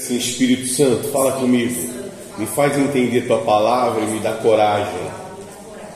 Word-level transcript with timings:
Sim, 0.00 0.16
Espírito 0.16 0.66
Santo, 0.66 1.08
fala 1.08 1.32
comigo. 1.32 1.78
Me 2.38 2.46
faz 2.46 2.76
entender 2.78 3.26
tua 3.26 3.40
palavra 3.40 4.02
e 4.02 4.06
me 4.06 4.18
dá 4.18 4.32
coragem 4.32 4.98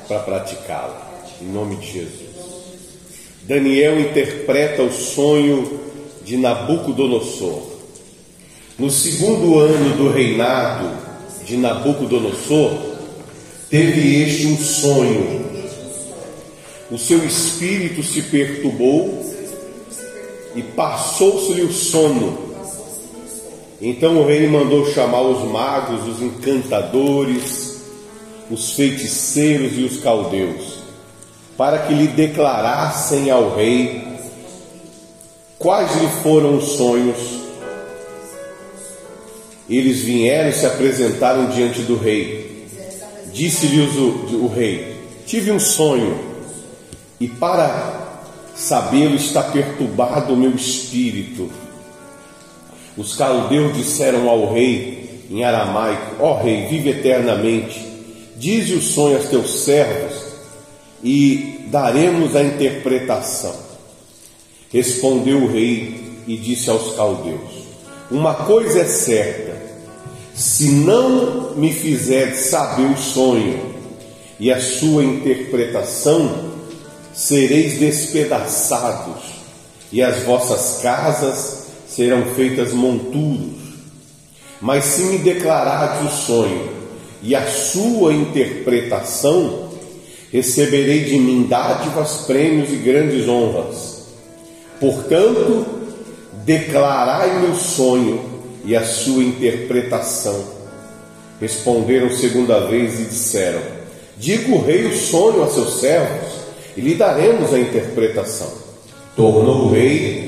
para 0.07 0.19
praticá-la. 0.19 1.23
Em 1.41 1.47
nome 1.47 1.77
de 1.77 1.91
Jesus. 1.91 2.29
Daniel 3.45 3.99
interpreta 3.99 4.83
o 4.83 4.93
sonho 4.93 5.81
de 6.23 6.37
Nabucodonosor. 6.37 7.63
No 8.79 8.91
segundo 8.91 9.59
ano 9.59 9.97
do 9.97 10.11
reinado 10.11 10.91
de 11.47 11.57
Nabucodonosor, 11.57 12.73
teve 13.71 14.23
este 14.23 14.49
um 14.49 14.59
sonho. 14.59 15.45
O 16.91 16.99
seu 16.99 17.25
espírito 17.25 18.03
se 18.03 18.21
perturbou 18.21 19.35
e 20.55 20.63
passou-se-lhe 20.63 21.63
o 21.63 21.73
sono 21.73 22.44
então 23.87 24.17
o 24.17 24.27
rei 24.27 24.49
mandou 24.49 24.91
chamar 24.91 25.21
os 25.21 25.47
magos, 25.51 26.09
os 26.09 26.23
encantadores, 26.23 27.83
os 28.51 28.73
feiticeiros 28.73 29.77
e 29.77 29.83
os 29.83 29.99
caldeus, 29.99 30.79
para 31.55 31.81
que 31.81 31.93
lhe 31.93 32.07
declarassem 32.07 33.31
ao 33.31 33.55
rei 33.55 34.03
quais 35.59 35.95
lhe 36.01 36.09
foram 36.23 36.57
os 36.57 36.65
sonhos. 36.79 37.19
Eles 39.69 40.01
vieram 40.01 40.49
e 40.49 40.55
se 40.55 40.65
apresentaram 40.65 41.51
diante 41.51 41.83
do 41.83 41.99
rei. 41.99 42.67
Disse-lhes 43.35 43.97
o, 43.97 44.45
o 44.45 44.49
rei: 44.49 44.97
Tive 45.27 45.53
um 45.53 45.61
sonho, 45.61 46.19
e 47.21 47.29
para 47.29 48.23
sabê-lo 48.55 49.15
está 49.15 49.43
perturbado 49.43 50.33
o 50.33 50.37
meu 50.39 50.53
espírito 50.53 51.64
os 52.97 53.17
caldeus 53.17 53.77
disseram 53.77 54.29
ao 54.29 54.53
rei, 54.53 55.25
em 55.31 55.45
aramaico: 55.45 56.17
Ó 56.21 56.33
oh, 56.33 56.43
rei, 56.43 56.67
vive 56.67 56.91
eternamente. 56.91 57.83
Dize 58.37 58.75
o 58.75 58.83
sonho 58.83 59.17
aos 59.17 59.29
teus 59.29 59.65
servos 59.65 60.15
e 61.03 61.67
daremos 61.67 62.37
a 62.37 62.43
interpretação. 62.43 63.55
Respondeu 64.73 65.39
o 65.39 65.47
rei 65.47 66.23
e 66.27 66.37
disse 66.37 66.71
aos 66.71 66.95
caldeus: 66.95 67.67
Uma 68.11 68.35
coisa 68.35 68.81
é 68.81 68.85
certa, 68.85 69.57
se 70.35 70.71
não 70.71 71.55
me 71.57 71.73
fizer 71.73 72.35
saber 72.35 72.91
o 72.91 72.97
sonho 72.97 73.75
e 74.39 74.53
a 74.53 74.61
sua 74.61 75.05
interpretação, 75.05 76.53
sereis 77.13 77.79
despedaçados, 77.79 79.23
e 79.93 80.03
as 80.03 80.23
vossas 80.25 80.81
casas 80.83 81.64
serão 81.95 82.25
feitas 82.35 82.73
monturos. 82.73 83.65
Mas 84.61 84.85
se 84.85 85.03
me 85.03 85.19
declarardes 85.19 86.13
o 86.13 86.17
sonho 86.17 86.69
e 87.23 87.35
a 87.35 87.47
sua 87.47 88.13
interpretação, 88.13 89.71
receberei 90.33 91.05
de 91.05 91.19
mim 91.19 91.47
dádivas, 91.49 92.25
prêmios 92.27 92.71
e 92.71 92.77
grandes 92.77 93.29
honras. 93.29 94.07
Portanto, 94.81 95.67
declarai-me 96.45 97.47
o 97.49 97.55
sonho 97.55 98.21
e 98.65 98.75
a 98.75 98.85
sua 98.85 99.23
interpretação. 99.23 100.45
Responderam 101.41 102.11
segunda 102.11 102.61
vez 102.67 103.01
e 103.01 103.05
disseram: 103.05 103.61
Diga 104.17 104.55
o 104.55 104.65
rei 104.65 104.87
o 104.87 104.97
sonho 104.97 105.43
a 105.43 105.49
seus 105.49 105.81
servos 105.81 106.33
e 106.77 106.81
lhe 106.81 106.95
daremos 106.95 107.53
a 107.53 107.59
interpretação. 107.59 108.51
Tornou 109.17 109.67
o 109.67 109.73
rei 109.73 110.24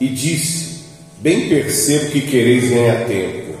e 0.00 0.08
disse: 0.08 0.76
Bem 1.18 1.48
percebo 1.48 2.10
que 2.10 2.20
quereis 2.20 2.68
ganhar 2.70 3.06
tempo, 3.06 3.54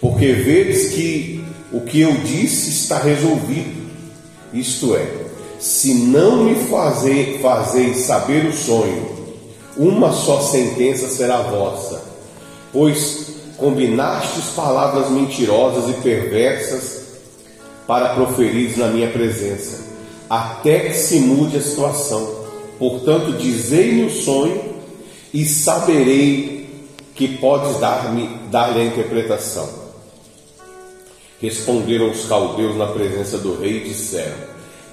porque 0.00 0.32
vedes 0.32 0.92
que 0.92 1.42
o 1.72 1.80
que 1.80 2.00
eu 2.00 2.12
disse 2.12 2.70
está 2.70 2.98
resolvido. 2.98 3.82
Isto 4.52 4.94
é, 4.94 5.06
se 5.58 5.94
não 5.94 6.44
me 6.44 6.54
fazer, 6.66 7.38
fazeis 7.40 7.98
saber 7.98 8.44
o 8.44 8.52
sonho, 8.52 9.10
uma 9.76 10.12
só 10.12 10.40
sentença 10.42 11.08
será 11.08 11.38
vossa, 11.42 12.02
pois 12.72 13.32
combinastes 13.56 14.46
palavras 14.54 15.10
mentirosas 15.10 15.88
e 15.88 16.00
perversas 16.00 17.02
para 17.86 18.14
proferir 18.14 18.76
na 18.76 18.88
minha 18.88 19.08
presença, 19.08 19.80
até 20.28 20.80
que 20.80 20.94
se 20.94 21.20
mude 21.20 21.56
a 21.56 21.62
situação. 21.62 22.42
Portanto, 22.78 23.38
dizei-me 23.38 24.04
o 24.04 24.10
sonho 24.10 24.71
e 25.32 25.44
saberei 25.44 26.62
que 27.14 27.28
podes 27.38 27.78
dar-me 27.78 28.28
dar-lhe 28.50 28.80
a 28.80 28.84
interpretação. 28.84 29.68
Responderam 31.40 32.10
os 32.10 32.26
caldeus 32.26 32.76
na 32.76 32.86
presença 32.86 33.38
do 33.38 33.58
rei 33.58 33.78
e 33.78 33.88
disseram: 33.88 34.36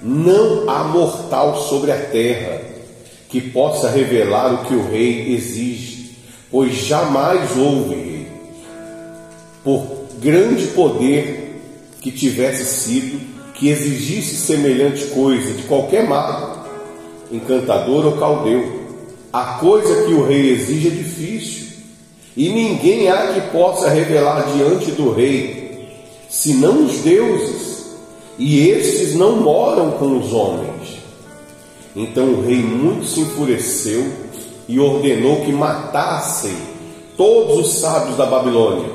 Não 0.02 0.68
há 0.68 0.84
mortal 0.84 1.56
sobre 1.62 1.92
a 1.92 1.98
terra 1.98 2.60
que 3.28 3.40
possa 3.40 3.88
revelar 3.88 4.54
o 4.54 4.64
que 4.64 4.74
o 4.74 4.90
rei 4.90 5.34
exige, 5.34 6.16
pois 6.50 6.74
jamais 6.74 7.56
houve 7.56 7.94
rei, 7.94 8.26
por 9.62 9.86
grande 10.20 10.66
poder 10.68 11.60
que 12.00 12.10
tivesse 12.10 12.64
sido, 12.64 13.20
que 13.54 13.68
exigisse 13.68 14.34
semelhante 14.34 15.04
coisa 15.06 15.52
de 15.52 15.62
qualquer 15.64 16.08
mago, 16.08 16.66
encantador 17.30 18.06
ou 18.06 18.16
caldeu 18.16 18.79
a 19.32 19.58
coisa 19.60 20.06
que 20.06 20.12
o 20.12 20.26
rei 20.26 20.50
exige 20.52 20.88
é 20.88 20.90
difícil, 20.90 21.68
e 22.36 22.48
ninguém 22.48 23.08
há 23.08 23.34
que 23.34 23.40
possa 23.52 23.88
revelar 23.88 24.52
diante 24.54 24.90
do 24.92 25.12
rei, 25.12 25.88
senão 26.28 26.84
os 26.84 26.98
deuses, 27.00 27.86
e 28.38 28.68
estes 28.68 29.14
não 29.14 29.36
moram 29.36 29.92
com 29.92 30.18
os 30.18 30.32
homens. 30.32 30.98
Então 31.94 32.24
o 32.26 32.42
rei 32.42 32.58
muito 32.58 33.06
se 33.06 33.20
enfureceu 33.20 34.06
e 34.68 34.78
ordenou 34.78 35.44
que 35.44 35.52
matassem 35.52 36.54
todos 37.16 37.66
os 37.66 37.74
sábios 37.80 38.16
da 38.16 38.26
Babilônia. 38.26 38.88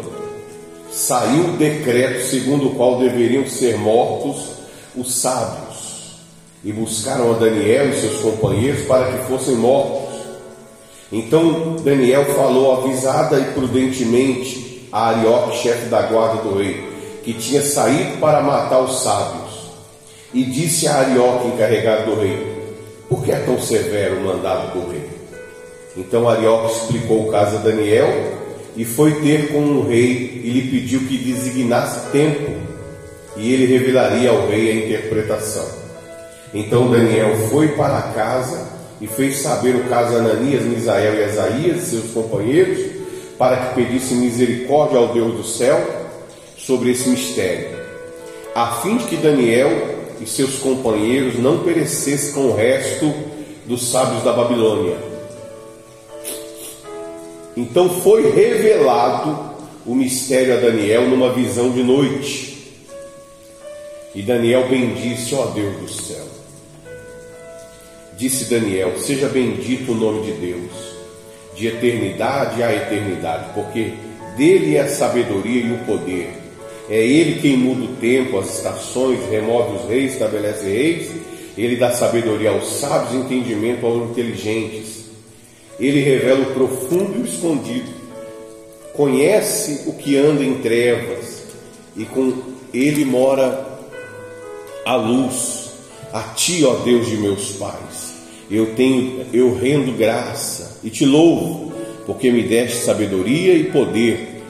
Saiu 0.92 1.50
o 1.50 1.58
decreto 1.58 2.26
segundo 2.26 2.68
o 2.68 2.76
qual 2.76 2.98
deveriam 3.00 3.46
ser 3.46 3.78
mortos 3.78 4.56
os 4.96 5.14
sábios, 5.14 5.76
e 6.64 6.72
buscaram 6.72 7.32
a 7.32 7.38
Daniel 7.38 7.90
e 7.90 8.00
seus 8.00 8.22
companheiros 8.22 8.86
para 8.86 9.12
que 9.12 9.28
fossem 9.28 9.56
mortos. 9.56 10.05
Então 11.16 11.78
Daniel 11.82 12.26
falou 12.36 12.74
avisada 12.74 13.40
e 13.40 13.46
prudentemente 13.54 14.86
a 14.92 15.12
Arioque, 15.12 15.60
chefe 15.60 15.86
da 15.86 16.02
guarda 16.02 16.44
do 16.44 16.58
rei, 16.58 16.84
que 17.24 17.34
tinha 17.34 17.62
saído 17.62 18.18
para 18.18 18.42
matar 18.42 18.82
os 18.82 19.02
sábios, 19.02 19.72
e 20.34 20.44
disse 20.44 20.90
a 20.90 20.96
Arioque, 20.96 21.48
encarregado 21.48 22.12
do 22.12 22.20
rei: 22.20 22.58
Por 23.08 23.24
que 23.24 23.32
é 23.32 23.38
tão 23.38 23.58
severo 23.62 24.18
o 24.18 24.26
mandado 24.26 24.74
do 24.74 24.92
rei? 24.92 25.10
Então 25.96 26.28
Arioque 26.28 26.74
explicou 26.74 27.30
o 27.30 27.32
caso 27.32 27.56
a 27.56 27.60
Daniel 27.60 28.10
e 28.76 28.84
foi 28.84 29.22
ter 29.22 29.54
com 29.54 29.60
o 29.60 29.88
rei 29.88 30.42
e 30.44 30.50
lhe 30.50 30.70
pediu 30.70 31.00
que 31.08 31.18
designasse 31.18 32.12
tempo, 32.12 32.52
e 33.38 33.54
ele 33.54 33.68
revelaria 33.68 34.32
ao 34.32 34.50
rei 34.50 34.70
a 34.70 34.86
interpretação. 34.86 35.66
Então 36.54 36.92
Daniel 36.92 37.38
foi 37.50 37.70
para 37.70 38.02
casa 38.14 38.75
e 39.06 39.08
fez 39.08 39.38
saber 39.38 39.76
o 39.76 39.84
caso 39.84 40.16
a 40.16 40.20
Ananias, 40.20 40.64
Misael 40.64 41.14
e 41.14 41.24
Asaías, 41.26 41.84
seus 41.84 42.12
companheiros, 42.12 42.84
para 43.38 43.56
que 43.58 43.76
pedissem 43.76 44.18
misericórdia 44.18 44.98
ao 44.98 45.10
Deus 45.10 45.36
do 45.36 45.44
céu 45.44 45.80
sobre 46.58 46.90
esse 46.90 47.08
mistério, 47.10 47.78
a 48.56 48.78
fim 48.82 48.98
de 48.98 49.04
que 49.04 49.18
Daniel 49.18 49.70
e 50.20 50.26
seus 50.26 50.56
companheiros 50.56 51.38
não 51.38 51.60
perecessem 51.60 52.34
com 52.34 52.48
o 52.48 52.56
resto 52.56 53.14
dos 53.68 53.92
sábios 53.92 54.24
da 54.24 54.34
Babilônia. 54.34 54.98
Então 57.56 58.02
foi 58.02 58.32
revelado 58.32 59.54
o 59.86 59.94
mistério 59.94 60.58
a 60.58 60.60
Daniel 60.60 61.08
numa 61.10 61.32
visão 61.32 61.70
de 61.70 61.84
noite. 61.84 62.74
E 64.16 64.24
Daniel 64.24 64.68
bendisse, 64.68 65.36
ó 65.36 65.46
Deus 65.48 65.76
do 65.78 65.90
céu 65.90 66.35
Disse 68.18 68.46
Daniel: 68.46 68.98
Seja 69.00 69.28
bendito 69.28 69.92
o 69.92 69.96
nome 69.96 70.26
de 70.26 70.32
Deus, 70.34 70.72
de 71.56 71.68
eternidade 71.68 72.64
a 72.64 72.74
eternidade, 72.74 73.54
porque 73.54 73.94
dele 74.38 74.76
é 74.76 74.82
a 74.82 74.88
sabedoria 74.88 75.62
e 75.62 75.72
o 75.72 75.80
poder. 75.80 76.30
É 76.90 77.04
ele 77.04 77.42
quem 77.42 77.58
muda 77.58 77.84
o 77.84 77.96
tempo, 77.96 78.38
as 78.38 78.58
estações, 78.58 79.20
remove 79.30 79.78
os 79.78 79.90
reis, 79.90 80.14
estabelece 80.14 80.66
reis. 80.66 81.12
Ele 81.58 81.78
dá 81.78 81.92
sabedoria 81.92 82.52
aos 82.52 82.80
sábios, 82.80 83.16
entendimento 83.16 83.86
aos 83.86 84.10
inteligentes. 84.12 85.06
Ele 85.80 86.00
revela 86.02 86.42
o 86.42 86.54
profundo 86.54 87.18
e 87.18 87.22
o 87.22 87.26
escondido. 87.26 87.90
Conhece 88.94 89.90
o 89.90 89.94
que 89.94 90.16
anda 90.16 90.44
em 90.44 90.60
trevas 90.60 91.44
e 91.98 92.06
com 92.06 92.34
ele 92.74 93.04
mora 93.04 93.80
a 94.86 94.96
luz. 94.96 95.66
A 96.14 96.22
ti, 96.34 96.64
ó 96.64 96.76
Deus 96.76 97.08
de 97.08 97.18
meus 97.18 97.54
pais, 97.54 97.95
eu 98.50 98.76
tenho, 98.76 99.26
eu 99.34 99.58
rendo 99.58 99.98
graça 99.98 100.80
e 100.84 100.90
te 100.90 101.06
louvo, 101.06 101.74
porque 102.06 102.32
me 102.32 102.44
deste 102.44 102.78
sabedoria 102.78 103.54
e 103.54 103.66
poder 103.66 104.42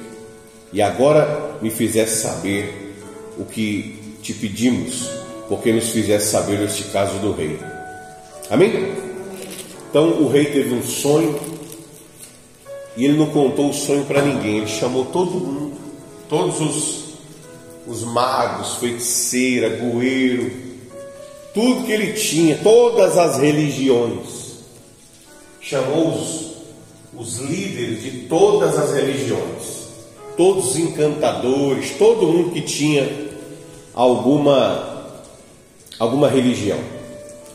e 0.74 0.82
agora 0.82 1.58
me 1.62 1.70
fizesse 1.70 2.22
saber 2.22 2.94
o 3.38 3.46
que 3.46 3.98
te 4.22 4.34
pedimos, 4.34 5.10
porque 5.48 5.72
nos 5.72 5.90
fizesse 5.90 6.32
saber 6.32 6.62
este 6.64 6.84
caso 6.86 7.18
do 7.20 7.32
rei. 7.32 7.58
Amém? 8.50 8.94
Então 9.90 10.22
o 10.22 10.28
rei 10.28 10.46
teve 10.46 10.74
um 10.74 10.84
sonho 10.84 11.40
e 12.98 13.06
ele 13.06 13.18
não 13.18 13.28
contou 13.28 13.70
o 13.70 13.74
sonho 13.74 14.04
para 14.06 14.22
ninguém, 14.22 14.58
ele 14.58 14.68
chamou 14.68 15.06
todo 15.06 15.32
mundo, 15.32 15.78
todos 16.28 16.60
os, 16.60 17.06
os 17.88 18.04
magos, 18.04 18.76
feiticeira, 18.76 19.70
goeiro, 19.70 20.65
tudo 21.56 21.86
que 21.86 21.92
ele 21.94 22.12
tinha, 22.14 22.58
todas 22.58 23.18
as 23.18 23.38
religiões. 23.40 24.56
Chamou 25.62 26.10
os, 26.10 26.52
os 27.18 27.38
líderes 27.40 28.04
de 28.04 28.12
todas 28.28 28.78
as 28.78 28.94
religiões, 28.94 29.88
todos 30.36 30.72
os 30.72 30.78
encantadores, 30.78 31.92
todo 31.98 32.28
mundo 32.28 32.52
que 32.52 32.62
tinha 32.62 33.10
alguma, 33.94 35.16
alguma 35.98 36.28
religião, 36.28 36.80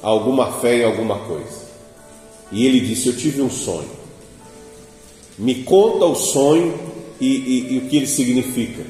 alguma 0.02 0.50
fé 0.60 0.78
em 0.78 0.84
alguma 0.84 1.18
coisa. 1.18 1.60
E 2.50 2.66
ele 2.66 2.80
disse: 2.80 3.08
Eu 3.08 3.16
tive 3.16 3.42
um 3.42 3.50
sonho. 3.50 4.00
Me 5.38 5.62
conta 5.62 6.06
o 6.06 6.14
sonho 6.14 6.74
e, 7.20 7.26
e, 7.26 7.74
e 7.74 7.78
o 7.78 7.82
que 7.82 7.98
ele 7.98 8.06
significa. 8.06 8.82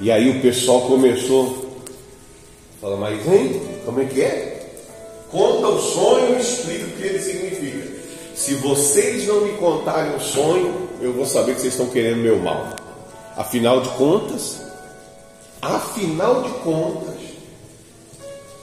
E 0.00 0.10
aí 0.10 0.30
o 0.30 0.40
pessoal 0.40 0.80
começou 0.82 1.61
a 2.82 2.86
falar, 2.86 2.96
mas 2.96 3.26
hein, 3.28 3.62
como 3.84 4.02
é 4.02 4.04
que 4.04 4.20
é? 4.20 4.66
Conta 5.30 5.68
o 5.68 5.80
sonho 5.80 6.36
e 6.36 6.40
explica 6.40 6.84
o 6.84 6.90
que 6.90 7.02
ele 7.04 7.20
significa. 7.20 8.02
Se 8.34 8.54
vocês 8.56 9.26
não 9.28 9.42
me 9.42 9.52
contarem 9.52 10.16
o 10.16 10.20
sonho, 10.20 10.88
eu 11.00 11.12
vou 11.12 11.24
saber 11.24 11.54
que 11.54 11.60
vocês 11.60 11.74
estão 11.74 11.88
querendo 11.88 12.18
meu 12.18 12.40
mal. 12.40 12.74
Afinal 13.36 13.80
de 13.80 13.88
contas, 13.90 14.60
afinal 15.60 16.42
de 16.42 16.50
contas, 16.60 17.14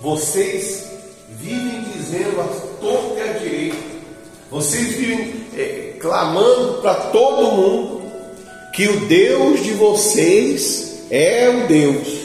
vocês 0.01 0.85
vivem 1.29 1.85
dizendo 1.93 2.41
a 2.41 2.47
torta 2.81 3.19
e 3.19 3.29
a 3.29 3.33
direita, 3.33 3.77
vocês 4.51 4.95
vivem 4.95 5.45
é, 5.57 5.93
clamando 5.97 6.81
para 6.81 6.95
todo 6.95 7.51
mundo 7.51 8.01
que 8.73 8.87
o 8.87 9.05
Deus 9.07 9.63
de 9.63 9.71
vocês 9.71 11.05
é 11.09 11.49
o 11.49 11.67
Deus. 11.67 12.18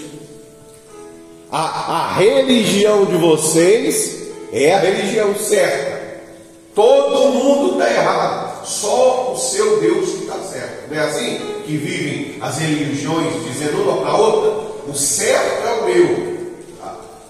A, 1.57 2.09
a 2.09 2.13
religião 2.15 3.05
de 3.05 3.17
vocês 3.17 4.33
é 4.53 4.75
a 4.75 4.81
religião 4.81 5.37
certa. 5.37 6.19
Todo 6.75 7.33
mundo 7.33 7.75
está 7.75 7.93
errado, 7.93 8.67
só 8.67 9.33
o 9.33 9.39
seu 9.39 9.79
Deus 9.79 10.11
que 10.11 10.25
está 10.25 10.37
certo. 10.39 10.91
Não 10.91 11.01
é 11.01 11.05
assim 11.05 11.39
que 11.65 11.77
vivem 11.77 12.39
as 12.41 12.59
religiões 12.59 13.45
dizendo 13.45 13.85
uma 13.85 13.99
para 13.99 14.17
outra? 14.17 14.51
O 14.89 14.95
certo 14.95 15.65
é 15.65 15.73
o 15.75 15.85
meu. 15.85 16.35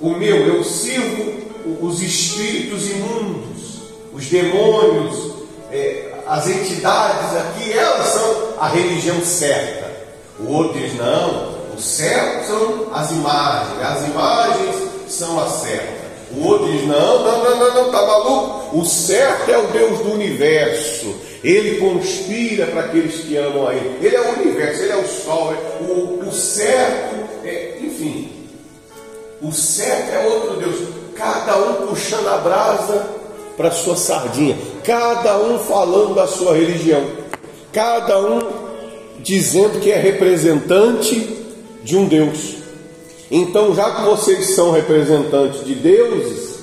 O 0.00 0.10
meu, 0.18 0.36
eu 0.54 0.64
sirvo 0.64 1.34
os 1.82 2.00
espíritos 2.00 2.90
imundos, 2.92 3.82
os 4.10 4.24
demônios, 4.24 5.34
é, 5.70 6.14
as 6.26 6.48
entidades 6.48 7.36
aqui, 7.36 7.74
elas 7.74 8.06
são 8.06 8.54
a 8.58 8.68
religião 8.68 9.22
certa. 9.22 9.92
O 10.40 10.50
outro 10.50 10.80
diz: 10.80 10.94
não, 10.94 11.53
o 11.74 11.80
certo 11.80 12.46
são 12.46 12.88
as 12.92 13.10
imagens, 13.10 13.82
as 13.82 14.06
imagens 14.06 14.76
são 15.08 15.40
a 15.40 15.48
certa. 15.48 16.04
O 16.36 16.46
outro 16.46 16.70
diz: 16.70 16.86
não, 16.86 17.24
não, 17.24 17.44
não, 17.44 17.58
não, 17.58 17.74
não, 17.74 17.90
tá 17.90 18.06
maluco? 18.06 18.78
O 18.78 18.84
certo 18.84 19.50
é 19.50 19.58
o 19.58 19.66
Deus 19.68 19.98
do 20.00 20.12
universo. 20.12 21.14
Ele 21.42 21.78
conspira 21.78 22.66
para 22.66 22.82
aqueles 22.82 23.16
que 23.16 23.36
amam 23.36 23.68
a 23.68 23.74
Ele. 23.74 23.98
Ele 24.00 24.16
é 24.16 24.20
o 24.20 24.40
universo, 24.40 24.82
Ele 24.82 24.92
é 24.92 24.96
o 24.96 25.06
sol. 25.06 25.52
É 25.52 25.82
o, 25.82 26.26
o 26.26 26.32
certo, 26.32 27.16
é, 27.44 27.78
enfim. 27.82 28.32
O 29.42 29.52
certo 29.52 30.14
é 30.14 30.26
outro 30.26 30.56
Deus. 30.56 30.76
Cada 31.14 31.56
um 31.58 31.86
puxando 31.86 32.28
a 32.28 32.38
brasa 32.38 33.06
para 33.56 33.70
sua 33.70 33.96
sardinha. 33.96 34.56
Cada 34.82 35.38
um 35.38 35.58
falando 35.58 36.14
da 36.14 36.26
sua 36.26 36.54
religião. 36.54 37.04
Cada 37.72 38.18
um 38.18 38.64
dizendo 39.20 39.80
que 39.80 39.90
é 39.90 39.98
representante 39.98 41.44
de 41.84 41.96
um 41.96 42.08
Deus. 42.08 42.56
Então, 43.30 43.74
já 43.74 43.94
que 43.94 44.02
vocês 44.02 44.54
são 44.54 44.72
representantes 44.72 45.64
de 45.64 45.74
deuses, 45.74 46.58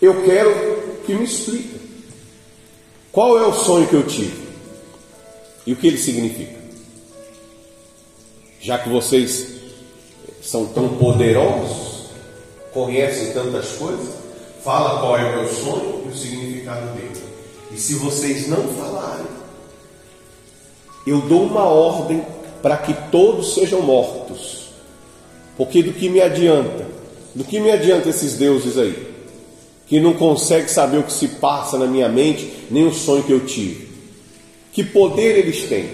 eu 0.00 0.22
quero 0.24 1.00
que 1.04 1.14
me 1.14 1.24
expliquem. 1.24 1.78
Qual 3.12 3.38
é 3.38 3.46
o 3.46 3.52
sonho 3.52 3.86
que 3.86 3.94
eu 3.94 4.06
tive? 4.06 4.48
E 5.66 5.72
o 5.72 5.76
que 5.76 5.86
ele 5.86 5.98
significa? 5.98 6.58
Já 8.60 8.78
que 8.78 8.88
vocês 8.88 9.58
são 10.42 10.66
tão 10.66 10.96
poderosos, 10.96 12.06
conhecem 12.72 13.32
tantas 13.32 13.72
coisas, 13.72 14.14
fala 14.64 15.00
qual 15.00 15.18
é 15.18 15.24
o 15.24 15.42
meu 15.42 15.48
sonho 15.52 16.04
e 16.06 16.08
o 16.08 16.16
significado 16.16 16.86
dele. 16.94 17.22
E 17.70 17.78
se 17.78 17.94
vocês 17.94 18.48
não 18.48 18.68
falarem, 18.68 19.26
eu 21.06 21.20
dou 21.22 21.44
uma 21.44 21.64
ordem 21.64 22.24
para 22.62 22.76
que 22.76 22.94
todos 23.10 23.54
sejam 23.54 23.82
mortos. 23.82 24.68
Porque 25.56 25.82
do 25.82 25.92
que 25.92 26.08
me 26.08 26.20
adianta? 26.20 26.86
Do 27.34 27.44
que 27.44 27.60
me 27.60 27.70
adianta 27.70 28.08
esses 28.08 28.36
deuses 28.36 28.78
aí? 28.78 29.08
Que 29.86 30.00
não 30.00 30.14
consegue 30.14 30.70
saber 30.70 30.98
o 30.98 31.02
que 31.02 31.12
se 31.12 31.28
passa 31.28 31.78
na 31.78 31.86
minha 31.86 32.08
mente, 32.08 32.66
nem 32.70 32.86
o 32.86 32.92
sonho 32.92 33.24
que 33.24 33.32
eu 33.32 33.44
tive. 33.46 33.88
Que 34.72 34.84
poder 34.84 35.38
eles 35.38 35.68
têm? 35.68 35.90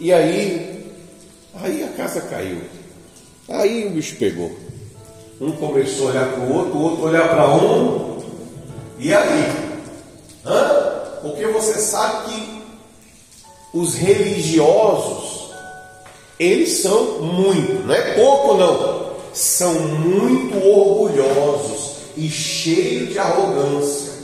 E 0.00 0.12
aí, 0.12 0.86
aí 1.54 1.84
a 1.84 1.88
casa 1.88 2.20
caiu. 2.22 2.58
Aí 3.48 3.86
o 3.86 3.90
bicho 3.90 4.16
pegou. 4.16 4.50
Um 5.40 5.52
começou 5.52 6.08
a 6.08 6.10
olhar 6.10 6.32
para 6.32 6.40
o 6.40 6.54
outro, 6.54 6.78
o 6.78 6.82
outro 6.82 7.04
olhar 7.04 7.28
para 7.28 7.54
um. 7.54 8.18
E 8.98 9.12
aí? 9.12 9.52
Hã? 10.44 10.90
Porque 11.22 11.46
você 11.46 11.78
sabe 11.80 12.30
que 12.30 12.60
os 13.72 13.94
religiosos, 13.94 15.19
eles 16.40 16.78
são 16.78 17.20
muito, 17.20 17.86
não 17.86 17.94
é 17.94 18.14
pouco 18.14 18.54
não, 18.54 19.10
são 19.34 19.74
muito 19.74 20.56
orgulhosos 20.56 21.96
e 22.16 22.30
cheios 22.30 23.10
de 23.10 23.18
arrogância, 23.18 24.14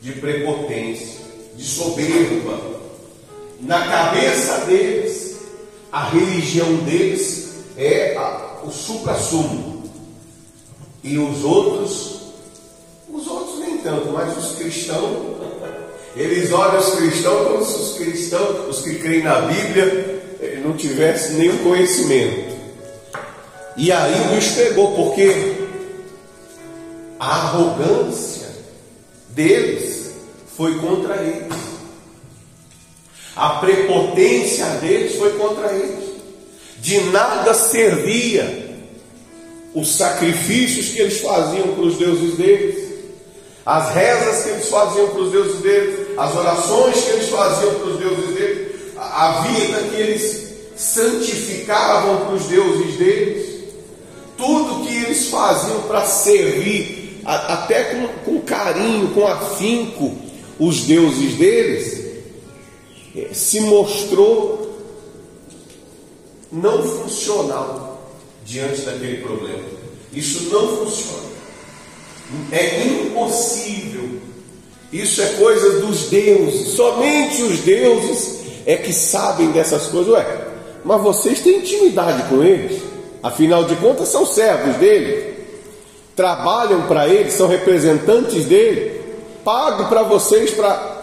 de 0.00 0.10
prepotência, 0.14 1.20
de 1.54 1.64
soberba. 1.64 2.58
Na 3.60 3.86
cabeça 3.86 4.66
deles, 4.66 5.36
a 5.92 6.08
religião 6.08 6.78
deles 6.78 7.50
é 7.78 8.16
a, 8.16 8.62
o 8.64 8.70
supra-sumo. 8.72 9.84
E 11.04 11.16
os 11.16 11.44
outros, 11.44 12.22
os 13.08 13.26
outros 13.28 13.60
nem 13.60 13.78
tanto, 13.78 14.08
mas 14.08 14.36
os 14.36 14.56
cristãos 14.56 15.36
eles 16.16 16.50
olham 16.50 16.78
os 16.78 16.94
cristãos 16.94 17.46
como 17.46 17.64
se 17.64 17.74
os 17.74 17.98
cristãos, 17.98 18.74
os 18.74 18.82
que 18.82 18.94
creem 18.94 19.22
na 19.22 19.42
Bíblia, 19.42 20.15
não 20.66 20.76
tivessem 20.76 21.36
nenhum 21.36 21.58
conhecimento. 21.58 22.56
E 23.76 23.92
aí 23.92 24.34
bicho 24.34 24.54
pegou, 24.56 24.96
porque 24.96 25.54
a 27.20 27.26
arrogância 27.26 28.48
deles 29.30 30.10
foi 30.56 30.78
contra 30.78 31.16
eles. 31.16 31.54
A 33.36 33.50
prepotência 33.60 34.66
deles 34.80 35.16
foi 35.16 35.34
contra 35.34 35.72
eles. 35.72 36.16
De 36.78 37.00
nada 37.10 37.54
servia 37.54 38.66
os 39.74 39.94
sacrifícios 39.96 40.88
que 40.88 41.00
eles 41.00 41.20
faziam 41.20 41.68
para 41.74 41.84
os 41.84 41.98
deuses 41.98 42.36
deles, 42.36 42.94
as 43.64 43.94
rezas 43.94 44.44
que 44.44 44.50
eles 44.50 44.68
faziam 44.68 45.08
para 45.08 45.20
os 45.20 45.30
deuses 45.30 45.60
deles, 45.60 46.06
as 46.16 46.34
orações 46.34 46.98
que 47.02 47.10
eles 47.10 47.28
faziam 47.28 47.74
para 47.74 47.88
os 47.88 47.98
deuses 47.98 48.34
deles, 48.34 48.72
a 48.96 49.42
vida 49.42 49.82
que 49.90 49.96
eles 50.00 50.45
santificavam 50.76 52.26
para 52.26 52.34
os 52.34 52.44
deuses 52.46 52.96
deles, 52.96 53.64
tudo 54.36 54.86
que 54.86 54.94
eles 54.94 55.28
faziam 55.28 55.80
para 55.82 56.04
servir, 56.04 57.22
até 57.24 57.84
com, 57.84 58.08
com 58.24 58.40
carinho, 58.42 59.08
com 59.08 59.26
afinco, 59.26 60.16
os 60.58 60.82
deuses 60.82 61.34
deles, 61.34 62.04
eh, 63.16 63.28
se 63.32 63.60
mostrou 63.60 64.78
não 66.52 66.82
funcional 66.82 68.12
diante 68.44 68.82
daquele 68.82 69.22
problema. 69.22 69.64
Isso 70.12 70.48
não 70.50 70.76
funciona. 70.76 71.26
É 72.52 72.84
impossível 72.84 74.20
isso 74.92 75.20
é 75.20 75.26
coisa 75.34 75.80
dos 75.80 76.08
deuses. 76.08 76.68
Somente 76.68 77.42
os 77.42 77.60
deuses 77.60 78.40
é 78.64 78.76
que 78.76 78.92
sabem 78.92 79.50
dessas 79.50 79.88
coisas. 79.88 80.12
Ué, 80.12 80.45
mas 80.86 81.02
vocês 81.02 81.40
têm 81.40 81.58
intimidade 81.58 82.22
com 82.28 82.44
eles. 82.44 82.80
Afinal 83.20 83.64
de 83.64 83.74
contas, 83.76 84.08
são 84.08 84.24
servos 84.24 84.76
dele. 84.76 85.34
Trabalham 86.14 86.82
para 86.82 87.08
ele, 87.08 87.28
são 87.30 87.48
representantes 87.48 88.44
dele. 88.44 89.00
Pago 89.44 89.88
para 89.88 90.04
vocês 90.04 90.52
para 90.52 90.94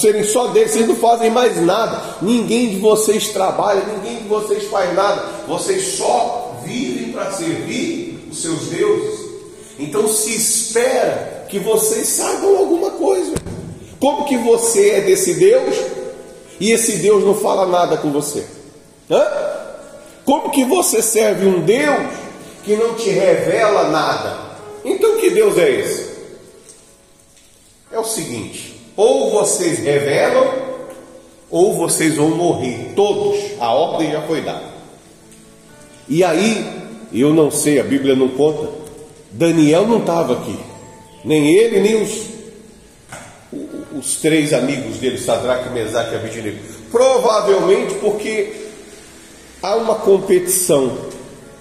serem 0.00 0.22
só 0.22 0.48
deles, 0.48 0.70
vocês 0.70 0.86
não 0.86 0.94
fazem 0.94 1.28
mais 1.28 1.60
nada. 1.60 2.00
Ninguém 2.22 2.70
de 2.70 2.78
vocês 2.78 3.28
trabalha, 3.28 3.82
ninguém 3.84 4.22
de 4.22 4.28
vocês 4.28 4.64
faz 4.64 4.94
nada. 4.94 5.24
Vocês 5.48 5.96
só 5.96 6.60
vivem 6.64 7.10
para 7.10 7.32
servir 7.32 8.28
os 8.30 8.40
seus 8.40 8.60
deuses. 8.68 9.26
Então 9.76 10.06
se 10.06 10.36
espera 10.36 11.46
que 11.48 11.58
vocês 11.58 12.06
saibam 12.06 12.58
alguma 12.58 12.90
coisa. 12.92 13.34
Como 13.98 14.24
que 14.24 14.36
você 14.36 14.90
é 14.90 15.00
desse 15.00 15.34
Deus 15.34 15.74
e 16.60 16.70
esse 16.70 16.98
Deus 16.98 17.24
não 17.24 17.34
fala 17.34 17.66
nada 17.66 17.96
com 17.96 18.12
você? 18.12 18.55
Hã? 19.10 19.26
Como 20.24 20.50
que 20.50 20.64
você 20.64 21.00
serve 21.00 21.46
um 21.46 21.60
Deus 21.60 22.12
que 22.64 22.74
não 22.76 22.94
te 22.94 23.10
revela 23.10 23.88
nada? 23.88 24.38
Então 24.84 25.18
que 25.18 25.30
Deus 25.30 25.56
é 25.56 25.70
esse? 25.70 26.16
É 27.92 27.98
o 27.98 28.04
seguinte: 28.04 28.80
ou 28.96 29.30
vocês 29.30 29.78
revelam, 29.78 30.52
ou 31.50 31.74
vocês 31.74 32.16
vão 32.16 32.30
morrer, 32.30 32.92
todos. 32.96 33.38
A 33.60 33.72
ordem 33.72 34.10
já 34.10 34.22
foi 34.22 34.40
dada. 34.40 34.76
E 36.08 36.22
aí, 36.24 36.64
eu 37.12 37.32
não 37.32 37.50
sei, 37.50 37.80
a 37.80 37.84
Bíblia 37.84 38.14
não 38.14 38.28
conta. 38.28 38.68
Daniel 39.30 39.86
não 39.86 39.98
estava 39.98 40.34
aqui, 40.34 40.58
nem 41.24 41.54
ele, 41.54 41.80
nem 41.80 42.02
os, 42.02 42.26
os 43.92 44.16
três 44.16 44.52
amigos 44.52 44.96
dele, 44.96 45.18
Sadraque, 45.18 45.68
Mesaque 45.70 46.14
e 46.14 46.16
Abednego. 46.16 46.58
Provavelmente 46.90 47.94
porque 47.94 48.65
há 49.66 49.74
uma 49.74 49.96
competição. 49.96 50.92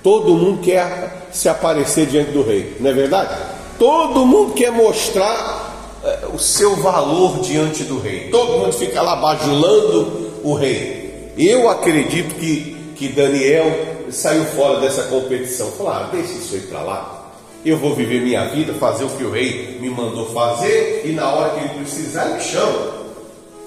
Todo 0.04 0.36
mundo 0.36 0.62
quer 0.62 1.28
se 1.32 1.50
aparecer 1.50 2.06
diante 2.06 2.32
do 2.32 2.44
rei, 2.44 2.78
não 2.80 2.92
é 2.92 2.94
verdade? 2.94 3.36
Todo 3.80 4.26
mundo 4.26 4.54
quer 4.54 4.72
mostrar 4.72 6.00
eh, 6.04 6.28
o 6.32 6.38
seu 6.38 6.76
valor 6.76 7.40
diante 7.40 7.84
do 7.84 8.00
rei. 8.00 8.30
Todo 8.30 8.60
mundo 8.60 8.72
fica 8.72 9.02
lá 9.02 9.16
bajulando 9.16 10.32
o 10.44 10.54
rei. 10.54 11.34
Eu 11.36 11.68
acredito 11.70 12.36
que, 12.36 12.94
que 12.96 13.10
Daniel 13.10 14.06
saiu 14.12 14.46
fora 14.46 14.80
dessa 14.80 15.04
competição. 15.04 15.72
Falou: 15.72 15.92
ah, 15.92 16.10
deixa 16.12 16.34
isso 16.34 16.54
aí 16.54 16.62
para 16.62 16.82
lá. 16.82 17.32
Eu 17.66 17.78
vou 17.78 17.96
viver 17.96 18.22
minha 18.22 18.46
vida, 18.50 18.76
fazer 18.76 19.06
o 19.06 19.10
que 19.10 19.24
o 19.24 19.32
rei 19.32 19.80
me 19.82 19.90
mandou 19.90 20.28
fazer, 20.28 21.02
e 21.04 21.12
na 21.12 21.28
hora 21.32 21.50
que 21.50 21.62
ele 21.62 21.84
precisar, 21.84 22.26
ele 22.26 22.36
me 22.36 22.42
chama. 22.42 23.06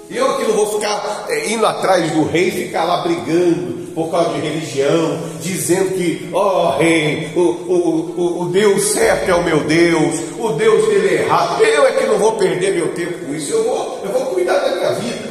Eu 0.09 0.37
que 0.39 0.45
não 0.45 0.55
vou 0.55 0.79
ficar 0.79 1.27
é, 1.29 1.51
indo 1.51 1.67
atrás 1.67 2.11
do 2.13 2.23
rei, 2.23 2.51
ficar 2.51 2.85
lá 2.85 3.03
brigando 3.03 3.88
por 3.99 4.13
causa 4.13 4.31
de 4.35 4.41
religião, 4.41 5.19
dizendo 5.43 5.97
que, 5.97 6.31
ó 6.33 6.77
oh, 6.77 6.79
rei, 6.79 7.33
o, 7.35 7.41
o, 7.41 8.15
o, 8.17 8.43
o, 8.43 8.45
Deus 8.47 8.81
certo 8.93 9.29
é 9.29 9.35
o 9.35 9.43
meu 9.43 9.65
Deus, 9.65 10.21
o 10.39 10.51
Deus 10.53 10.87
dele 10.87 11.09
é 11.09 11.23
errado. 11.25 11.61
Eu 11.65 11.85
é 11.85 11.93
que 11.95 12.07
não 12.07 12.17
vou 12.17 12.33
perder 12.35 12.77
meu 12.77 12.95
tempo 12.95 13.27
com 13.27 13.35
isso, 13.35 13.53
eu 13.53 13.65
vou, 13.65 14.01
eu 14.05 14.13
vou 14.13 14.27
cuidar 14.27 14.61
da 14.61 14.77
minha 14.77 14.93
vida. 14.93 15.29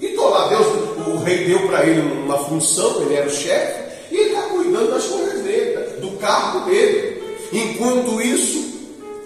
E 0.00 0.16
lá, 0.16 0.48
Deus, 0.48 0.66
o 1.08 1.18
rei 1.24 1.44
deu 1.44 1.68
para 1.68 1.84
ele 1.84 2.00
uma 2.00 2.38
função, 2.38 3.02
ele 3.02 3.16
era 3.16 3.26
o 3.26 3.30
chefe, 3.30 3.84
e 4.10 4.16
ele 4.16 4.30
está 4.30 4.42
cuidando 4.44 4.92
das 4.92 5.04
coisas 5.04 5.42
dele, 5.42 6.00
do 6.00 6.12
cargo 6.12 6.70
dele. 6.70 7.22
Enquanto 7.52 8.18
isso, 8.22 8.64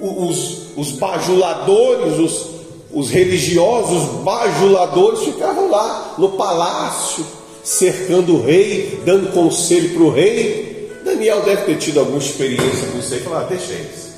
os, 0.01 0.77
os 0.77 0.91
bajuladores, 0.99 2.19
os, 2.19 2.47
os 2.93 3.09
religiosos 3.09 4.21
bajuladores 4.25 5.21
ficavam 5.21 5.71
lá 5.71 6.17
no 6.19 6.31
palácio, 6.31 7.25
cercando 7.63 8.37
o 8.37 8.43
rei, 8.43 9.01
dando 9.05 9.33
conselho 9.33 9.91
para 9.91 10.03
o 10.03 10.11
rei. 10.11 10.91
Daniel 11.05 11.43
deve 11.43 11.63
ter 11.63 11.79
tido 11.79 12.01
alguma 12.01 12.19
experiência 12.19 12.89
com 12.93 12.99
isso 12.99 13.15
aí. 13.15 13.21
Falar, 13.21 13.41
ah, 13.41 13.45
deixa 13.45 13.73
eles, 13.73 14.15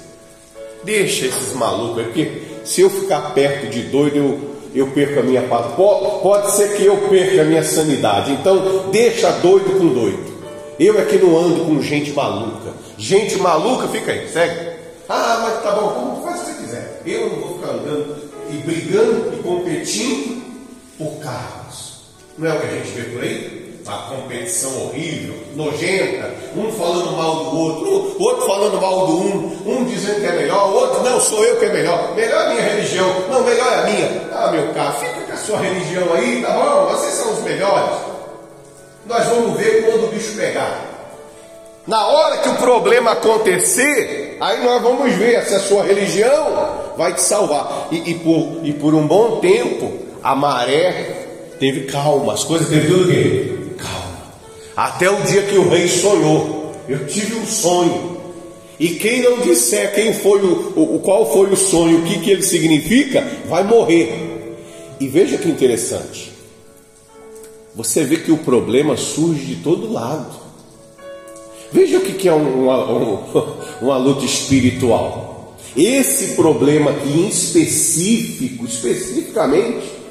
deixa 0.85 1.27
esses 1.27 1.55
malucos 1.55 1.99
aí, 1.99 2.05
porque 2.05 2.43
se 2.65 2.81
eu 2.81 2.91
ficar 2.91 3.35
perto 3.35 3.71
de 3.71 3.83
doido, 3.83 4.17
eu, 4.17 4.41
eu 4.75 4.87
perco 4.89 5.21
a 5.21 5.23
minha 5.23 5.43
paz. 5.43 5.75
Pode, 5.75 6.23
pode 6.23 6.53
ser 6.53 6.77
que 6.77 6.85
eu 6.85 6.97
perca 7.09 7.43
a 7.43 7.45
minha 7.45 7.63
sanidade. 7.63 8.33
Então, 8.33 8.91
deixa 8.91 9.31
doido 9.33 9.79
com 9.79 9.89
doido. 9.89 10.33
Eu 10.79 10.99
é 10.99 11.05
que 11.05 11.19
não 11.19 11.39
ando 11.39 11.65
com 11.65 11.81
gente 11.83 12.13
maluca. 12.13 12.73
Gente 12.97 13.37
maluca, 13.39 13.89
fica 13.89 14.13
aí, 14.13 14.29
segue. 14.29 14.73
Ah, 15.09 15.41
mas 15.43 15.63
tá 15.63 15.73
bom, 15.73 15.89
como 15.89 16.23
faz 16.23 16.41
o 16.41 16.45
que 16.45 16.53
você 16.53 16.63
quiser. 16.63 17.03
Eu 17.05 17.31
não 17.31 17.37
vou 17.37 17.59
ficar 17.59 17.73
andando 17.73 18.17
e 18.51 18.57
brigando 18.59 19.35
e 19.35 19.43
competindo 19.43 20.43
por 20.99 21.19
cargos. 21.19 21.62
Não 22.43 22.51
é 22.51 22.55
o 22.55 22.59
que 22.59 22.67
a 22.67 22.71
gente 22.71 22.91
vê 22.91 23.03
por 23.05 23.23
aí? 23.23 23.63
Uma 23.87 23.99
competição 23.99 24.83
horrível, 24.83 25.35
nojenta, 25.55 26.29
um 26.57 26.73
falando 26.73 27.17
mal 27.17 27.37
do 27.37 27.57
outro, 27.57 28.17
outro 28.21 28.47
falando 28.47 28.81
mal 28.81 29.07
do 29.07 29.13
um, 29.13 29.63
um 29.65 29.85
dizendo 29.85 30.21
que 30.21 30.27
é 30.27 30.33
melhor, 30.33 30.73
outro, 30.73 31.05
não, 31.05 31.21
sou 31.21 31.45
eu 31.45 31.57
que 31.61 31.67
é 31.67 31.73
melhor, 31.73 32.17
melhor 32.17 32.43
é 32.43 32.47
a 32.47 32.49
minha 32.51 32.63
religião, 32.63 33.09
não, 33.31 33.45
melhor 33.45 33.73
é 33.73 33.77
a 33.77 33.83
minha. 33.83 34.23
Ah, 34.33 34.51
meu 34.51 34.75
caro, 34.75 34.93
fica 34.95 35.21
com 35.21 35.33
a 35.33 35.37
sua 35.37 35.59
religião 35.59 36.13
aí, 36.15 36.43
tá 36.43 36.51
bom? 36.51 36.87
Vocês 36.87 37.15
são 37.15 37.33
os 37.33 37.43
melhores. 37.43 37.97
Nós 39.07 39.25
vamos 39.25 39.57
ver 39.61 39.85
quando 39.85 40.05
o 40.05 40.09
bicho 40.09 40.35
pegar. 40.37 40.81
Na 41.87 42.07
hora 42.09 42.39
que 42.39 42.49
o 42.49 42.57
problema 42.57 43.13
acontecer, 43.13 44.37
aí 44.41 44.65
nós 44.65 44.83
vamos 44.83 45.13
ver 45.13 45.45
se 45.45 45.55
a 45.55 45.61
sua 45.61 45.85
religião 45.85 46.93
vai 46.97 47.15
te 47.15 47.21
salvar. 47.21 47.87
E, 47.93 48.11
e, 48.11 48.15
por, 48.15 48.61
e 48.65 48.73
por 48.73 48.95
um 48.95 49.07
bom 49.07 49.39
tempo, 49.39 49.93
a 50.25 50.35
maré 50.35 51.23
teve 51.63 51.83
calma, 51.83 52.33
as 52.33 52.43
coisas 52.43 52.69
teve 52.69 52.89
tudo 52.89 53.05
o 53.05 53.07
quê? 53.07 53.53
Calma. 53.79 54.21
Até 54.75 55.09
o 55.09 55.23
dia 55.23 55.43
que 55.43 55.57
o 55.57 55.69
rei 55.69 55.87
sonhou. 55.87 56.75
Eu 56.89 57.07
tive 57.07 57.37
um 57.37 57.47
sonho. 57.47 58.21
E 58.81 58.89
quem 58.97 59.23
não 59.23 59.39
disser 59.43 59.95
quem 59.95 60.13
foi 60.13 60.43
o, 60.43 60.97
o 60.97 60.99
qual 60.99 61.33
foi 61.33 61.53
o 61.53 61.57
sonho, 61.57 62.01
o 62.01 62.03
que, 62.03 62.19
que 62.19 62.33
ele 62.33 62.43
significa, 62.43 63.25
vai 63.49 63.63
morrer. 63.63 64.57
E 64.99 65.07
veja 65.07 65.39
que 65.39 65.49
interessante. 65.49 66.33
Você 67.77 68.03
vê 68.03 68.17
que 68.17 68.33
o 68.33 68.39
problema 68.39 68.97
surge 68.97 69.45
de 69.45 69.57
todo 69.63 69.93
lado. 69.93 70.37
Veja 71.71 71.99
o 71.99 72.01
que 72.01 72.29
é 72.29 72.33
uma, 72.33 72.87
uma 73.81 73.97
luta 73.99 74.25
espiritual. 74.25 75.55
Esse 75.77 76.35
problema 76.35 76.91
aqui 76.91 77.09
em 77.09 77.29
específico, 77.29 78.67
especificamente, 78.67 80.02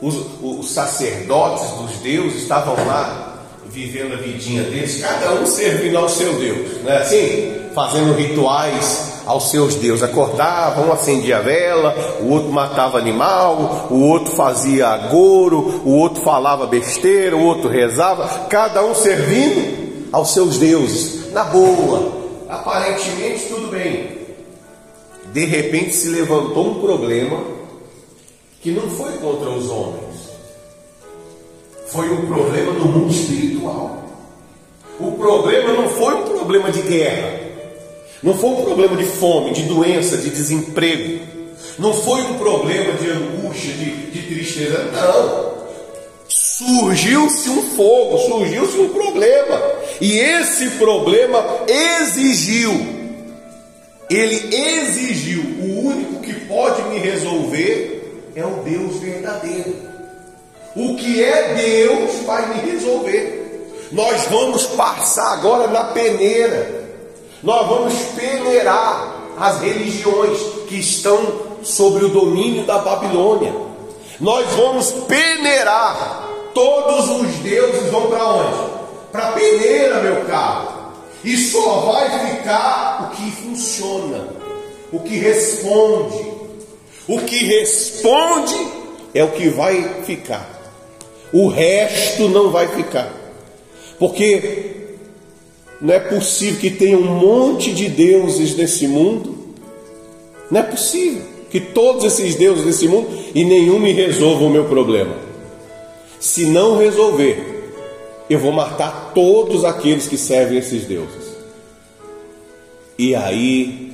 os, 0.00 0.14
os 0.42 0.70
sacerdotes 0.70 1.68
dos 1.78 1.92
deuses 1.98 2.42
estavam 2.42 2.74
lá 2.86 3.34
vivendo 3.74 4.14
a 4.14 4.16
vidinha 4.16 4.62
deles, 4.62 5.00
cada 5.00 5.32
um 5.32 5.46
servindo 5.46 5.98
ao 5.98 6.08
seu 6.08 6.34
Deus, 6.34 6.82
não 6.84 6.92
é 6.92 6.98
assim? 6.98 7.52
Fazendo 7.74 8.14
rituais 8.14 9.14
aos 9.26 9.50
seus 9.50 9.74
deuses. 9.74 10.04
Acordavam, 10.04 10.88
um 10.88 10.92
acendia 10.92 11.38
a 11.38 11.40
vela, 11.40 12.18
o 12.20 12.28
outro 12.30 12.52
matava 12.52 12.98
animal, 12.98 13.88
o 13.90 14.00
outro 14.00 14.32
fazia 14.36 14.88
agouro, 14.88 15.82
o 15.84 15.96
outro 15.96 16.22
falava 16.22 16.66
besteira, 16.68 17.36
o 17.36 17.42
outro 17.42 17.68
rezava, 17.68 18.46
cada 18.48 18.84
um 18.84 18.94
servindo 18.94 20.08
aos 20.12 20.32
seus 20.32 20.56
deuses, 20.56 21.32
na 21.32 21.42
boa, 21.42 22.12
aparentemente 22.48 23.46
tudo 23.48 23.68
bem. 23.68 24.22
De 25.32 25.44
repente 25.44 25.96
se 25.96 26.08
levantou 26.10 26.68
um 26.68 26.80
problema 26.80 27.53
que 28.64 28.70
não 28.70 28.88
foi 28.88 29.12
contra 29.18 29.50
os 29.50 29.68
homens, 29.68 30.30
foi 31.88 32.08
um 32.08 32.24
problema 32.26 32.72
do 32.72 32.86
mundo 32.86 33.12
espiritual. 33.12 34.02
O 34.98 35.12
problema 35.12 35.74
não 35.74 35.86
foi 35.90 36.14
um 36.14 36.22
problema 36.22 36.72
de 36.72 36.80
guerra, 36.80 37.40
não 38.22 38.32
foi 38.32 38.48
um 38.48 38.64
problema 38.64 38.96
de 38.96 39.04
fome, 39.04 39.52
de 39.52 39.64
doença, 39.64 40.16
de 40.16 40.30
desemprego, 40.30 41.20
não 41.78 41.92
foi 41.92 42.22
um 42.22 42.38
problema 42.38 42.94
de 42.94 43.10
angústia, 43.10 43.74
de, 43.74 44.10
de 44.10 44.22
tristeza, 44.34 44.90
não. 44.92 45.52
Surgiu-se 46.26 47.50
um 47.50 47.62
fogo, 47.76 48.16
surgiu-se 48.16 48.78
um 48.78 48.88
problema, 48.88 49.60
e 50.00 50.16
esse 50.18 50.70
problema 50.78 51.44
exigiu, 51.68 52.72
ele 54.08 54.56
exigiu, 54.56 55.42
o 55.60 55.86
único 55.86 56.22
que 56.22 56.32
pode 56.46 56.80
me 56.84 56.96
resolver 56.98 58.03
é 58.34 58.44
o 58.44 58.62
Deus 58.62 58.96
verdadeiro. 58.96 59.74
O 60.76 60.96
que 60.96 61.22
é 61.22 61.54
Deus 61.54 62.24
vai 62.26 62.48
me 62.48 62.70
resolver. 62.70 63.88
Nós 63.92 64.24
vamos 64.26 64.66
passar 64.68 65.34
agora 65.34 65.68
na 65.68 65.84
peneira, 65.84 66.84
nós 67.42 67.68
vamos 67.68 67.94
peneirar 68.16 69.22
as 69.38 69.60
religiões 69.60 70.38
que 70.68 70.76
estão 70.76 71.20
sobre 71.62 72.06
o 72.06 72.08
domínio 72.08 72.64
da 72.64 72.78
Babilônia. 72.78 73.54
Nós 74.18 74.46
vamos 74.54 74.90
peneirar 75.06 76.24
Todos 76.54 77.10
os 77.10 77.34
deuses 77.40 77.90
vão 77.90 78.06
para 78.06 78.28
onde? 78.28 78.72
Para 79.10 79.32
peneira, 79.32 80.00
meu 80.00 80.24
caro. 80.24 80.68
E 81.24 81.36
só 81.36 81.80
vai 81.80 82.26
ficar 82.28 83.10
o 83.10 83.16
que 83.16 83.30
funciona, 83.32 84.28
o 84.92 85.00
que 85.00 85.16
responde. 85.16 86.33
O 87.06 87.18
que 87.20 87.44
responde 87.44 88.56
é 89.14 89.22
o 89.22 89.32
que 89.32 89.48
vai 89.48 90.02
ficar. 90.04 90.50
O 91.32 91.48
resto 91.48 92.28
não 92.28 92.50
vai 92.50 92.68
ficar. 92.68 93.12
Porque 93.98 94.74
não 95.80 95.92
é 95.92 96.00
possível 96.00 96.60
que 96.60 96.70
tenha 96.70 96.96
um 96.96 97.04
monte 97.04 97.72
de 97.72 97.88
deuses 97.88 98.56
nesse 98.56 98.86
mundo. 98.88 99.36
Não 100.50 100.60
é 100.60 100.62
possível 100.62 101.22
que 101.50 101.60
todos 101.60 102.04
esses 102.04 102.34
deuses 102.34 102.64
desse 102.64 102.88
mundo 102.88 103.08
e 103.34 103.44
nenhum 103.44 103.78
me 103.78 103.92
resolva 103.92 104.44
o 104.44 104.50
meu 104.50 104.64
problema. 104.64 105.16
Se 106.18 106.46
não 106.46 106.78
resolver, 106.78 107.72
eu 108.28 108.38
vou 108.38 108.50
matar 108.50 109.12
todos 109.14 109.64
aqueles 109.64 110.08
que 110.08 110.16
servem 110.16 110.58
esses 110.58 110.84
deuses. 110.84 111.34
E 112.98 113.14
aí 113.14 113.93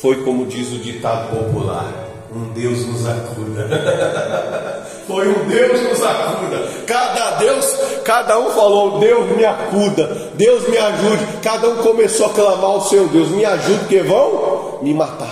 foi 0.00 0.22
como 0.22 0.46
diz 0.46 0.72
o 0.72 0.78
ditado 0.78 1.30
popular: 1.30 1.92
um 2.34 2.52
Deus 2.52 2.86
nos 2.86 3.06
acuda. 3.06 4.80
Foi 5.06 5.28
um 5.28 5.48
Deus 5.48 5.80
nos 5.88 6.02
acuda. 6.04 6.68
Cada 6.86 7.30
Deus, 7.32 7.76
cada 8.04 8.38
um 8.38 8.50
falou: 8.50 9.00
Deus 9.00 9.36
me 9.36 9.44
acuda, 9.44 10.30
Deus 10.34 10.68
me 10.68 10.78
ajude. 10.78 11.26
Cada 11.42 11.68
um 11.68 11.76
começou 11.78 12.26
a 12.26 12.30
clamar 12.30 12.70
ao 12.70 12.80
seu 12.82 13.08
Deus: 13.08 13.28
me 13.30 13.44
ajude, 13.44 13.86
que 13.86 14.00
vão 14.00 14.78
me 14.82 14.94
matar. 14.94 15.29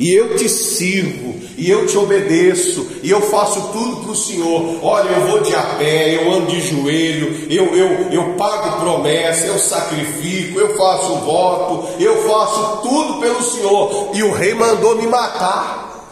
E 0.00 0.14
eu 0.14 0.34
te 0.34 0.48
sirvo, 0.48 1.34
e 1.58 1.70
eu 1.70 1.86
te 1.86 1.98
obedeço, 1.98 2.86
e 3.02 3.10
eu 3.10 3.20
faço 3.20 3.68
tudo 3.70 3.96
para 3.96 4.12
o 4.12 4.16
Senhor. 4.16 4.82
Olha, 4.82 5.10
eu 5.10 5.26
vou 5.26 5.40
de 5.42 5.54
a 5.54 5.60
pé, 5.78 6.14
eu 6.14 6.32
ando 6.32 6.46
de 6.46 6.58
joelho, 6.58 7.46
eu, 7.50 7.76
eu, 7.76 8.10
eu 8.10 8.34
pago 8.38 8.80
promessa, 8.80 9.44
eu 9.44 9.58
sacrifico, 9.58 10.58
eu 10.58 10.74
faço 10.74 11.16
voto, 11.16 12.02
eu 12.02 12.26
faço 12.26 12.78
tudo 12.80 13.20
pelo 13.20 13.42
Senhor. 13.42 14.12
E 14.14 14.22
o 14.22 14.32
rei 14.32 14.54
mandou 14.54 14.96
me 14.96 15.06
matar, 15.06 16.08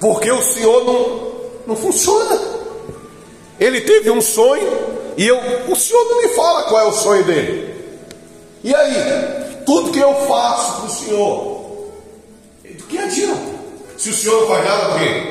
porque 0.00 0.30
o 0.32 0.40
Senhor 0.40 0.82
não, 0.86 1.32
não 1.66 1.76
funciona. 1.76 2.40
Ele 3.60 3.82
teve 3.82 4.10
um 4.10 4.22
sonho 4.22 4.72
e 5.18 5.26
eu, 5.26 5.36
o 5.68 5.76
Senhor 5.76 6.02
não 6.02 6.22
me 6.22 6.28
fala 6.28 6.62
qual 6.62 6.80
é 6.80 6.88
o 6.88 6.92
sonho 6.92 7.24
dele. 7.24 7.74
E 8.64 8.74
aí, 8.74 8.94
tudo 9.66 9.90
que 9.90 9.98
eu 9.98 10.14
faço 10.26 10.76
para 10.76 10.86
o 10.86 10.90
Senhor, 10.90 11.57
que 12.88 12.98
adianta? 12.98 13.58
Se 13.96 14.10
o 14.10 14.14
Senhor 14.14 14.40
não 14.40 14.48
faz 14.48 14.64
nada 14.64 14.84
por 14.86 14.98
quê? 14.98 15.22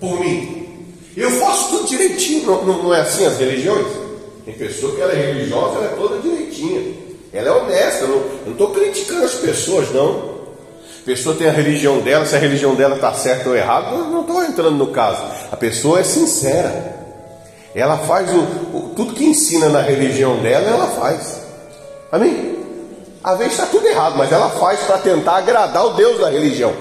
Por 0.00 0.20
mim. 0.20 0.62
Eu 1.16 1.30
faço 1.32 1.68
tudo 1.70 1.88
direitinho, 1.88 2.46
não, 2.46 2.64
não, 2.64 2.82
não 2.84 2.94
é 2.94 3.00
assim 3.00 3.26
as 3.26 3.38
religiões? 3.38 3.86
Tem 4.44 4.54
pessoa 4.54 4.94
que 4.94 5.00
ela 5.00 5.12
é 5.12 5.32
religiosa, 5.32 5.76
ela 5.76 5.92
é 5.92 5.96
toda 5.96 6.18
direitinha. 6.18 6.94
Ela 7.32 7.48
é 7.48 7.52
honesta, 7.52 8.06
não, 8.06 8.16
eu 8.16 8.40
não 8.46 8.52
estou 8.52 8.70
criticando 8.70 9.24
as 9.24 9.34
pessoas, 9.34 9.90
não. 9.92 10.32
A 11.02 11.04
pessoa 11.04 11.34
tem 11.34 11.48
a 11.48 11.52
religião 11.52 12.00
dela, 12.00 12.24
se 12.24 12.34
a 12.34 12.38
religião 12.38 12.74
dela 12.74 12.94
está 12.94 13.12
certa 13.14 13.48
ou 13.48 13.56
errada, 13.56 13.90
não 13.90 14.20
estou 14.20 14.42
entrando 14.42 14.76
no 14.76 14.88
caso. 14.88 15.22
A 15.50 15.56
pessoa 15.56 16.00
é 16.00 16.04
sincera. 16.04 17.00
Ela 17.74 17.98
faz 17.98 18.30
o, 18.30 18.38
o, 18.76 18.92
tudo 18.94 19.14
que 19.14 19.24
ensina 19.24 19.68
na 19.68 19.80
religião 19.80 20.36
dela, 20.36 20.68
ela 20.68 20.86
faz. 20.88 21.40
Amém? 22.10 22.58
Às 23.24 23.38
vezes 23.38 23.54
está 23.54 23.66
tudo 23.66 23.86
errado, 23.86 24.16
mas 24.16 24.30
ela 24.30 24.50
faz 24.50 24.80
para 24.80 24.98
tentar 24.98 25.36
agradar 25.36 25.86
o 25.86 25.94
Deus 25.94 26.20
da 26.20 26.28
religião. 26.28 26.72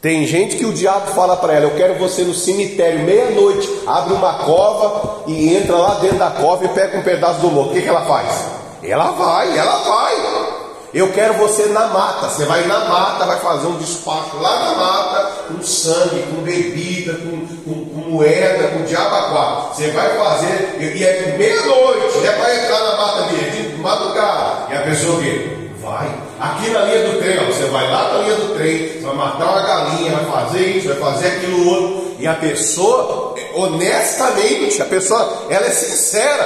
Tem 0.00 0.26
gente 0.26 0.56
que 0.56 0.64
o 0.64 0.72
diabo 0.72 1.08
fala 1.08 1.36
para 1.36 1.52
ela: 1.54 1.66
Eu 1.66 1.76
quero 1.76 1.94
você 1.94 2.22
no 2.22 2.32
cemitério, 2.32 3.00
meia-noite, 3.00 3.68
abre 3.86 4.14
uma 4.14 4.32
cova 4.34 5.24
e 5.26 5.54
entra 5.54 5.76
lá 5.76 5.94
dentro 5.94 6.16
da 6.16 6.30
cova 6.30 6.64
e 6.64 6.68
pega 6.68 6.98
um 6.98 7.02
pedaço 7.02 7.40
do 7.40 7.50
morto. 7.50 7.70
O 7.70 7.74
que, 7.74 7.82
que 7.82 7.88
ela 7.88 8.06
faz? 8.06 8.46
Ela 8.82 9.10
vai, 9.10 9.58
ela 9.58 9.76
vai. 9.76 10.60
Eu 10.94 11.12
quero 11.12 11.34
você 11.34 11.66
na 11.66 11.88
mata. 11.88 12.30
Você 12.30 12.46
vai 12.46 12.66
na 12.66 12.80
mata, 12.86 13.26
vai 13.26 13.38
fazer 13.40 13.66
um 13.66 13.76
despacho 13.76 14.38
lá 14.40 14.58
na 14.58 14.74
mata, 14.74 15.32
com 15.48 15.62
sangue, 15.62 16.24
com 16.34 16.42
bebida, 16.42 17.12
com, 17.12 17.46
com, 17.64 17.84
com 17.84 18.10
moeda, 18.10 18.68
com 18.68 18.84
diabo 18.84 19.68
Você 19.74 19.90
vai 19.90 20.16
fazer, 20.16 20.78
e 20.80 21.04
é 21.04 21.36
meia-noite, 21.36 22.26
é 22.26 22.32
para 22.32 22.56
entrar 22.56 22.80
na 22.80 22.96
mata 22.96 23.22
dele, 23.24 23.68
de 23.68 23.76
madrugada. 23.82 24.72
E 24.72 24.76
a 24.76 24.80
pessoa 24.80 25.20
que 25.20 25.59
vai. 25.90 26.08
Aqui 26.38 26.70
na 26.70 26.84
linha 26.84 27.08
do 27.08 27.18
trem, 27.18 27.38
ó, 27.38 27.44
você 27.44 27.64
vai 27.66 27.90
lá 27.90 28.14
na 28.14 28.22
linha 28.22 28.34
do 28.36 28.54
trem, 28.54 29.00
vai 29.00 29.14
matar 29.14 29.50
uma 29.50 29.62
galinha, 29.62 30.12
vai 30.12 30.44
fazer 30.44 30.66
isso, 30.76 30.88
vai 30.88 30.96
fazer 30.96 31.26
aquilo 31.28 31.68
outro. 31.68 32.16
E 32.18 32.26
a 32.26 32.34
pessoa, 32.34 33.34
honestamente, 33.54 34.80
a 34.80 34.84
pessoa, 34.84 35.46
ela 35.50 35.66
é 35.66 35.70
sincera. 35.70 36.44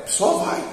A 0.00 0.04
pessoa 0.04 0.44
vai 0.44 0.72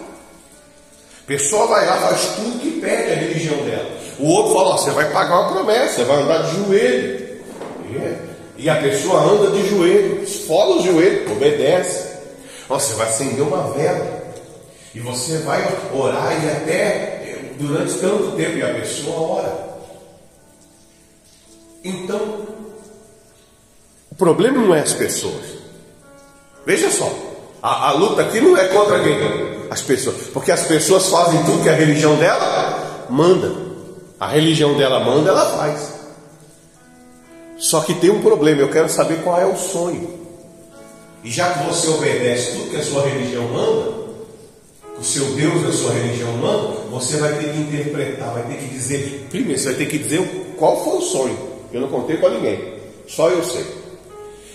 pessoa 1.29 1.67
vai 1.67 1.85
lá, 1.85 1.97
faz 1.97 2.21
tudo 2.35 2.59
que 2.59 2.81
pede 2.81 3.11
a 3.11 3.15
religião 3.15 3.57
dela. 3.57 3.87
O 4.17 4.27
outro 4.27 4.53
fala: 4.53 4.69
ó, 4.69 4.77
você 4.77 4.89
vai 4.89 5.11
pagar 5.11 5.41
uma 5.41 5.53
promessa, 5.53 5.93
você 5.93 6.03
vai 6.03 6.23
andar 6.23 6.41
de 6.41 6.55
joelho. 6.55 7.29
É. 7.95 8.15
E 8.57 8.69
a 8.69 8.75
pessoa 8.75 9.21
anda 9.21 9.51
de 9.51 9.69
joelho, 9.69 10.23
esfola 10.23 10.77
o 10.77 10.81
joelho, 10.81 11.31
obedece. 11.31 12.09
Ó, 12.67 12.79
você 12.79 12.93
vai 12.95 13.07
acender 13.07 13.41
uma 13.41 13.71
vela. 13.73 14.19
E 14.93 14.99
você 14.99 15.37
vai 15.37 15.63
orar 15.93 16.33
e 16.43 16.49
até 16.49 17.18
durante 17.59 17.93
tanto 17.99 18.31
tempo, 18.35 18.57
e 18.57 18.63
a 18.63 18.73
pessoa 18.73 19.37
ora. 19.37 19.69
Então, 21.83 22.47
o 24.11 24.15
problema 24.15 24.61
não 24.61 24.73
é 24.73 24.79
as 24.81 24.93
pessoas. 24.93 25.45
Veja 26.65 26.89
só, 26.89 27.11
a, 27.61 27.89
a 27.89 27.91
luta 27.93 28.21
aqui 28.21 28.41
não 28.41 28.57
é 28.57 28.67
contra 28.67 29.01
quem? 29.01 29.59
as 29.69 29.81
pessoas, 29.81 30.27
porque 30.33 30.51
as 30.51 30.63
pessoas 30.65 31.07
fazem 31.09 31.43
tudo 31.43 31.61
que 31.61 31.69
a 31.69 31.75
religião 31.75 32.15
dela 32.15 33.05
manda. 33.09 33.69
A 34.19 34.27
religião 34.27 34.75
dela 34.75 34.99
manda, 34.99 35.29
ela 35.29 35.45
faz. 35.57 35.93
Só 37.57 37.81
que 37.81 37.93
tem 37.93 38.09
um 38.09 38.21
problema, 38.21 38.61
eu 38.61 38.69
quero 38.69 38.89
saber 38.89 39.21
qual 39.21 39.39
é 39.39 39.45
o 39.45 39.55
sonho. 39.55 40.17
E 41.23 41.29
já 41.29 41.53
que 41.53 41.65
você 41.65 41.87
obedece 41.89 42.53
tudo 42.53 42.71
que 42.71 42.77
a 42.77 42.83
sua 42.83 43.03
religião 43.03 43.43
manda, 43.43 44.08
o 44.99 45.03
seu 45.03 45.25
Deus 45.33 45.65
a 45.65 45.71
sua 45.71 45.93
religião 45.93 46.33
manda, 46.33 46.79
você 46.91 47.17
vai 47.17 47.33
ter 47.37 47.53
que 47.53 47.59
interpretar, 47.59 48.33
vai 48.33 48.43
ter 48.43 48.57
que 48.57 48.67
dizer, 48.67 49.27
primeiro, 49.29 49.59
você 49.59 49.67
vai 49.67 49.75
ter 49.75 49.85
que 49.87 49.97
dizer 49.97 50.55
qual 50.57 50.83
foi 50.83 50.97
o 50.97 51.01
sonho. 51.01 51.49
Eu 51.71 51.81
não 51.81 51.87
contei 51.87 52.17
com 52.17 52.29
ninguém, 52.29 52.73
só 53.07 53.29
eu 53.29 53.43
sei. 53.43 53.65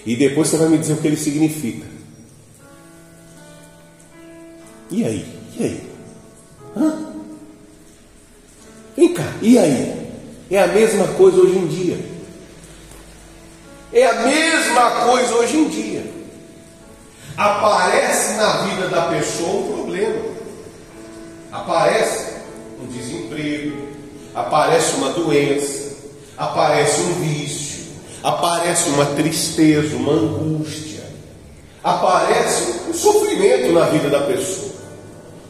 E 0.05 0.15
depois 0.17 0.49
você 0.49 0.57
vai 0.59 0.69
me 0.69 0.79
dizer 0.79 0.93
o 0.93 0.97
que 0.99 1.07
ele 1.07 1.17
significa. 1.17 1.87
E 4.91 5.05
aí? 5.05 5.27
E 5.59 5.65
aí? 5.65 5.81
Hã? 6.77 7.07
Vem 8.97 9.15
cá, 9.15 9.33
e 9.41 9.59
aí? 9.59 10.05
É 10.51 10.63
a 10.63 10.67
mesma 10.69 11.09
coisa 11.09 11.39
hoje 11.39 11.57
em 11.57 11.67
dia. 11.67 11.99
É 13.93 14.07
a 14.07 14.23
mesma 14.27 14.91
coisa 15.07 15.35
hoje 15.37 15.57
em 15.57 15.69
dia. 15.69 16.05
Aparece 17.37 18.35
na 18.35 18.63
vida 18.65 18.89
da 18.89 19.03
pessoa 19.07 19.51
um 19.51 19.73
problema. 19.73 20.34
Aparece 21.55 22.35
um 22.83 22.87
desemprego, 22.87 23.89
aparece 24.35 24.97
uma 24.97 25.11
doença, 25.11 25.95
aparece 26.37 27.01
um 27.01 27.15
vício, 27.23 27.85
aparece 28.23 28.89
uma 28.91 29.07
tristeza, 29.07 29.97
uma 29.97 30.13
angústia, 30.13 31.05
aparece 31.83 32.91
um 32.91 32.93
sofrimento 32.93 33.73
na 33.73 33.87
vida 33.87 34.11
da 34.11 34.21
pessoa 34.23 34.75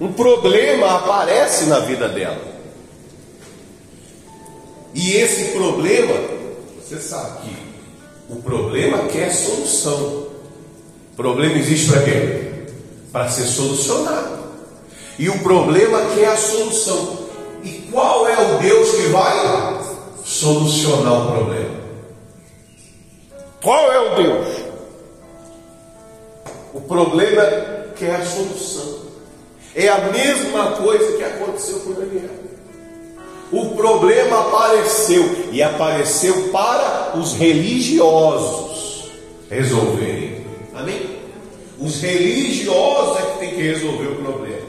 um 0.01 0.13
problema 0.13 0.97
aparece 0.97 1.67
na 1.67 1.81
vida 1.81 2.09
dela. 2.09 2.55
E 4.95 5.13
esse 5.13 5.53
problema, 5.53 6.15
você 6.81 6.99
sabe 6.99 7.49
que 7.49 8.33
o 8.33 8.37
problema 8.37 9.07
quer 9.09 9.33
solução. 9.33 10.29
O 11.13 11.17
problema 11.17 11.57
existe 11.59 11.91
para 11.91 12.03
quê? 12.03 12.53
Para 13.13 13.29
ser 13.29 13.45
solucionado. 13.45 14.34
E 15.19 15.29
o 15.29 15.39
problema 15.41 16.01
quer 16.15 16.29
a 16.29 16.37
solução. 16.37 17.19
E 17.63 17.71
qual 17.91 18.29
é 18.29 18.37
o 18.39 18.59
Deus 18.59 18.91
que 18.91 19.09
vai 19.09 19.81
solucionar 20.25 21.27
o 21.27 21.33
problema? 21.33 21.75
Qual 23.63 23.93
é 23.93 24.01
o 24.01 24.15
Deus? 24.17 24.49
O 26.75 26.81
problema 26.81 27.43
quer 27.97 28.17
a 28.17 28.27
solução. 28.27 29.05
É 29.75 29.89
a 29.89 29.99
mesma 30.11 30.73
coisa 30.73 31.17
que 31.17 31.25
aconteceu 31.25 31.81
com 31.81 31.93
Daniel. 31.93 32.31
O 33.53 33.77
problema 33.77 34.41
apareceu 34.41 35.49
e 35.53 35.63
apareceu 35.63 36.49
para 36.49 37.17
os 37.17 37.35
religiosos 37.35 39.11
resolverem. 39.49 40.45
Amém? 40.75 41.19
Os 41.79 42.01
religiosos 42.01 43.19
é 43.19 43.23
que 43.23 43.39
tem 43.39 43.51
que 43.51 43.63
resolver 43.63 44.09
o 44.09 44.17
problema. 44.17 44.64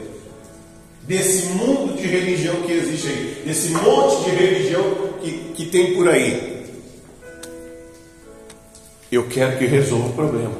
Desse 1.06 1.46
mundo 1.54 1.96
de 1.96 2.06
religião 2.06 2.56
que 2.62 2.72
existe 2.72 3.06
aí, 3.08 3.42
desse 3.46 3.70
monte 3.70 4.24
de 4.24 4.30
religião 4.30 4.82
que, 5.22 5.30
que 5.54 5.66
tem 5.66 5.94
por 5.94 6.08
aí. 6.08 6.66
Eu 9.10 9.28
quero 9.28 9.56
que 9.56 9.66
resolva 9.66 10.08
o 10.08 10.12
problema. 10.12 10.52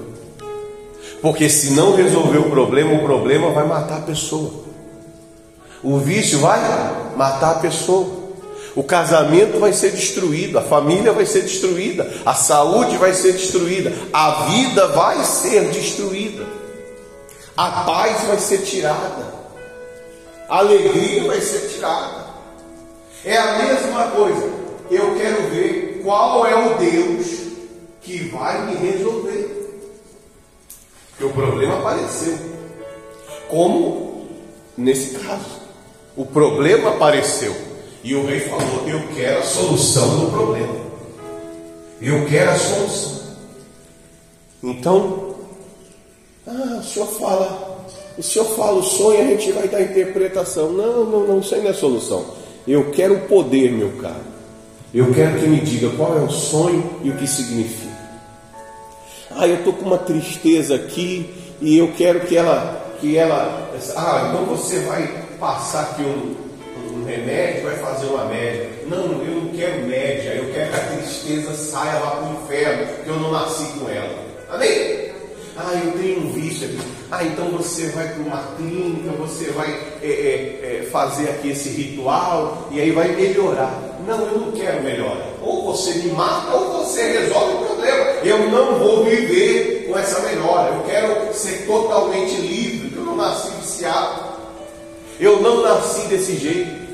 Porque 1.20 1.48
se 1.48 1.70
não 1.70 1.96
resolver 1.96 2.38
o 2.38 2.50
problema, 2.50 2.92
o 2.92 3.02
problema 3.02 3.50
vai 3.50 3.66
matar 3.66 3.98
a 3.98 4.02
pessoa. 4.02 4.66
O 5.82 5.98
vício 5.98 6.38
vai 6.38 6.60
matar 7.16 7.52
a 7.52 7.58
pessoa. 7.58 8.26
O 8.76 8.84
casamento 8.84 9.58
vai 9.58 9.72
ser 9.72 9.90
destruído, 9.92 10.58
a 10.58 10.62
família 10.62 11.10
vai 11.10 11.24
ser 11.24 11.40
destruída, 11.40 12.12
a 12.26 12.34
saúde 12.34 12.98
vai 12.98 13.14
ser 13.14 13.32
destruída, 13.32 13.90
a 14.12 14.44
vida 14.50 14.86
vai 14.88 15.24
ser 15.24 15.70
destruída, 15.70 16.44
a 17.56 17.84
paz 17.86 18.24
vai 18.24 18.38
ser 18.38 18.58
tirada, 18.58 19.35
a 20.48 20.58
alegria 20.58 21.24
vai 21.24 21.40
ser 21.40 21.68
tirada. 21.68 22.26
É 23.24 23.36
a 23.36 23.58
mesma 23.58 24.10
coisa. 24.10 24.50
Eu 24.90 25.16
quero 25.16 25.42
ver 25.50 26.00
qual 26.04 26.46
é 26.46 26.54
o 26.54 26.78
Deus 26.78 27.26
que 28.00 28.28
vai 28.28 28.66
me 28.66 28.74
resolver. 28.76 29.56
Porque 31.10 31.24
o 31.24 31.32
problema 31.32 31.78
apareceu. 31.78 32.38
Como 33.48 34.28
nesse 34.76 35.18
caso. 35.18 35.60
O 36.16 36.24
problema 36.24 36.90
apareceu. 36.90 37.54
E 38.04 38.14
o 38.14 38.24
rei 38.26 38.40
falou: 38.40 38.88
Eu 38.88 39.08
quero 39.14 39.40
a 39.40 39.42
solução 39.42 40.20
do 40.20 40.30
problema. 40.30 40.74
Eu 42.00 42.26
quero 42.26 42.50
a 42.50 42.56
solução. 42.56 43.16
Então, 44.62 45.34
ah, 46.46 46.78
o 46.80 46.84
senhor 46.84 47.06
fala, 47.08 47.65
o 48.18 48.22
senhor 48.22 48.46
fala 48.56 48.78
o 48.78 48.82
sonho, 48.82 49.20
a 49.20 49.24
gente 49.24 49.52
vai 49.52 49.68
dar 49.68 49.82
interpretação. 49.82 50.72
Não, 50.72 51.04
não, 51.04 51.26
não, 51.26 51.38
isso 51.40 51.54
aí 51.54 51.62
não 51.62 51.70
é 51.70 51.74
solução. 51.74 52.24
Eu 52.66 52.90
quero 52.90 53.14
o 53.14 53.20
poder, 53.20 53.70
meu 53.70 53.92
caro. 54.00 54.36
Eu 54.94 55.12
quero 55.12 55.38
que 55.38 55.46
me 55.46 55.60
diga 55.60 55.90
qual 55.90 56.16
é 56.16 56.22
o 56.22 56.30
sonho 56.30 56.98
e 57.02 57.10
o 57.10 57.16
que 57.16 57.26
significa. 57.26 57.94
Ah, 59.30 59.46
eu 59.46 59.56
estou 59.56 59.74
com 59.74 59.84
uma 59.84 59.98
tristeza 59.98 60.74
aqui 60.74 61.34
e 61.60 61.76
eu 61.76 61.92
quero 61.96 62.20
que 62.20 62.36
ela, 62.36 62.96
que 63.00 63.16
ela. 63.16 63.70
Ah, 63.94 64.30
então 64.30 64.46
você 64.46 64.80
vai 64.80 65.06
passar 65.38 65.82
aqui 65.82 66.02
um, 66.02 66.34
um 66.94 67.04
remédio, 67.04 67.64
vai 67.64 67.76
fazer 67.76 68.06
uma 68.06 68.24
média. 68.24 68.70
Não, 68.88 69.22
eu 69.22 69.42
não 69.42 69.48
quero 69.48 69.86
média, 69.86 70.30
eu 70.30 70.52
quero 70.52 70.70
que 70.70 70.76
a 70.76 70.96
tristeza 70.96 71.52
saia 71.52 71.98
lá 71.98 72.10
para 72.12 72.28
o 72.30 72.42
inferno, 72.42 72.86
porque 72.94 73.10
eu 73.10 73.20
não 73.20 73.30
nasci 73.30 73.78
com 73.78 73.90
ela. 73.90 74.18
Amém? 74.48 75.05
Ah, 75.58 75.72
eu 75.74 75.92
tenho 75.92 76.26
um 76.26 76.32
vício 76.32 76.66
aqui. 76.68 76.78
Ah, 77.10 77.24
então 77.24 77.48
você 77.48 77.86
vai 77.88 78.08
para 78.08 78.22
uma 78.22 78.42
clínica, 78.56 79.10
você 79.12 79.50
vai 79.52 79.70
é, 80.02 80.06
é, 80.06 80.80
é, 80.82 80.88
fazer 80.90 81.30
aqui 81.30 81.50
esse 81.50 81.70
ritual 81.70 82.68
e 82.70 82.80
aí 82.80 82.90
vai 82.90 83.08
melhorar. 83.08 83.72
Não, 84.06 84.20
eu 84.20 84.38
não 84.38 84.52
quero 84.52 84.82
melhora. 84.82 85.24
Ou 85.42 85.64
você 85.64 85.94
me 85.94 86.12
mata 86.12 86.54
ou 86.54 86.84
você 86.84 87.20
resolve 87.20 87.54
o 87.54 87.66
problema. 87.66 88.04
Eu 88.22 88.50
não 88.50 88.78
vou 88.78 89.04
viver 89.04 89.86
com 89.88 89.98
essa 89.98 90.20
melhora. 90.20 90.74
Eu 90.74 90.82
quero 90.82 91.34
ser 91.34 91.66
totalmente 91.66 92.36
livre, 92.36 92.92
eu 92.94 93.02
não 93.02 93.16
nasci 93.16 93.50
viciado. 93.60 94.26
Eu 95.18 95.40
não 95.40 95.62
nasci 95.62 96.06
desse 96.08 96.36
jeito. 96.36 96.86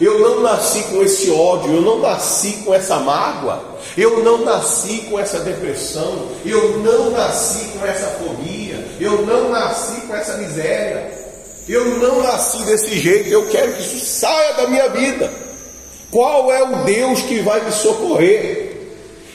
Eu 0.00 0.18
não 0.18 0.40
nasci 0.40 0.82
com 0.84 1.02
esse 1.02 1.30
ódio, 1.30 1.74
eu 1.74 1.80
não 1.80 2.00
nasci 2.00 2.62
com 2.64 2.74
essa 2.74 2.98
mágoa, 2.98 3.75
eu 3.96 4.22
não 4.22 4.44
nasci 4.44 5.06
com 5.08 5.18
essa 5.18 5.40
depressão, 5.40 6.28
eu 6.44 6.78
não 6.78 7.10
nasci 7.10 7.66
com 7.68 7.86
essa 7.86 8.06
fobia, 8.08 8.86
eu 9.00 9.22
não 9.22 9.48
nasci 9.48 10.02
com 10.02 10.14
essa 10.14 10.36
miséria, 10.36 11.10
eu 11.66 11.98
não 11.98 12.22
nasci 12.22 12.62
desse 12.64 12.98
jeito, 12.98 13.30
eu 13.30 13.48
quero 13.48 13.72
que 13.72 13.80
isso 13.80 14.04
saia 14.04 14.54
da 14.54 14.66
minha 14.68 14.88
vida. 14.90 15.30
Qual 16.10 16.52
é 16.52 16.62
o 16.62 16.84
Deus 16.84 17.22
que 17.22 17.40
vai 17.40 17.64
me 17.64 17.72
socorrer? 17.72 18.66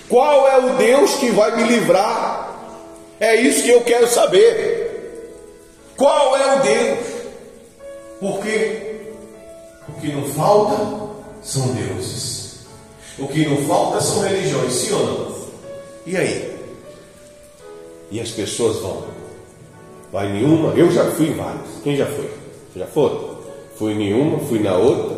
Qual 0.07 0.47
é 0.47 0.57
o 0.57 0.77
Deus 0.77 1.15
que 1.15 1.31
vai 1.31 1.55
me 1.55 1.63
livrar? 1.63 2.41
É 3.19 3.35
isso 3.35 3.63
que 3.63 3.69
eu 3.69 3.81
quero 3.81 4.07
saber. 4.07 4.91
Qual 5.97 6.37
é 6.37 6.55
o 6.55 6.59
Deus? 6.61 6.99
Porque 8.19 8.81
o 9.89 10.01
que 10.01 10.11
não 10.11 10.27
falta 10.29 11.15
são 11.41 11.67
deuses. 11.73 12.40
O 13.19 13.27
que 13.27 13.45
não 13.45 13.57
falta 13.67 14.01
são 14.01 14.21
religiões, 14.23 14.73
sim 14.73 14.93
ou 14.93 15.05
não? 15.05 15.35
E 16.05 16.17
aí? 16.17 16.51
E 18.09 18.19
as 18.19 18.31
pessoas 18.31 18.77
vão. 18.77 19.03
Vai 20.11 20.31
nenhuma? 20.31 20.73
Eu 20.73 20.91
já 20.91 21.09
fui 21.11 21.27
em 21.27 21.33
várias. 21.35 21.67
Quem 21.83 21.95
já 21.95 22.05
foi? 22.05 22.29
Já 22.75 22.87
foi? 22.87 23.31
Fui 23.77 23.93
em 23.93 24.13
uma, 24.13 24.39
fui 24.39 24.59
na 24.59 24.75
outra, 24.75 25.17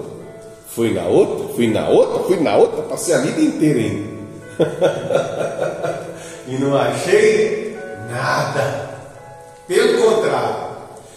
fui 0.67 0.93
na 0.93 1.03
outra, 1.03 1.53
fui 1.53 1.67
na 1.67 1.89
outra, 1.89 2.23
fui 2.23 2.39
na 2.39 2.55
outra, 2.55 2.81
passei 2.83 3.15
a 3.15 3.19
vida 3.19 3.41
inteira 3.41 3.79
indo. 3.79 4.13
e 6.47 6.51
não 6.53 6.77
achei 6.77 7.77
nada. 8.09 8.89
Pelo 9.67 10.01
contrário, 10.01 10.55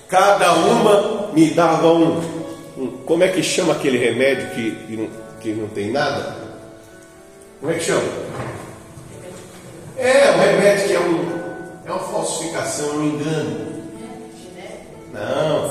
cada 0.09 0.55
uma 0.55 1.31
me 1.33 1.51
dava 1.51 1.93
um 1.93 2.37
como 3.07 3.25
é 3.25 3.29
que 3.29 3.43
chama 3.43 3.73
aquele 3.73 3.97
remédio 3.97 4.51
que, 4.51 4.71
que, 4.87 4.97
não, 4.97 5.09
que 5.41 5.53
não 5.53 5.69
tem 5.69 5.91
nada? 5.91 6.46
Como 7.61 7.73
é 7.73 7.75
que 7.75 7.85
chama? 7.85 8.03
É, 9.97 10.31
um 10.31 10.41
remédio 10.41 10.89
que 10.89 10.95
é, 10.95 11.01
um, 11.01 11.41
é 11.87 11.91
uma 11.91 11.99
falsificação, 11.99 12.97
um 12.97 13.05
engano. 13.05 13.67
Não, 15.13 15.71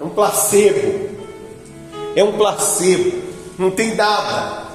é 0.00 0.04
um 0.04 0.10
placebo. 0.10 1.10
É 2.14 2.22
um 2.22 2.32
placebo. 2.32 3.22
Não 3.58 3.70
tem 3.70 3.94
nada. 3.94 4.66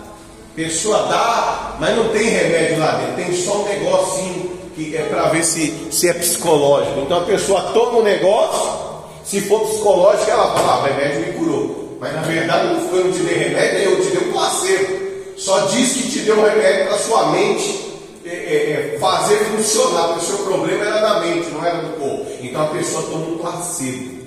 Pessoa 0.56 1.08
dá, 1.08 1.78
mas 1.80 1.96
não 1.96 2.10
tem 2.10 2.28
remédio 2.28 2.80
lá 2.80 2.96
dentro. 2.96 3.16
Tem 3.16 3.34
só 3.34 3.62
um 3.62 3.66
negocinho 3.66 4.52
que 4.76 4.98
é 4.98 5.04
para 5.04 5.30
ver 5.30 5.44
se, 5.44 5.88
se 5.92 6.10
é 6.10 6.14
psicológico. 6.14 7.00
Então 7.00 7.20
a 7.20 7.26
pessoa 7.26 7.62
toma 7.74 8.00
um 8.00 8.04
negócio 8.04 8.82
se 9.24 9.40
for 9.42 9.62
psicológica, 9.62 10.32
ela 10.32 10.54
fala, 10.54 10.74
ah, 10.74 10.80
o 10.80 10.84
remédio 10.84 11.22
me 11.22 11.34
curou. 11.34 11.98
Mas 12.02 12.14
na 12.14 12.22
verdade 12.22 12.74
não 12.74 12.90
foi, 12.90 13.00
eu 13.00 13.14
te 13.14 13.20
dei 13.20 13.38
remédio, 13.38 13.80
eu 13.80 14.02
te 14.02 14.10
dei 14.10 14.28
um 14.28 14.32
placebo. 14.34 15.01
Só 15.42 15.62
diz 15.62 15.94
que 15.94 16.12
te 16.12 16.20
deu 16.20 16.38
um 16.38 16.44
remédio 16.44 16.86
para 16.86 17.00
sua 17.00 17.32
mente 17.32 17.90
é, 18.24 18.30
é, 18.30 18.94
é, 18.94 19.00
fazer 19.00 19.38
funcionar, 19.46 20.10
porque 20.10 20.20
o 20.20 20.28
seu 20.28 20.38
problema 20.46 20.86
era 20.86 21.02
da 21.02 21.20
mente, 21.22 21.50
não 21.50 21.66
era 21.66 21.82
do 21.82 21.98
corpo. 21.98 22.28
Então 22.40 22.62
a 22.62 22.68
pessoa 22.68 23.02
toma 23.10 23.26
um 23.26 23.38
placebo. 23.40 24.22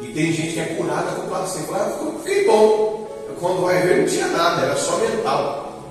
E 0.00 0.06
tem 0.14 0.32
gente 0.32 0.52
que 0.52 0.60
é 0.60 0.76
curada 0.76 1.10
com 1.10 1.26
placebo. 1.26 1.74
Ah, 1.74 1.92
fiquei 2.22 2.46
bom. 2.46 3.08
Quando 3.40 3.62
vai 3.62 3.82
ver, 3.82 3.98
não 3.98 4.06
tinha 4.06 4.28
nada, 4.28 4.62
era 4.62 4.76
só 4.76 4.96
mental. 4.98 5.82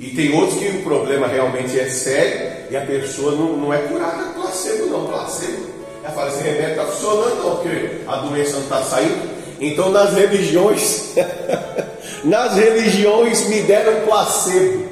E 0.00 0.08
tem 0.08 0.34
outros 0.34 0.58
que 0.58 0.66
o 0.68 0.82
problema 0.82 1.26
realmente 1.26 1.78
é 1.78 1.86
sério 1.90 2.66
e 2.70 2.76
a 2.78 2.80
pessoa 2.80 3.32
não, 3.32 3.58
não 3.58 3.74
é 3.74 3.78
curada 3.78 4.24
com 4.24 4.40
placebo, 4.40 4.86
não. 4.86 5.06
Placebo 5.06 5.68
ela 6.02 6.14
fala, 6.14 6.28
esse 6.28 6.42
remédio 6.42 6.70
está 6.70 6.84
funcionando 6.86 7.42
não, 7.42 7.56
porque 7.56 7.90
a 8.06 8.16
doença 8.16 8.52
não 8.52 8.62
está 8.62 8.82
saindo. 8.84 9.28
Então 9.60 9.90
nas 9.90 10.14
religiões, 10.14 11.12
nas 12.24 12.54
religiões 12.54 13.46
me 13.48 13.62
deram 13.62 14.06
placebo, 14.06 14.88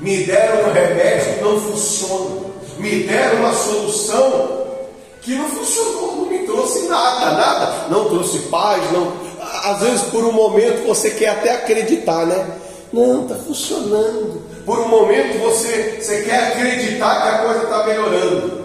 me 0.00 0.24
deram 0.24 0.68
um 0.68 0.72
remédio 0.72 1.34
que 1.34 1.44
não 1.44 1.60
funciona, 1.60 2.40
me 2.78 3.02
deram 3.04 3.38
uma 3.38 3.52
solução 3.52 4.62
que 5.20 5.34
não 5.34 5.48
funcionou, 5.48 6.16
não 6.16 6.26
me 6.26 6.40
trouxe 6.40 6.88
nada, 6.88 7.30
nada, 7.36 7.88
não 7.88 8.08
trouxe 8.08 8.40
paz, 8.40 8.82
não. 8.92 9.12
Às 9.64 9.80
vezes 9.80 10.02
por 10.02 10.24
um 10.24 10.32
momento 10.32 10.86
você 10.86 11.10
quer 11.10 11.28
até 11.28 11.52
acreditar, 11.52 12.26
né? 12.26 12.58
Não, 12.92 13.22
está 13.22 13.36
funcionando. 13.36 14.42
Por 14.66 14.78
um 14.80 14.88
momento 14.88 15.38
você, 15.38 15.98
você 16.00 16.22
quer 16.22 16.48
acreditar 16.48 17.22
que 17.22 17.28
a 17.28 17.38
coisa 17.38 17.62
está 17.64 17.86
melhorando. 17.86 18.62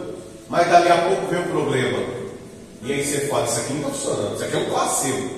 Mas 0.50 0.70
dali 0.70 0.90
a 0.90 0.98
pouco 0.98 1.28
vem 1.28 1.40
o 1.42 1.50
problema. 1.50 2.00
E 2.84 2.94
aí 2.94 3.04
você 3.04 3.28
fala, 3.28 3.46
isso 3.46 3.60
aqui 3.60 3.74
não 3.74 3.90
está 3.90 3.92
funcionando, 3.92 4.36
isso 4.36 4.44
aqui 4.44 4.56
é 4.56 4.60
um 4.60 4.66
placebo. 4.66 5.30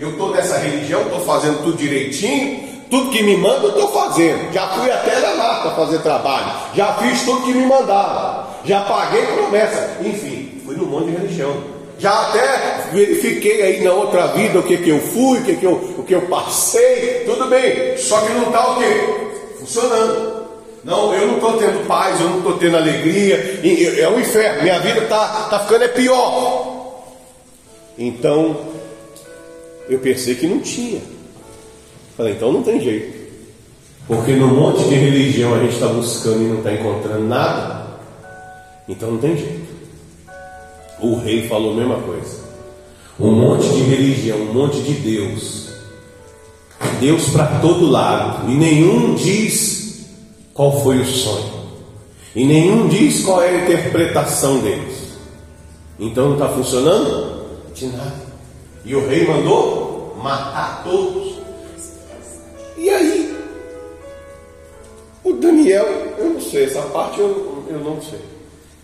Eu 0.00 0.10
estou 0.10 0.30
nessa 0.30 0.58
religião, 0.58 1.02
estou 1.02 1.20
fazendo 1.20 1.62
tudo 1.64 1.76
direitinho, 1.76 2.68
tudo 2.88 3.10
que 3.10 3.20
me 3.22 3.36
manda 3.36 3.64
eu 3.64 3.70
estou 3.70 3.90
fazendo. 3.90 4.52
Já 4.52 4.68
fui 4.68 4.90
até 4.90 5.18
na 5.18 5.34
mata 5.34 5.70
fazer 5.72 5.98
trabalho, 5.98 6.52
já 6.74 6.94
fiz 6.94 7.22
tudo 7.22 7.42
que 7.42 7.52
me 7.52 7.66
mandaram, 7.66 8.46
já 8.64 8.82
paguei 8.82 9.22
promessa, 9.22 9.96
enfim, 10.04 10.62
fui 10.64 10.76
no 10.76 10.86
monte 10.86 11.06
de 11.06 11.16
religião. 11.16 11.78
Já 11.98 12.12
até 12.28 12.90
verifiquei 12.92 13.60
aí 13.60 13.82
na 13.82 13.90
outra 13.90 14.28
vida 14.28 14.60
o 14.60 14.62
que, 14.62 14.76
que 14.76 14.88
eu 14.88 15.00
fui, 15.00 15.40
o 15.40 15.44
que, 15.44 15.56
que, 15.56 15.66
eu, 15.66 15.72
o 15.98 16.04
que 16.04 16.14
eu 16.14 16.22
passei, 16.22 17.24
tudo 17.26 17.46
bem. 17.46 17.96
Só 17.98 18.20
que 18.20 18.32
não 18.34 18.44
está 18.44 18.70
o 18.70 18.78
quê? 18.78 19.14
Funcionando. 19.58 20.38
Não, 20.84 21.12
eu 21.12 21.26
não 21.26 21.34
estou 21.34 21.54
tendo 21.54 21.86
paz, 21.88 22.20
eu 22.20 22.28
não 22.28 22.38
estou 22.38 22.56
tendo 22.56 22.76
alegria, 22.76 23.60
é 23.98 24.08
um 24.08 24.20
inferno, 24.20 24.62
minha 24.62 24.78
vida 24.78 25.00
está 25.00 25.48
tá 25.50 25.58
ficando 25.58 25.84
é 25.84 25.88
pior. 25.88 26.78
Então, 27.98 28.56
eu 29.88 29.98
pensei 29.98 30.34
que 30.34 30.46
não 30.46 30.60
tinha. 30.60 31.00
Falei, 32.16 32.34
então 32.34 32.52
não 32.52 32.62
tem 32.62 32.80
jeito. 32.80 33.16
Porque 34.06 34.32
no 34.32 34.48
monte 34.48 34.88
de 34.88 34.94
religião 34.94 35.54
a 35.54 35.58
gente 35.60 35.74
está 35.74 35.88
buscando 35.88 36.42
e 36.42 36.48
não 36.48 36.58
está 36.58 36.72
encontrando 36.72 37.24
nada, 37.24 37.86
então 38.88 39.12
não 39.12 39.18
tem 39.18 39.36
jeito. 39.36 39.68
O 41.00 41.16
rei 41.16 41.46
falou 41.46 41.72
a 41.72 41.76
mesma 41.76 41.96
coisa. 41.96 42.48
Um 43.20 43.32
monte 43.32 43.68
de 43.68 43.82
religião, 43.82 44.38
um 44.38 44.52
monte 44.52 44.80
de 44.80 44.94
Deus. 44.94 45.68
Deus 47.00 47.28
para 47.28 47.58
todo 47.60 47.90
lado. 47.90 48.50
E 48.50 48.54
nenhum 48.54 49.14
diz 49.14 50.06
qual 50.54 50.82
foi 50.82 50.98
o 50.98 51.04
sonho. 51.04 51.58
E 52.34 52.44
nenhum 52.44 52.88
diz 52.88 53.24
qual 53.24 53.42
é 53.42 53.50
a 53.50 53.64
interpretação 53.64 54.60
deles. 54.60 54.96
Então 55.98 56.26
não 56.26 56.32
está 56.34 56.48
funcionando? 56.48 57.42
De 57.74 57.86
nada. 57.86 58.26
E 58.84 58.94
o 58.94 59.06
rei 59.06 59.26
mandou 59.26 59.77
matar 60.18 60.82
todos. 60.84 61.38
E 62.76 62.90
aí? 62.90 63.36
O 65.24 65.32
Daniel, 65.34 65.86
eu 66.18 66.30
não 66.30 66.40
sei, 66.40 66.64
essa 66.64 66.82
parte 66.82 67.20
eu, 67.20 67.64
eu 67.68 67.78
não 67.80 68.00
sei. 68.00 68.20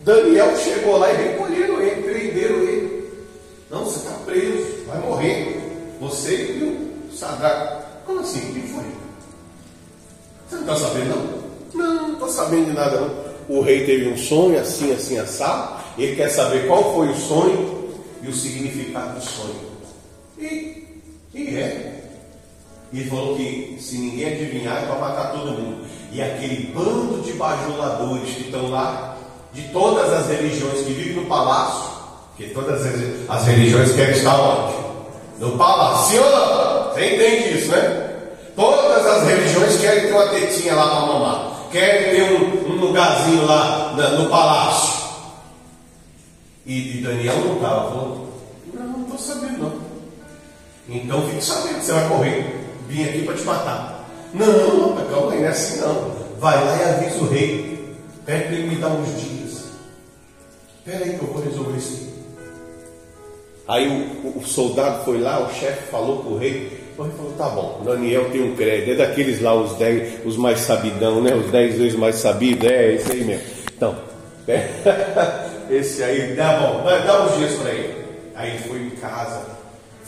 Daniel 0.00 0.56
chegou 0.58 0.98
lá 0.98 1.10
e 1.12 1.16
recolheram 1.16 1.80
ele, 1.80 2.02
prenderam 2.02 2.56
ele. 2.56 3.10
Não, 3.70 3.84
você 3.84 3.98
está 3.98 4.12
preso, 4.26 4.84
vai 4.86 4.98
morrer. 5.00 5.96
Você 6.00 6.34
e 6.34 7.10
o 7.12 7.16
Sadraque. 7.16 7.84
Como 8.04 8.20
assim? 8.20 8.50
O 8.50 8.54
que 8.54 8.68
foi? 8.68 8.84
Você 10.48 10.56
não 10.56 10.60
está 10.60 10.76
sabendo, 10.76 11.08
não? 11.08 11.44
Não, 11.74 12.02
não 12.02 12.12
estou 12.12 12.28
sabendo 12.28 12.66
de 12.66 12.72
nada, 12.72 13.00
não. 13.00 13.24
O 13.48 13.60
rei 13.60 13.84
teve 13.84 14.08
um 14.08 14.16
sonho 14.16 14.58
assim, 14.60 14.92
assim, 14.92 15.18
assado. 15.18 15.82
Ele 15.96 16.16
quer 16.16 16.28
saber 16.28 16.66
qual 16.66 16.94
foi 16.94 17.08
o 17.08 17.16
sonho 17.16 17.90
e 18.22 18.28
o 18.28 18.32
significado 18.32 19.18
do 19.18 19.24
sonho. 19.24 19.60
E, 20.38 20.83
e 21.34 21.56
é. 21.56 21.94
E 22.92 23.04
falou 23.04 23.36
que 23.36 23.76
se 23.80 23.98
ninguém 23.98 24.34
adivinhar, 24.34 24.84
é 24.84 24.86
para 24.86 24.98
matar 24.98 25.32
todo 25.32 25.50
mundo. 25.50 25.84
E 26.12 26.22
aquele 26.22 26.72
bando 26.72 27.22
de 27.22 27.32
bajuladores 27.32 28.30
que 28.30 28.42
estão 28.42 28.70
lá, 28.70 29.16
de 29.52 29.62
todas 29.68 30.12
as 30.12 30.28
religiões 30.28 30.86
que 30.86 30.92
vivem 30.92 31.16
no 31.16 31.26
palácio, 31.26 31.90
que 32.36 32.48
todas 32.50 32.80
as 33.28 33.46
religiões 33.46 33.92
querem 33.92 34.16
estar 34.16 34.40
onde? 34.40 34.74
No 35.40 35.58
palácio. 35.58 36.22
Você 36.92 37.14
entende 37.14 37.58
isso, 37.58 37.72
né? 37.72 38.10
Todas 38.54 39.04
as 39.04 39.26
religiões 39.26 39.80
querem 39.80 40.06
ter 40.06 40.12
uma 40.12 40.28
tetinha 40.28 40.74
lá 40.74 40.88
para 40.88 41.06
mamar. 41.06 41.68
Querem 41.72 42.14
ter 42.14 42.32
um, 42.32 42.72
um 42.72 42.76
lugarzinho 42.76 43.44
lá 43.44 43.92
no 44.16 44.30
palácio. 44.30 45.04
E, 46.64 46.98
e 46.98 47.02
Daniel 47.02 47.36
não 47.40 47.56
estava, 47.56 47.90
falou, 47.90 48.28
não, 48.72 48.86
não 48.86 49.02
estou 49.02 49.18
sabendo 49.18 49.58
não. 49.58 49.83
Então 50.88 51.28
fique 51.28 51.44
sabendo, 51.44 51.80
você 51.80 51.92
vai 51.92 52.08
correr. 52.08 52.60
Vim 52.88 53.04
aqui 53.04 53.22
para 53.24 53.34
te 53.34 53.42
matar. 53.42 54.10
Não, 54.34 54.46
não, 54.46 55.06
calma 55.06 55.32
aí, 55.32 55.40
não 55.40 55.46
é 55.46 55.50
assim 55.50 55.80
não. 55.80 56.12
Vai 56.38 56.62
lá 56.62 56.76
e 56.76 56.82
avisa 56.82 57.24
o 57.24 57.28
rei. 57.28 57.96
Pede 58.26 58.44
para 58.44 58.52
ele 58.54 58.68
me 58.68 58.76
dar 58.76 58.88
uns 58.88 59.20
dias. 59.20 59.64
Espera 60.78 61.04
aí 61.04 61.18
que 61.18 61.24
eu 61.24 61.32
vou 61.32 61.42
resolver 61.42 61.78
isso 61.78 61.98
aí. 62.00 62.14
Aí 63.66 64.22
o, 64.24 64.38
o, 64.38 64.46
soldado 64.46 65.04
foi 65.04 65.18
lá, 65.20 65.40
o 65.40 65.54
chefe 65.54 65.90
falou 65.90 66.18
para 66.18 66.32
o 66.32 66.38
rei. 66.38 66.84
O 66.98 67.02
rei 67.02 67.12
falou: 67.16 67.32
tá 67.32 67.48
bom, 67.48 67.82
Daniel 67.84 68.30
tem 68.30 68.42
um 68.42 68.54
crédito. 68.54 68.90
É 68.90 68.94
daqueles 69.06 69.40
lá, 69.40 69.54
os 69.54 69.76
dez, 69.76 70.20
os 70.26 70.36
mais 70.36 70.60
sabidão, 70.60 71.22
né? 71.22 71.34
Os 71.34 71.50
dez 71.50 71.78
vezes 71.78 71.98
mais 71.98 72.16
sabidos. 72.16 72.68
É, 72.68 72.94
esse 72.94 73.12
aí 73.12 73.24
mesmo. 73.24 73.46
Então, 73.74 73.96
esse 75.70 76.02
aí, 76.02 76.34
dá 76.34 76.58
bom, 76.58 76.84
dá 76.84 77.24
uns 77.24 77.36
dias 77.38 77.54
para 77.54 77.70
ele. 77.70 78.04
Aí 78.34 78.58
foi 78.58 78.78
em 78.80 78.90
casa, 78.90 79.40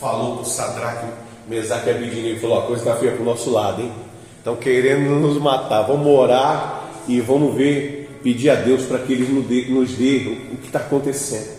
falou 0.01 0.41
o 0.41 0.45
Sadraque, 0.45 1.07
Mesaque 1.49 1.89
e 1.89 1.93
Abidinho, 1.93 2.35
e 2.35 2.39
falou: 2.39 2.61
a 2.61 2.67
coisa 2.67 2.83
está 2.83 2.97
feia 2.97 3.13
para 3.13 3.23
o 3.23 3.25
nosso 3.25 3.51
lado, 3.51 3.83
hein? 3.83 3.93
Estão 4.39 4.57
querendo 4.57 5.11
nos 5.21 5.41
matar. 5.41 5.83
Vamos 5.83 6.07
orar 6.07 6.91
e 7.09 7.21
vamos 7.21 7.55
ver, 7.55 8.19
pedir 8.23 8.51
a 8.51 8.55
Deus 8.55 8.85
para 8.85 8.99
que 8.99 9.13
Ele 9.13 9.33
nos 9.33 9.47
dê, 9.47 9.67
nos 9.69 9.91
dê 9.93 10.39
o 10.53 10.57
que 10.57 10.67
está 10.67 10.79
acontecendo 10.79 11.57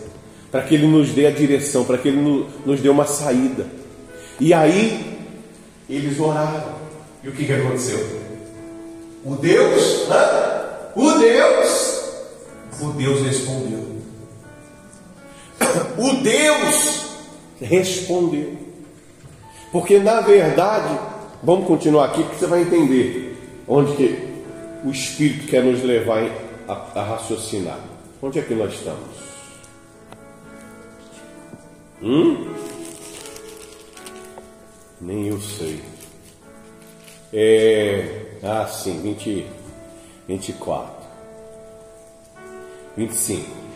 para 0.50 0.62
que 0.62 0.74
Ele 0.74 0.86
nos 0.86 1.10
dê 1.10 1.26
a 1.26 1.30
direção, 1.30 1.84
para 1.84 1.98
que 1.98 2.08
Ele 2.08 2.46
nos 2.64 2.80
dê 2.80 2.88
uma 2.88 3.06
saída. 3.06 3.66
E 4.40 4.54
aí, 4.54 5.18
eles 5.88 6.18
oraram. 6.18 6.78
E 7.22 7.28
o 7.28 7.32
que, 7.32 7.44
que 7.44 7.52
aconteceu? 7.52 7.98
O 9.24 9.34
Deus, 9.34 10.06
o 10.94 11.18
Deus, 11.18 12.02
o 12.80 12.90
Deus 12.92 13.26
respondeu. 13.26 13.88
O 15.98 16.22
Deus 16.22 17.07
respondeu. 17.60 18.56
Porque 19.72 19.98
na 19.98 20.20
verdade, 20.20 20.98
vamos 21.42 21.66
continuar 21.66 22.06
aqui, 22.06 22.22
porque 22.22 22.38
você 22.38 22.46
vai 22.46 22.62
entender 22.62 23.36
onde 23.66 23.94
que 23.94 24.28
o 24.84 24.90
Espírito 24.90 25.46
quer 25.46 25.62
nos 25.62 25.82
levar 25.82 26.22
a, 26.66 26.72
a 26.94 27.02
raciocinar. 27.02 27.78
Onde 28.22 28.38
é 28.38 28.42
que 28.42 28.54
nós 28.54 28.72
estamos? 28.72 29.18
Hum? 32.02 32.54
Nem 35.00 35.28
eu 35.28 35.40
sei. 35.40 35.80
É. 37.32 38.26
Ah, 38.42 38.66
sim, 38.66 39.00
20, 39.02 39.46
24. 40.26 40.92
25. 42.96 43.67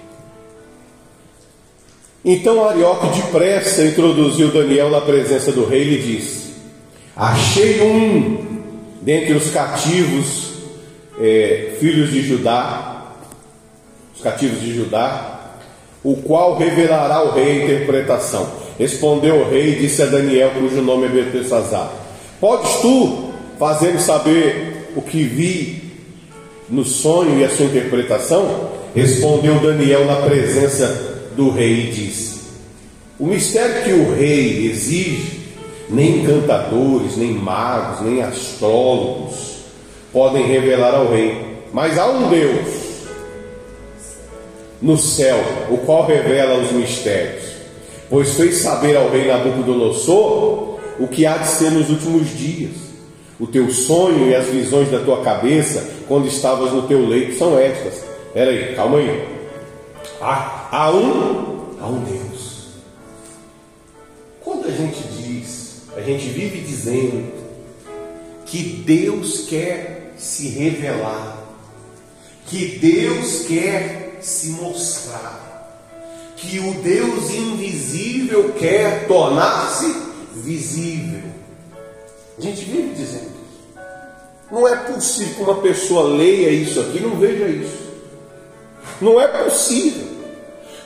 Então 2.24 2.64
Arioque 2.68 3.20
depressa 3.20 3.84
introduziu 3.84 4.52
Daniel 4.52 4.90
na 4.90 5.00
presença 5.00 5.50
do 5.50 5.64
rei 5.66 5.82
e 5.82 5.84
lhe 5.84 6.02
disse: 6.02 6.52
Achei 7.16 7.82
um 7.82 8.62
dentre 9.00 9.32
os 9.32 9.50
cativos, 9.50 10.52
é, 11.20 11.72
filhos 11.80 12.12
de 12.12 12.22
Judá, 12.22 13.12
os 14.14 14.22
cativos 14.22 14.60
de 14.60 14.72
Judá, 14.72 15.56
o 16.04 16.14
qual 16.16 16.56
revelará 16.56 17.16
ao 17.16 17.32
rei 17.32 17.50
a 17.50 17.64
interpretação. 17.64 18.48
Respondeu 18.78 19.40
o 19.40 19.50
rei 19.50 19.72
e 19.72 19.80
disse 19.80 20.02
a 20.02 20.06
Daniel, 20.06 20.52
cujo 20.52 20.80
nome 20.80 21.06
é 21.06 21.08
Betesazar: 21.08 21.90
Podes 22.40 22.76
tu 22.76 23.32
fazer 23.58 23.98
saber 23.98 24.92
o 24.94 25.02
que 25.02 25.24
vi 25.24 25.92
no 26.70 26.84
sonho 26.84 27.40
e 27.40 27.44
a 27.44 27.50
sua 27.50 27.66
interpretação? 27.66 28.70
Respondeu 28.94 29.58
Daniel 29.58 30.04
na 30.04 30.16
presença 30.16 31.11
do 31.36 31.50
rei 31.50 31.88
e 31.88 31.92
disse: 31.92 32.40
O 33.18 33.26
mistério 33.26 33.84
que 33.84 33.92
o 33.92 34.14
rei 34.14 34.70
exige, 34.70 35.40
nem 35.88 36.20
encantadores, 36.22 37.16
nem 37.16 37.32
magos, 37.32 38.06
nem 38.06 38.22
astrólogos 38.22 39.52
podem 40.12 40.46
revelar 40.46 40.94
ao 40.94 41.10
rei, 41.10 41.36
mas 41.72 41.98
há 41.98 42.06
um 42.06 42.28
Deus 42.28 42.82
no 44.80 44.98
céu, 44.98 45.38
o 45.70 45.78
qual 45.78 46.04
revela 46.04 46.58
os 46.58 46.72
mistérios, 46.72 47.44
pois 48.10 48.34
fez 48.34 48.56
saber 48.56 48.96
ao 48.96 49.08
rei 49.10 49.28
Nabucodonosor 49.28 50.78
o 50.98 51.08
que 51.08 51.24
há 51.24 51.38
de 51.38 51.48
ser 51.48 51.70
nos 51.70 51.88
últimos 51.88 52.36
dias. 52.36 52.72
O 53.40 53.46
teu 53.46 53.70
sonho 53.70 54.28
e 54.28 54.34
as 54.34 54.46
visões 54.46 54.90
da 54.90 54.98
tua 54.98 55.22
cabeça, 55.22 55.88
quando 56.06 56.28
estavas 56.28 56.72
no 56.72 56.82
teu 56.82 57.06
leito, 57.06 57.38
são 57.38 57.58
estas. 57.58 58.04
Espera 58.26 58.50
aí, 58.50 58.74
calma 58.74 58.98
aí. 58.98 59.41
Há, 60.24 60.88
um, 60.92 61.78
há 61.80 61.86
um 61.88 62.04
Deus. 62.04 62.68
Quando 64.44 64.68
a 64.68 64.70
gente 64.70 65.02
diz, 65.08 65.82
a 65.96 66.00
gente 66.00 66.28
vive 66.28 66.60
dizendo 66.60 67.32
que 68.46 68.62
Deus 68.86 69.46
quer 69.48 70.14
se 70.16 70.50
revelar, 70.50 71.42
que 72.46 72.78
Deus 72.78 73.46
quer 73.48 74.18
se 74.20 74.50
mostrar. 74.50 75.40
Que 76.36 76.60
o 76.60 76.74
Deus 76.82 77.30
invisível 77.30 78.52
quer 78.52 79.08
tornar-se 79.08 79.92
visível. 80.36 81.22
A 82.38 82.40
gente 82.40 82.64
vive 82.64 82.94
dizendo 82.94 83.26
isso. 83.26 83.82
Não 84.50 84.68
é 84.68 84.76
possível 84.76 85.34
que 85.34 85.42
uma 85.42 85.60
pessoa 85.62 86.16
leia 86.16 86.50
isso 86.50 86.80
aqui 86.80 86.98
e 86.98 87.00
não 87.00 87.16
veja 87.16 87.48
isso. 87.48 87.82
Não 89.00 89.20
é 89.20 89.26
possível. 89.26 90.11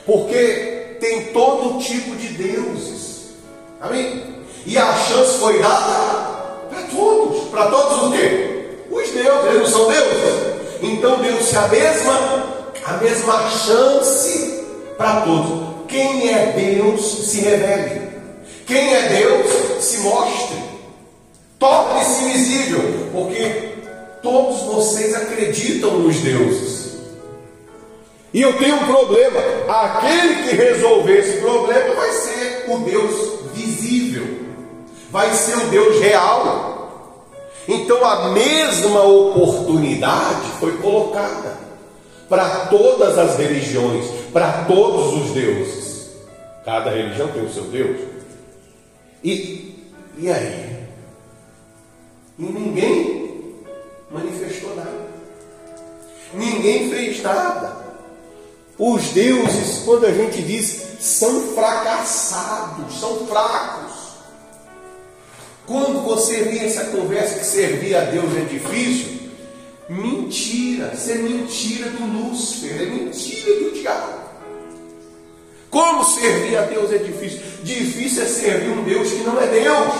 Porque 0.07 0.97
tem 1.01 1.25
todo 1.25 1.79
tipo 1.79 2.15
de 2.15 2.29
deuses. 2.29 3.33
Amém? 3.81 4.23
E 4.65 4.77
a 4.77 4.93
chance 4.93 5.37
foi 5.37 5.59
dada 5.59 6.65
para 6.69 6.81
todos. 6.83 7.49
Para 7.49 7.67
todos 7.67 8.07
o 8.07 8.11
quê? 8.13 8.69
Os 8.89 9.09
deuses, 9.11 9.45
eles 9.49 9.61
não 9.61 9.67
são 9.67 9.87
deuses. 9.91 10.57
Então 10.81 11.21
deu-se 11.21 11.55
a 11.55 11.67
mesma 11.67 12.57
a 12.85 12.93
mesma 12.93 13.49
chance 13.49 14.63
para 14.97 15.21
todos. 15.21 15.67
Quem 15.89 16.33
é 16.33 16.53
Deus 16.53 17.29
se 17.29 17.41
revele. 17.41 18.07
Quem 18.65 18.93
é 18.93 19.09
Deus 19.09 19.83
se 19.83 19.97
mostre. 19.99 20.63
Torne-se 21.59 22.23
visível, 22.25 23.09
porque 23.11 23.73
todos 24.21 24.61
vocês 24.61 25.13
acreditam 25.15 25.99
nos 25.99 26.15
deuses. 26.17 26.86
E 28.33 28.41
eu 28.41 28.57
tenho 28.57 28.75
um 28.75 28.85
problema. 28.85 29.39
Aquele 29.67 30.43
que 30.43 30.55
resolver 30.55 31.17
esse 31.17 31.39
problema 31.39 31.95
vai 31.95 32.11
ser 32.11 32.65
o 32.67 32.77
Deus 32.79 33.39
visível, 33.53 34.25
vai 35.09 35.33
ser 35.33 35.57
o 35.57 35.67
Deus 35.67 35.99
real. 36.01 37.15
Então 37.67 38.03
a 38.03 38.29
mesma 38.29 39.03
oportunidade 39.03 40.47
foi 40.59 40.77
colocada 40.77 41.57
para 42.29 42.67
todas 42.67 43.17
as 43.17 43.37
religiões, 43.37 44.05
para 44.31 44.65
todos 44.65 45.21
os 45.21 45.31
deuses. 45.31 46.11
Cada 46.63 46.91
religião 46.91 47.29
tem 47.29 47.45
o 47.45 47.53
seu 47.53 47.63
Deus. 47.63 48.01
E, 49.23 49.85
e 50.17 50.29
aí? 50.29 50.77
E 52.37 52.43
ninguém 52.43 53.55
manifestou 54.11 54.75
nada. 54.75 55.07
Ninguém 56.33 56.89
fez 56.89 57.21
nada. 57.21 57.86
Os 58.77 59.03
deuses, 59.09 59.83
quando 59.83 60.05
a 60.05 60.11
gente 60.11 60.41
diz, 60.41 60.97
são 60.99 61.53
fracassados, 61.53 62.99
são 62.99 63.25
fracos. 63.27 63.97
Quando 65.65 66.03
você 66.03 66.43
vê 66.43 66.59
essa 66.59 66.85
conversa 66.85 67.39
que 67.39 67.45
servir 67.45 67.95
a 67.95 68.01
Deus 68.01 68.35
é 68.37 68.41
difícil, 68.41 69.17
Mentira, 69.89 70.91
isso 70.93 71.11
é 71.11 71.15
mentira 71.15 71.89
do 71.91 72.05
Lúcifer, 72.05 72.81
é 72.81 72.85
mentira 72.85 73.55
do 73.55 73.71
diabo. 73.71 74.17
Como 75.69 76.03
servir 76.03 76.57
a 76.57 76.63
Deus 76.63 76.91
é 76.91 76.97
difícil. 76.97 77.39
Difícil 77.63 78.23
é 78.23 78.25
servir 78.25 78.69
um 78.69 78.83
Deus 78.83 79.09
que 79.09 79.23
não 79.23 79.41
é 79.41 79.47
Deus. 79.47 79.93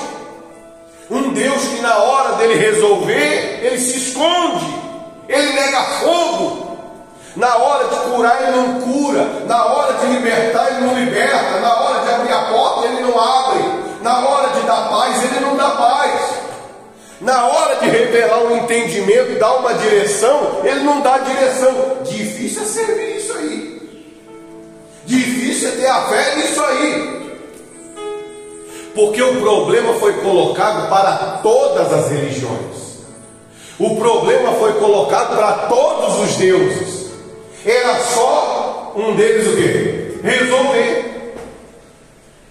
Um 1.10 1.32
Deus 1.32 1.63
que 1.70 1.82
na 1.82 1.98
hora 2.00 2.36
dele 2.36 2.56
resolver, 2.56 3.66
ele 3.66 3.80
se 3.80 3.98
esconde, 3.98 4.66
ele 5.30 5.54
nega 5.54 5.84
fogo. 6.02 6.66
Na 7.38 7.56
hora 7.56 7.88
de 7.88 7.95
curar, 8.10 8.41
ele 8.41 8.58
não 8.58 8.82
cura. 8.82 9.23
Na 9.45 9.65
hora 9.65 9.93
de 9.93 10.08
libertar, 10.08 10.71
ele 10.71 10.88
não 10.88 11.00
liberta. 11.00 11.60
Na 11.60 11.82
hora 11.82 12.04
de 12.04 12.10
abrir 12.10 12.34
a 12.34 12.41
porta, 12.45 12.88
ele 12.88 13.02
não 13.02 13.19
abre. 13.19 13.63
Na 14.02 14.28
hora 14.28 14.50
de 14.50 14.65
dar 14.65 14.89
paz, 14.89 15.23
ele 15.23 15.39
não 15.41 15.56
dá 15.56 15.69
paz. 15.69 16.21
Na 17.21 17.45
hora 17.47 17.76
de 17.76 17.89
revelar 17.89 18.39
um 18.39 18.58
entendimento, 18.58 19.39
dar 19.39 19.54
uma 19.58 19.73
direção, 19.76 20.62
ele 20.63 20.80
não 20.82 21.02
dá 21.02 21.19
direção. 21.19 21.73
Difícil 22.04 22.63
é 22.63 22.65
servir 22.65 23.17
isso 23.17 23.34
aí. 23.34 23.82
Difícil 25.06 25.69
é 25.69 25.71
ter 25.73 25.88
a 25.88 26.02
fé 26.02 26.36
nisso 26.38 26.62
aí. 26.63 27.38
Porque 28.95 29.21
o 29.21 29.39
problema 29.41 29.93
foi 29.95 30.13
colocado 30.21 30.89
para 30.89 31.39
todas 31.43 31.93
as 31.93 32.10
religiões. 32.10 32.97
O 33.78 33.95
problema 33.95 34.54
foi 34.54 34.73
colocado 34.73 35.36
para 35.36 35.52
todos 35.67 36.19
os 36.19 36.36
deuses. 36.38 36.96
Era 37.65 38.00
só 38.00 38.93
um 38.96 39.15
deles 39.15 39.48
o 39.48 39.56
quê? 39.56 40.20
Resolver. 40.24 41.34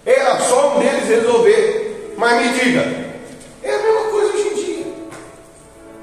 Era 0.05 0.39
só 0.39 0.75
um 0.75 0.79
deles 0.79 1.07
resolver. 1.07 2.13
Mas 2.17 2.41
me 2.41 2.59
diga, 2.59 2.81
é 3.63 3.75
a 3.75 3.79
mesma 3.79 4.11
coisa 4.11 4.33
hoje 4.33 4.47
em 4.47 4.53
dia. 4.55 4.85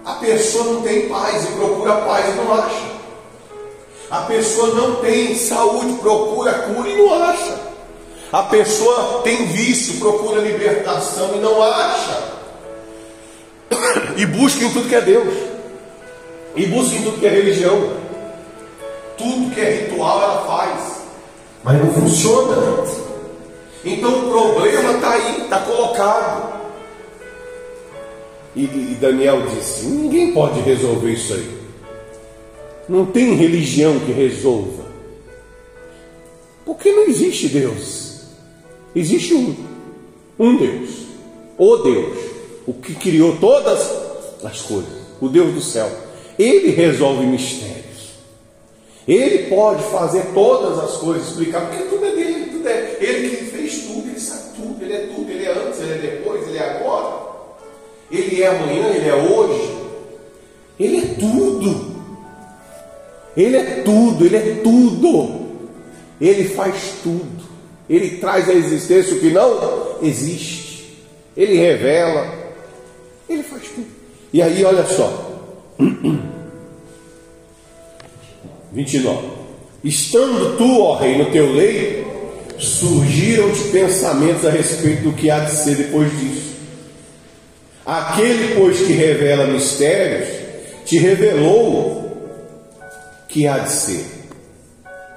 A 0.04 0.12
pessoa 0.14 0.64
não 0.64 0.82
tem 0.82 1.08
paz 1.08 1.44
e 1.44 1.52
procura 1.52 1.96
paz 1.96 2.26
e 2.28 2.36
não 2.36 2.54
acha. 2.54 2.94
A 4.10 4.20
pessoa 4.20 4.74
não 4.74 4.96
tem 4.96 5.34
saúde, 5.36 5.94
procura 5.94 6.52
cura 6.52 6.88
e 6.88 6.96
não 6.96 7.22
acha. 7.24 7.58
A 8.32 8.42
pessoa 8.42 9.22
tem 9.22 9.46
vício, 9.46 9.98
procura 9.98 10.40
libertação 10.40 11.30
e 11.34 11.38
não 11.38 11.62
acha. 11.62 12.34
E 14.16 14.26
busca 14.26 14.64
em 14.64 14.70
tudo 14.70 14.88
que 14.88 14.94
é 14.94 15.00
Deus. 15.00 15.34
E 16.54 16.66
busca 16.66 16.94
em 16.94 17.02
tudo 17.02 17.18
que 17.18 17.26
é 17.26 17.30
religião. 17.30 18.03
Tudo 19.16 19.54
que 19.54 19.60
é 19.60 19.82
ritual 19.82 20.22
ela 20.22 20.46
faz, 20.46 21.02
mas 21.62 21.78
não 21.78 21.92
funciona. 21.92 22.84
Então 23.84 24.26
o 24.26 24.30
problema 24.30 24.92
está 24.92 25.10
aí, 25.10 25.42
está 25.42 25.60
colocado. 25.60 26.54
E, 28.56 28.64
e 28.64 28.96
Daniel 29.00 29.42
disse: 29.48 29.86
ninguém 29.86 30.32
pode 30.32 30.60
resolver 30.60 31.12
isso 31.12 31.34
aí. 31.34 31.64
Não 32.88 33.06
tem 33.06 33.34
religião 33.34 33.98
que 34.00 34.12
resolva. 34.12 34.84
Porque 36.64 36.90
não 36.90 37.04
existe 37.04 37.48
Deus. 37.48 38.22
Existe 38.94 39.34
um. 39.34 39.54
Um 40.38 40.56
Deus. 40.56 40.90
O 41.58 41.76
Deus. 41.78 42.18
O 42.66 42.74
que 42.74 42.94
criou 42.94 43.36
todas 43.36 43.80
as 44.42 44.62
coisas. 44.62 44.92
O 45.20 45.28
Deus 45.28 45.54
do 45.54 45.60
céu. 45.60 45.90
Ele 46.38 46.70
resolve 46.70 47.26
mistérios. 47.26 47.73
Ele 49.06 49.50
pode 49.50 49.82
fazer 49.84 50.22
todas 50.32 50.78
as 50.78 50.96
coisas, 50.96 51.28
explicar, 51.28 51.68
porque 51.68 51.84
tudo 51.84 52.04
é 52.06 52.10
dele, 52.10 52.50
tudo 52.50 52.68
é. 52.68 52.96
Ele 53.00 53.36
que 53.36 53.44
fez 53.44 53.82
tudo, 53.82 54.08
ele 54.08 54.18
sabe 54.18 54.56
tudo, 54.56 54.82
ele 54.82 54.92
é 54.94 55.06
tudo, 55.14 55.30
ele 55.30 55.44
é 55.44 55.52
antes, 55.52 55.80
ele 55.80 55.92
é 55.92 55.98
depois, 55.98 56.48
ele 56.48 56.56
é 56.56 56.70
agora, 56.70 57.16
ele 58.10 58.42
é 58.42 58.46
amanhã, 58.46 58.88
ele 58.88 59.08
é 59.08 59.14
hoje, 59.14 59.74
ele 60.80 60.96
é 60.96 61.14
tudo, 61.20 61.94
ele 63.36 63.56
é 63.56 63.82
tudo, 63.84 64.24
ele 64.24 64.36
é 64.36 64.54
tudo, 64.62 65.46
ele 66.18 66.44
faz 66.48 66.94
tudo, 67.02 67.44
ele 67.90 68.16
traz 68.16 68.48
à 68.48 68.54
existência 68.54 69.14
o 69.14 69.20
que 69.20 69.28
não 69.28 69.98
existe, 70.00 71.04
ele 71.36 71.58
revela, 71.58 72.26
ele 73.28 73.42
faz 73.42 73.68
tudo. 73.68 73.86
E 74.32 74.40
aí, 74.40 74.64
olha 74.64 74.86
só. 74.86 75.42
29. 78.74 79.28
Estando 79.84 80.56
tu, 80.56 80.82
ó 80.82 80.96
rei, 80.96 81.16
no 81.16 81.30
teu 81.30 81.52
leito, 81.52 82.04
surgiram-te 82.58 83.68
pensamentos 83.68 84.44
a 84.44 84.50
respeito 84.50 85.02
do 85.02 85.12
que 85.12 85.30
há 85.30 85.40
de 85.40 85.52
ser 85.52 85.76
depois 85.76 86.10
disso. 86.18 86.54
Aquele, 87.86 88.54
pois, 88.54 88.78
que 88.78 88.92
revela 88.92 89.46
mistérios, 89.46 90.28
te 90.86 90.98
revelou 90.98 92.04
que 93.28 93.46
há 93.46 93.58
de 93.58 93.72
ser. 93.72 94.06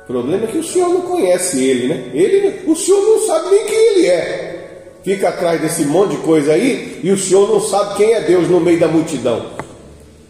O 0.04 0.08
problema 0.08 0.46
é 0.46 0.48
que 0.48 0.58
o 0.58 0.64
senhor 0.64 0.90
não 0.90 1.02
conhece 1.02 1.64
ele, 1.64 1.88
né? 1.88 2.12
Ele, 2.14 2.62
o 2.66 2.76
senhor 2.76 3.02
não 3.02 3.26
sabe 3.26 3.50
nem 3.52 3.66
quem 3.66 3.92
ele 3.92 4.08
é. 4.08 4.58
Fica 5.04 5.30
atrás 5.30 5.62
desse 5.62 5.86
monte 5.86 6.12
de 6.12 6.18
coisa 6.18 6.54
aí 6.54 7.00
e 7.04 7.12
o 7.12 7.18
senhor 7.18 7.48
não 7.50 7.62
sabe 7.62 7.96
quem 7.96 8.14
é 8.14 8.22
Deus 8.22 8.50
no 8.50 8.60
meio 8.60 8.80
da 8.80 8.88
multidão. 8.88 9.46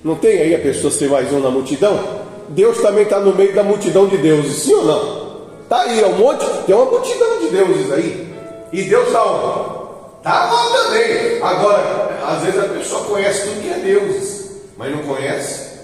Não 0.03 0.15
tem 0.15 0.39
aí 0.39 0.55
a 0.55 0.59
pessoa 0.59 0.91
ser 0.91 1.09
mais 1.09 1.31
um 1.33 1.39
na 1.39 1.49
multidão? 1.49 2.16
Deus 2.49 2.77
também 2.79 3.03
está 3.03 3.19
no 3.19 3.35
meio 3.35 3.53
da 3.53 3.63
multidão 3.63 4.07
de 4.07 4.17
deuses, 4.17 4.63
sim 4.63 4.73
ou 4.73 4.85
não? 4.85 5.27
Está 5.63 5.81
aí, 5.81 5.99
é 5.99 6.07
um 6.07 6.17
monte, 6.17 6.45
tem 6.65 6.75
uma 6.75 6.85
multidão 6.85 7.39
de 7.39 7.49
deuses 7.49 7.91
aí. 7.91 8.33
E 8.71 8.83
Deus 8.83 9.07
onde? 9.09 9.77
Está 10.17 10.45
lá 10.45 10.69
também. 10.71 11.41
Agora, 11.41 12.19
às 12.25 12.43
vezes 12.43 12.59
a 12.59 12.67
pessoa 12.69 13.03
conhece 13.03 13.47
tudo 13.47 13.61
que 13.61 13.69
é 13.69 13.79
deuses, 13.79 14.51
mas 14.77 14.95
não 14.95 15.03
conhece 15.03 15.79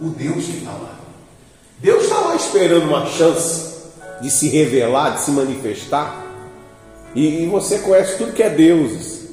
o 0.00 0.08
Deus 0.08 0.44
que 0.44 0.58
está 0.58 0.70
lá. 0.70 0.98
Deus 1.78 2.04
está 2.04 2.18
lá 2.18 2.34
esperando 2.34 2.88
uma 2.88 3.06
chance 3.06 3.76
de 4.20 4.30
se 4.30 4.48
revelar, 4.48 5.10
de 5.10 5.22
se 5.22 5.30
manifestar. 5.30 6.26
E, 7.14 7.44
e 7.44 7.46
você 7.46 7.78
conhece 7.78 8.18
tudo 8.18 8.32
que 8.32 8.42
é 8.42 8.50
deuses. 8.50 9.28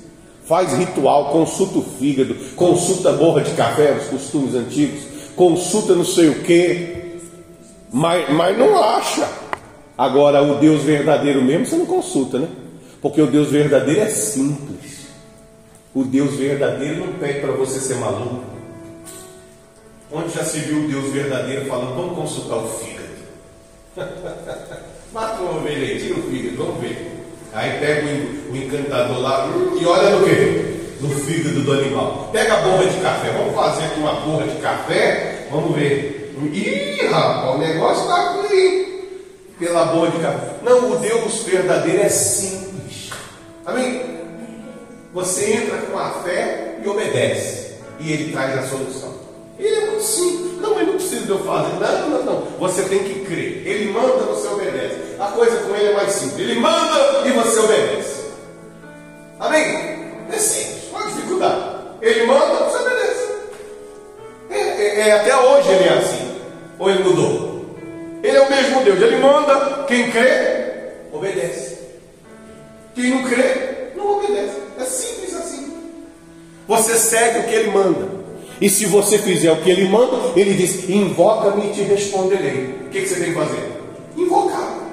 Faz 0.48 0.74
ritual, 0.74 1.32
consulta 1.32 1.80
o 1.80 1.82
fígado, 1.82 2.36
consulta 2.56 3.10
a 3.10 3.14
borra 3.14 3.42
de 3.42 3.52
café, 3.56 3.98
os 4.00 4.08
costumes 4.08 4.54
antigos 4.54 5.15
consulta 5.36 5.96
não 5.96 6.06
sei 6.06 6.30
o 6.30 6.44
que, 6.44 7.20
mas, 7.92 8.30
mas 8.30 8.58
não 8.58 8.82
acha. 8.82 9.28
Agora, 9.98 10.42
o 10.42 10.56
Deus 10.56 10.84
verdadeiro 10.84 11.42
mesmo 11.42 11.66
você 11.66 11.76
não 11.78 11.86
consulta, 11.86 12.38
né? 12.40 12.48
Porque 13.02 13.22
o 13.22 13.28
Deus 13.28 13.50
verdadeiro 13.50 14.02
é 14.02 14.10
simples. 14.10 15.06
O 15.94 16.04
Deus 16.04 16.36
verdadeiro 16.36 17.06
não 17.06 17.14
pede 17.14 17.40
para 17.40 17.54
você 17.54 17.80
ser 17.80 17.96
maluco. 17.96 18.44
Onde 20.12 20.34
já 20.34 20.44
se 20.44 20.60
viu 20.60 20.84
o 20.84 20.88
Deus 20.88 21.12
verdadeiro 21.12 21.66
falando, 21.66 21.96
vamos 21.96 22.16
consultar 22.18 22.58
o 22.58 22.68
fígado? 22.68 23.06
Mata 25.14 25.42
uma 25.42 25.60
ovelha 25.60 25.88
aí, 25.88 26.00
tira 26.00 26.20
o 26.20 26.24
fígado, 26.24 26.58
vamos 26.58 26.82
ver. 26.82 27.16
Aí 27.54 27.80
pega 27.80 28.06
o, 28.52 28.58
encantador 28.58 29.20
lá 29.20 29.48
hum, 29.48 29.78
e 29.80 29.86
olha 29.86 30.10
no 30.10 30.26
que? 30.26 30.75
No 31.02 31.10
fígado 31.10 31.62
do 31.62 31.72
animal. 31.74 32.30
Pega 32.32 32.54
a 32.54 32.62
borra 32.62 32.86
de 32.86 33.00
café, 33.00 33.32
vamos 33.32 33.56
fazer 33.56 33.86
aqui 33.86 34.00
uma 34.00 34.14
borra 34.14 34.48
de 34.48 34.56
café, 34.62 35.48
vamos 35.52 35.76
ver. 35.76 36.34
Ih, 36.54 37.08
rapaz, 37.08 37.56
o 37.56 37.58
negócio 37.58 38.04
está 38.04 38.32
aqui 38.32 39.10
pela 39.60 39.86
borra 39.86 40.12
de 40.12 40.20
café. 40.20 40.56
Não, 40.64 40.92
o 40.92 40.98
Deus 40.98 41.44
verdadeiro 41.44 42.02
é 42.02 42.10
simples. 42.10 43.10
Amém? 43.66 44.16
Você 45.14 45.54
entra 45.54 45.78
com 45.78 45.98
a 45.98 46.10
fé 46.24 46.78
e 46.84 46.88
obedece, 46.88 47.76
e 48.00 48.12
ele 48.12 48.32
traz 48.32 48.58
a 48.58 48.68
solução. 48.68 49.26
Ele 49.58 49.74
é 49.74 49.86
muito 49.86 50.04
simples. 50.04 50.60
Não, 50.60 50.76
mas 50.76 50.88
não 50.88 50.96
precisa 50.96 51.22
de 51.26 51.30
eu 51.30 51.40
fazer. 51.40 51.74
Não, 51.80 52.10
não, 52.10 52.24
não. 52.24 52.42
Você 52.60 52.82
tem 52.84 53.00
que 53.00 53.22
crer. 53.22 53.66
Ele 53.66 53.92
manda, 53.92 54.26
você 54.26 54.48
obedece. 54.50 54.98
A 55.18 55.28
coisa 55.28 55.56
com 55.60 55.74
ele 55.74 55.92
é 55.92 55.94
mais 55.94 56.12
simples. 56.12 56.40
Ele 56.40 56.60
manda 56.60 57.26
e 57.26 57.32
você 57.32 57.60
obedece. 57.60 58.26
Amém? 59.40 60.04
É 60.30 60.38
simples 60.38 60.85
dificuldade. 61.08 61.76
Ele 62.02 62.26
manda, 62.26 62.66
você 62.66 62.78
obedece. 62.78 63.28
É, 64.50 64.58
é, 64.58 65.00
é, 65.00 65.12
até 65.14 65.36
hoje 65.36 65.72
ele 65.72 65.90
é 65.90 65.94
assim. 65.94 66.36
Ou 66.78 66.90
ele 66.90 67.04
mudou? 67.04 67.66
Ele 68.24 68.38
é 68.38 68.42
o 68.42 68.50
mesmo 68.50 68.84
Deus. 68.84 69.02
Ele 69.02 69.18
manda, 69.18 69.86
quem 69.88 70.12
crê, 70.12 70.92
obedece. 71.12 71.78
Quem 72.94 73.10
não 73.10 73.24
crê, 73.24 73.92
não 73.96 74.18
obedece. 74.18 74.58
É 74.80 74.84
simples 74.84 75.36
assim. 75.36 75.74
Você 76.68 76.96
segue 76.98 77.40
o 77.40 77.44
que 77.44 77.56
ele 77.56 77.72
manda. 77.72 78.26
E 78.60 78.70
se 78.70 78.86
você 78.86 79.18
fizer 79.18 79.52
o 79.52 79.58
que 79.58 79.70
ele 79.70 79.88
manda, 79.90 80.18
ele 80.36 80.54
diz: 80.54 80.90
Invoca-me 80.90 81.70
e 81.70 81.74
te 81.74 81.82
responderei. 81.82 82.76
O 82.86 82.90
que, 82.90 83.02
que 83.02 83.08
você 83.08 83.16
tem 83.16 83.34
que 83.34 83.40
fazer? 83.40 83.72
Invocar. 84.16 84.86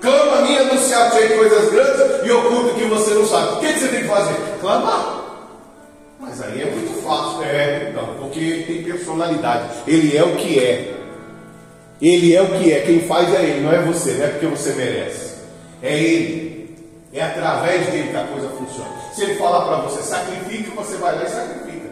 Clama 0.00 0.38
a 0.38 0.42
mim, 0.42 0.56
anunciar-te 0.56 1.28
coisas 1.28 1.70
grandes 1.70 2.26
e 2.26 2.30
oculto 2.30 2.74
que 2.74 2.84
você 2.84 3.14
não 3.14 3.26
sabe. 3.26 3.54
O 3.54 3.60
que, 3.60 3.72
que 3.72 3.80
você 3.80 3.88
tem 3.88 4.00
que 4.02 4.08
fazer? 4.08 4.34
Clamar. 4.60 5.17
Aí 6.40 6.62
é 6.62 6.66
muito 6.66 7.02
fácil, 7.02 7.42
é, 7.42 7.92
não, 7.94 8.14
porque 8.14 8.38
ele 8.38 8.62
tem 8.64 8.82
personalidade. 8.82 9.68
Ele 9.86 10.16
é 10.16 10.22
o 10.22 10.36
que 10.36 10.58
é. 10.58 10.94
Ele 12.00 12.34
é 12.34 12.42
o 12.42 12.58
que 12.58 12.72
é. 12.72 12.80
Quem 12.80 13.00
faz 13.00 13.34
é 13.34 13.42
ele, 13.42 13.60
não 13.60 13.72
é 13.72 13.80
você, 13.80 14.12
não 14.12 14.24
é 14.24 14.28
porque 14.28 14.46
você 14.46 14.72
merece. 14.72 15.34
É 15.82 15.98
ele. 15.98 16.76
É 17.12 17.22
através 17.22 17.86
dele 17.86 18.08
que 18.10 18.16
a 18.16 18.24
coisa 18.24 18.48
funciona. 18.48 18.90
Se 19.14 19.22
ele 19.24 19.34
falar 19.34 19.64
para 19.66 19.76
você, 19.88 20.02
sacrifica, 20.02 20.70
você 20.76 20.96
vai 20.96 21.16
lá 21.16 21.24
e 21.24 21.28
sacrifica. 21.28 21.88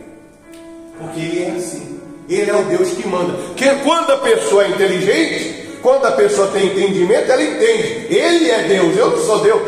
Porque 0.99 1.21
ele 1.21 1.45
é 1.45 1.51
assim. 1.51 2.01
Ele 2.29 2.51
é 2.51 2.55
o 2.55 2.65
Deus 2.65 2.91
que 2.91 3.07
manda. 3.09 3.35
Que 3.57 3.75
quando 3.77 4.11
a 4.13 4.19
pessoa 4.19 4.65
é 4.65 4.69
inteligente, 4.69 5.79
quando 5.83 6.07
a 6.07 6.13
pessoa 6.13 6.49
tem 6.49 6.67
entendimento, 6.67 7.31
ela 7.31 7.43
entende. 7.43 8.15
Ele 8.15 8.51
é 8.51 8.63
Deus, 8.65 8.97
eu 8.97 9.11
não 9.11 9.19
sou 9.19 9.41
Deus. 9.41 9.63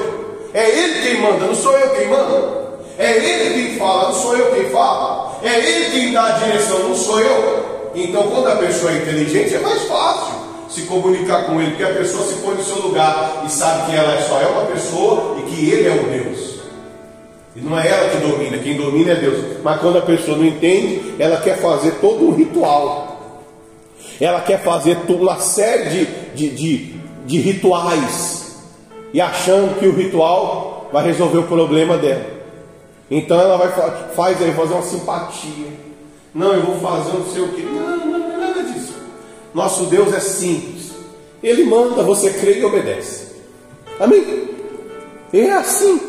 É 0.52 0.68
ele 0.68 1.02
quem 1.02 1.20
manda, 1.20 1.46
não 1.46 1.54
sou 1.54 1.76
eu 1.78 1.90
quem 1.90 2.08
manda. 2.08 2.67
É 2.98 3.16
ele 3.16 3.54
quem 3.54 3.78
fala, 3.78 4.08
não 4.08 4.14
sou 4.14 4.36
eu 4.36 4.52
quem 4.52 4.70
fala. 4.70 5.38
É 5.42 5.56
ele 5.56 5.90
quem 5.90 6.12
dá 6.12 6.26
a 6.26 6.38
direção, 6.38 6.80
não 6.80 6.96
sou 6.96 7.20
eu. 7.20 7.90
Então, 7.94 8.24
quando 8.24 8.48
a 8.48 8.56
pessoa 8.56 8.90
é 8.90 8.96
inteligente, 8.96 9.54
é 9.54 9.60
mais 9.60 9.82
fácil 9.82 10.34
se 10.68 10.82
comunicar 10.82 11.46
com 11.46 11.60
ele, 11.60 11.70
porque 11.70 11.84
a 11.84 11.94
pessoa 11.94 12.24
se 12.24 12.34
põe 12.34 12.54
no 12.54 12.62
seu 12.62 12.76
lugar 12.82 13.44
e 13.46 13.50
sabe 13.50 13.90
que 13.90 13.96
ela 13.96 14.20
só 14.22 14.40
é 14.40 14.46
uma 14.46 14.66
pessoa 14.66 15.36
e 15.38 15.42
que 15.42 15.70
ele 15.70 15.88
é 15.88 15.92
o 15.92 16.24
Deus. 16.24 16.58
E 17.56 17.60
não 17.60 17.78
é 17.78 17.88
ela 17.88 18.08
que 18.10 18.18
domina, 18.18 18.58
quem 18.58 18.76
domina 18.76 19.12
é 19.12 19.14
Deus. 19.14 19.58
Mas 19.62 19.80
quando 19.80 19.98
a 19.98 20.02
pessoa 20.02 20.36
não 20.36 20.44
entende, 20.44 21.14
ela 21.18 21.38
quer 21.38 21.58
fazer 21.58 21.92
todo 22.00 22.28
um 22.28 22.34
ritual. 22.34 23.38
Ela 24.20 24.40
quer 24.40 24.62
fazer 24.62 24.98
uma 25.08 25.38
série 25.38 25.88
de, 25.88 26.04
de, 26.34 26.50
de, 26.50 26.94
de 27.24 27.38
rituais. 27.40 28.56
E 29.14 29.20
achando 29.20 29.78
que 29.78 29.86
o 29.86 29.94
ritual 29.94 30.88
vai 30.92 31.04
resolver 31.04 31.38
o 31.38 31.44
problema 31.44 31.96
dela. 31.96 32.37
Então 33.10 33.40
ela 33.40 33.56
vai 33.56 33.70
faz 34.14 34.42
aí 34.42 34.52
fazer 34.52 34.74
uma 34.74 34.82
simpatia. 34.82 35.66
Não, 36.34 36.52
eu 36.52 36.62
vou 36.62 36.78
fazer 36.78 37.16
não 37.16 37.26
sei 37.26 37.42
o 37.42 37.48
que. 37.48 37.62
Não, 37.62 37.96
não, 37.96 38.18
não 38.18 38.32
é 38.34 38.36
nada 38.36 38.62
disso. 38.62 38.94
Nosso 39.54 39.86
Deus 39.86 40.12
é 40.12 40.20
simples. 40.20 40.92
Ele 41.42 41.64
manda, 41.64 42.02
você 42.02 42.30
crê 42.30 42.58
e 42.58 42.64
obedece. 42.64 43.28
Amém? 43.98 44.48
É 45.32 45.50
assim. 45.52 46.00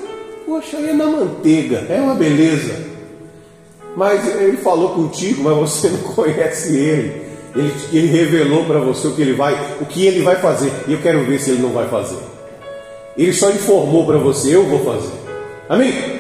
Poxa, 0.46 0.78
é 0.78 0.94
na 0.94 1.06
manteiga, 1.06 1.86
é 1.90 2.02
uma 2.02 2.16
beleza. 2.16 2.90
Mas 3.96 4.28
ele 4.28 4.58
falou 4.58 4.90
contigo, 4.90 5.44
mas 5.44 5.56
você 5.56 5.90
não 5.90 6.00
conhece 6.14 6.76
ele. 6.76 7.30
Ele, 7.56 7.74
ele 7.92 8.08
revelou 8.08 8.66
para 8.66 8.80
você 8.80 9.08
o 9.08 9.14
que 9.14 9.22
ele 9.22 9.34
vai, 9.34 9.54
o 9.82 9.86
que 9.86 10.06
ele 10.06 10.22
vai 10.22 10.36
fazer. 10.36 10.72
E 10.88 10.94
eu 10.94 11.02
quero 11.02 11.24
ver 11.24 11.40
se 11.40 11.52
ele 11.52 11.62
não 11.62 11.70
vai 11.70 11.88
fazer. 11.88 12.18
Ele 13.18 13.34
só 13.34 13.50
informou 13.50 14.06
para 14.06 14.18
você, 14.18 14.56
eu 14.56 14.64
vou 14.66 14.80
fazer. 14.80 15.14
Amém? 15.68 16.19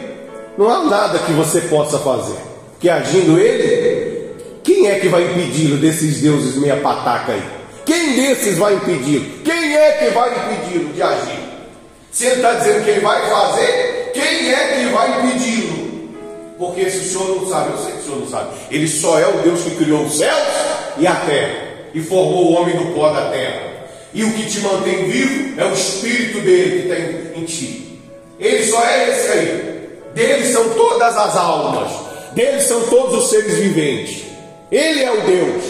Não 0.60 0.70
há 0.70 0.84
nada 0.84 1.20
que 1.20 1.32
você 1.32 1.62
possa 1.62 1.98
fazer. 2.00 2.36
Que 2.82 2.90
agindo 2.90 3.40
ele, 3.40 4.36
quem 4.62 4.90
é 4.90 5.00
que 5.00 5.08
vai 5.08 5.24
impedi-lo 5.24 5.78
desses 5.78 6.20
deuses 6.20 6.58
meia 6.58 6.76
pataca 6.76 7.32
aí? 7.32 7.44
Quem 7.86 8.18
desses 8.18 8.58
vai 8.58 8.74
impedi-lo? 8.74 9.42
Quem 9.46 9.78
é 9.78 9.92
que 9.94 10.10
vai 10.10 10.30
impedi-lo 10.30 10.92
de 10.92 11.02
agir? 11.02 11.40
Se 12.12 12.26
ele 12.26 12.36
está 12.36 12.56
dizendo 12.56 12.84
que 12.84 12.90
ele 12.90 13.00
vai 13.00 13.30
fazer, 13.30 14.12
quem 14.14 14.54
é 14.54 14.68
que 14.76 14.86
vai 14.88 15.20
impedi-lo? 15.20 16.10
Porque 16.58 16.92
se 16.92 16.98
o 16.98 17.04
senhor 17.04 17.38
não 17.38 17.50
sabe, 17.50 17.72
eu 17.72 17.78
sei 17.78 17.92
que 17.94 18.00
o 18.00 18.04
senhor 18.04 18.20
não 18.20 18.28
sabe, 18.28 18.50
ele 18.70 18.88
só 18.90 19.18
é 19.18 19.28
o 19.28 19.42
Deus 19.42 19.62
que 19.62 19.76
criou 19.78 20.04
os 20.04 20.18
céus 20.18 20.48
e 20.98 21.08
a 21.08 21.16
terra 21.16 21.56
e 21.94 22.02
formou 22.02 22.52
o 22.52 22.54
homem 22.56 22.76
do 22.76 22.94
pó 22.94 23.14
da 23.14 23.32
terra. 23.32 23.62
E 24.14 24.26
o 24.26 24.34
que 24.34 24.46
te 24.46 24.60
mantém 24.60 25.10
vivo 25.10 25.58
é 25.58 25.64
o 25.64 25.72
espírito 25.72 26.42
dele 26.42 26.82
que 26.82 26.88
está 26.90 27.40
em 27.40 27.46
ti. 27.46 28.02
Ele 28.38 28.66
só 28.66 28.84
é 28.84 29.10
esse 29.10 29.32
aí. 29.32 29.69
Dele 30.14 30.46
são 30.46 30.70
todas 30.70 31.16
as 31.16 31.36
almas, 31.36 31.92
dele 32.34 32.62
são 32.62 32.82
todos 32.88 33.24
os 33.24 33.30
seres 33.30 33.58
viventes. 33.58 34.24
Ele 34.72 35.04
é 35.04 35.12
o 35.12 35.22
Deus, 35.22 35.64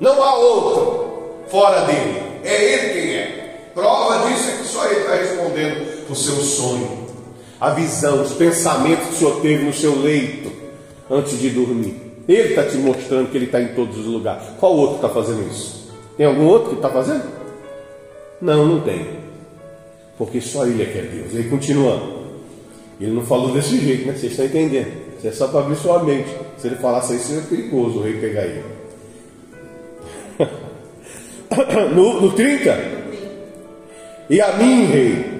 não 0.00 0.22
há 0.22 0.34
outro 0.36 1.04
fora 1.48 1.82
dele. 1.82 2.22
É 2.44 2.62
ele 2.62 2.92
quem 2.92 3.14
é. 3.14 3.70
Prova 3.74 4.28
disso 4.28 4.50
é 4.50 4.52
que 4.52 4.68
só 4.68 4.86
ele 4.86 5.00
está 5.00 5.14
respondendo 5.14 6.10
o 6.10 6.14
seu 6.14 6.34
sonho, 6.36 7.06
a 7.60 7.70
visão, 7.70 8.22
os 8.22 8.32
pensamentos 8.32 9.06
que 9.08 9.14
o 9.14 9.18
Senhor 9.18 9.40
teve 9.40 9.64
no 9.64 9.72
seu 9.72 9.98
leito 9.98 10.52
antes 11.10 11.38
de 11.38 11.50
dormir. 11.50 12.04
Ele 12.28 12.50
está 12.50 12.64
te 12.64 12.76
mostrando 12.76 13.30
que 13.30 13.36
ele 13.36 13.46
está 13.46 13.60
em 13.60 13.68
todos 13.68 13.98
os 13.98 14.06
lugares. 14.06 14.44
Qual 14.58 14.74
outro 14.74 14.96
está 14.96 15.08
fazendo 15.08 15.46
isso? 15.50 15.92
Tem 16.16 16.26
algum 16.26 16.46
outro 16.46 16.70
que 16.70 16.76
está 16.76 16.88
fazendo? 16.88 17.24
Não, 18.40 18.66
não 18.66 18.80
tem. 18.80 19.06
Porque 20.16 20.40
só 20.40 20.64
ele 20.66 20.82
é 20.82 20.86
que 20.86 20.98
é 20.98 21.02
Deus. 21.02 21.34
Aí 21.34 21.44
continuando. 21.50 22.23
Ele 23.00 23.12
não 23.12 23.24
falou 23.24 23.52
desse 23.52 23.78
jeito, 23.80 24.06
né? 24.06 24.12
Vocês 24.12 24.32
estão 24.32 24.46
entendendo? 24.46 24.92
Isso 25.18 25.26
é 25.26 25.32
só 25.32 25.48
para 25.48 25.60
abrir 25.60 25.76
sua 25.76 26.02
mente. 26.02 26.28
Se 26.58 26.66
ele 26.66 26.76
falasse 26.76 27.14
isso, 27.16 27.26
seria 27.26 27.42
perigoso 27.42 27.98
o 27.98 28.02
rei 28.02 28.14
pegar 28.14 28.42
ele. 28.42 28.64
no, 31.94 32.20
no 32.20 32.32
30. 32.32 33.04
E 34.30 34.40
a 34.40 34.52
mim, 34.56 34.86
rei, 34.86 35.34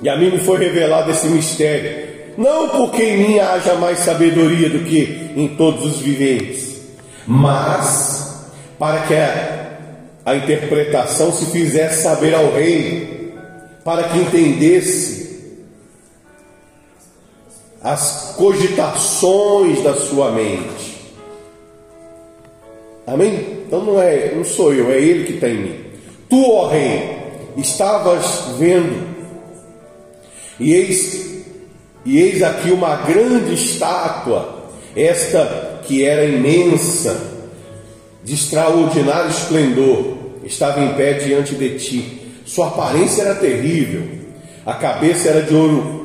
e 0.00 0.08
a 0.08 0.16
mim 0.16 0.30
me 0.30 0.38
foi 0.38 0.58
revelado 0.58 1.10
esse 1.10 1.26
mistério. 1.28 2.08
Não 2.36 2.68
porque 2.68 3.02
em 3.02 3.28
mim 3.28 3.38
haja 3.38 3.74
mais 3.74 3.98
sabedoria 3.98 4.68
do 4.68 4.80
que 4.80 5.32
em 5.36 5.48
todos 5.56 5.84
os 5.84 6.00
viventes, 6.00 6.80
mas 7.26 8.48
para 8.78 9.00
que 9.02 9.14
a, 9.14 9.78
a 10.24 10.36
interpretação 10.36 11.32
se 11.32 11.46
fizesse 11.46 12.02
saber 12.02 12.34
ao 12.34 12.52
rei, 12.52 13.34
para 13.84 14.04
que 14.04 14.18
entendesse 14.18 15.17
as 17.82 18.34
cogitações 18.36 19.82
da 19.82 19.94
sua 19.94 20.32
mente. 20.32 20.98
Amém? 23.06 23.58
Então 23.66 23.84
não 23.84 24.00
é, 24.00 24.34
não 24.34 24.44
sou 24.44 24.72
eu, 24.72 24.90
é 24.90 24.98
ele 24.98 25.24
que 25.24 25.34
está 25.34 25.48
em 25.48 25.58
mim. 25.58 25.80
Tu, 26.28 26.50
ó 26.50 26.68
rei, 26.68 27.18
estavas 27.56 28.56
vendo, 28.58 29.08
e 30.60 30.74
eis, 30.74 31.44
e 32.04 32.18
eis 32.18 32.42
aqui 32.42 32.70
uma 32.70 32.96
grande 32.96 33.54
estátua, 33.54 34.66
esta 34.94 35.80
que 35.84 36.04
era 36.04 36.24
imensa, 36.24 37.18
de 38.22 38.34
extraordinário 38.34 39.30
esplendor, 39.30 40.18
estava 40.44 40.80
em 40.82 40.94
pé 40.94 41.14
diante 41.14 41.54
de 41.54 41.78
ti. 41.78 42.22
Sua 42.44 42.68
aparência 42.68 43.22
era 43.22 43.34
terrível, 43.36 44.02
a 44.66 44.74
cabeça 44.74 45.28
era 45.28 45.42
de 45.42 45.54
ouro 45.54 45.97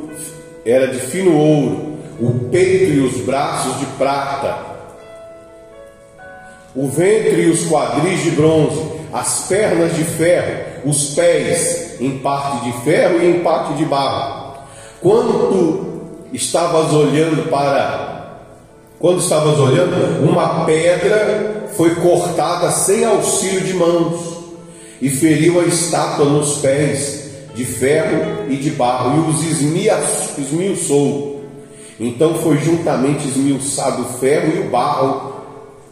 era 0.66 0.88
de 0.88 1.00
fino 1.00 1.36
ouro, 1.38 1.98
o 2.20 2.50
peito 2.50 2.92
e 2.94 3.00
os 3.00 3.18
braços 3.22 3.80
de 3.80 3.86
prata, 3.98 4.58
o 6.76 6.88
ventre 6.88 7.42
e 7.42 7.50
os 7.50 7.66
quadris 7.68 8.24
de 8.24 8.32
bronze, 8.32 8.82
as 9.12 9.48
pernas 9.48 9.96
de 9.96 10.04
ferro, 10.04 10.64
os 10.86 11.14
pés 11.14 12.02
em 12.02 12.18
parte 12.20 12.66
de 12.66 12.84
ferro 12.84 13.22
e 13.22 13.30
em 13.30 13.40
parte 13.42 13.74
de 13.74 13.86
barro. 13.86 14.58
Quando 15.02 15.50
tu 15.50 16.36
estavas 16.36 16.92
olhando 16.94 17.50
para 17.50 18.14
quando 19.04 19.20
estavas 19.20 19.60
olhando, 19.60 20.24
uma 20.24 20.64
pedra 20.64 21.68
foi 21.76 21.94
cortada 21.96 22.72
sem 22.72 23.04
auxílio 23.04 23.60
de 23.60 23.74
mãos 23.74 24.38
e 25.02 25.10
feriu 25.10 25.60
a 25.60 25.66
estátua 25.66 26.24
nos 26.24 26.60
pés 26.60 27.23
de 27.56 27.66
ferro 27.66 28.50
e 28.50 28.56
de 28.56 28.72
barro, 28.72 29.28
e 29.28 29.30
os 29.30 30.38
esmiuçou. 30.38 31.44
Então 32.00 32.36
foi 32.36 32.58
juntamente 32.58 33.28
esmiuçado 33.28 34.02
o 34.02 34.20
ferro 34.20 34.56
e 34.56 34.60
o 34.62 34.70
barro, 34.70 35.34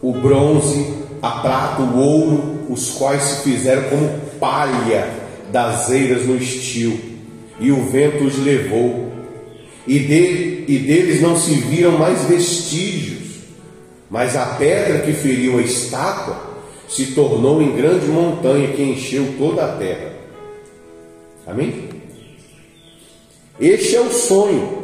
o 0.02 0.12
bronze, 0.12 0.94
a 1.20 1.30
prata, 1.30 1.82
o 1.82 1.98
ouro, 1.98 2.58
os 2.68 2.90
quais 2.90 3.22
se 3.22 3.42
fizeram 3.44 3.84
como 3.84 4.10
palha 4.40 5.08
das 5.52 5.90
eiras 5.90 6.26
no 6.26 6.36
estio, 6.36 6.98
e 7.60 7.70
o 7.70 7.84
vento 7.86 8.24
os 8.24 8.38
levou, 8.38 9.12
e, 9.86 9.98
de, 9.98 10.64
e 10.66 10.78
deles 10.78 11.20
não 11.20 11.36
se 11.36 11.54
viram 11.54 11.92
mais 11.92 12.24
vestígios, 12.24 13.22
mas 14.10 14.36
a 14.36 14.46
pedra 14.46 15.00
que 15.00 15.12
feriu 15.12 15.58
a 15.58 15.62
estátua 15.62 16.36
se 16.88 17.06
tornou 17.12 17.62
em 17.62 17.74
grande 17.74 18.06
montanha 18.06 18.68
que 18.68 18.82
encheu 18.82 19.34
toda 19.38 19.64
a 19.64 19.76
terra. 19.76 20.11
Amém? 21.46 21.88
Este 23.60 23.96
é 23.96 24.00
o 24.00 24.10
sonho 24.10 24.82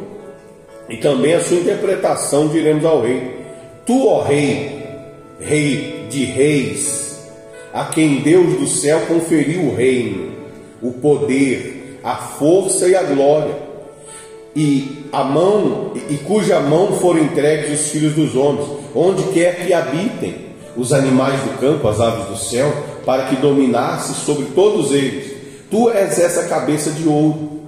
e 0.89 0.97
também 0.97 1.33
a 1.33 1.41
sua 1.41 1.57
interpretação, 1.57 2.47
diremos 2.47 2.83
ao 2.83 3.01
rei: 3.01 3.35
Tu, 3.85 4.07
ó 4.07 4.23
rei, 4.23 4.83
rei 5.39 6.07
de 6.09 6.25
reis, 6.25 7.19
a 7.73 7.85
quem 7.85 8.21
Deus 8.21 8.59
do 8.59 8.67
céu 8.67 9.01
conferiu 9.07 9.63
o 9.63 9.75
reino, 9.75 10.33
o 10.81 10.91
poder, 10.93 11.99
a 12.03 12.15
força 12.15 12.87
e 12.87 12.95
a 12.95 13.03
glória, 13.03 13.55
e 14.55 15.05
a 15.13 15.23
mão 15.23 15.93
e 16.09 16.17
cuja 16.17 16.59
mão 16.59 16.99
foram 16.99 17.21
entregues 17.21 17.79
os 17.79 17.89
filhos 17.89 18.13
dos 18.13 18.35
homens, 18.35 18.67
onde 18.93 19.23
quer 19.31 19.65
que 19.65 19.73
habitem 19.73 20.49
os 20.75 20.91
animais 20.91 21.39
do 21.41 21.57
campo, 21.59 21.87
as 21.87 21.99
aves 21.99 22.25
do 22.25 22.37
céu, 22.37 22.71
para 23.05 23.25
que 23.25 23.37
dominasse 23.37 24.13
sobre 24.25 24.45
todos 24.53 24.91
eles 24.91 25.38
Tu 25.69 25.89
és 25.89 26.19
essa 26.19 26.47
cabeça 26.47 26.91
de 26.91 27.07
ouro. 27.07 27.59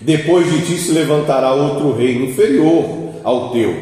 Depois 0.00 0.50
de 0.50 0.66
ti 0.66 0.78
se 0.78 0.92
levantará 0.92 1.52
outro 1.52 1.92
reino 1.92 2.26
inferior 2.26 2.84
ao 3.24 3.50
teu, 3.50 3.74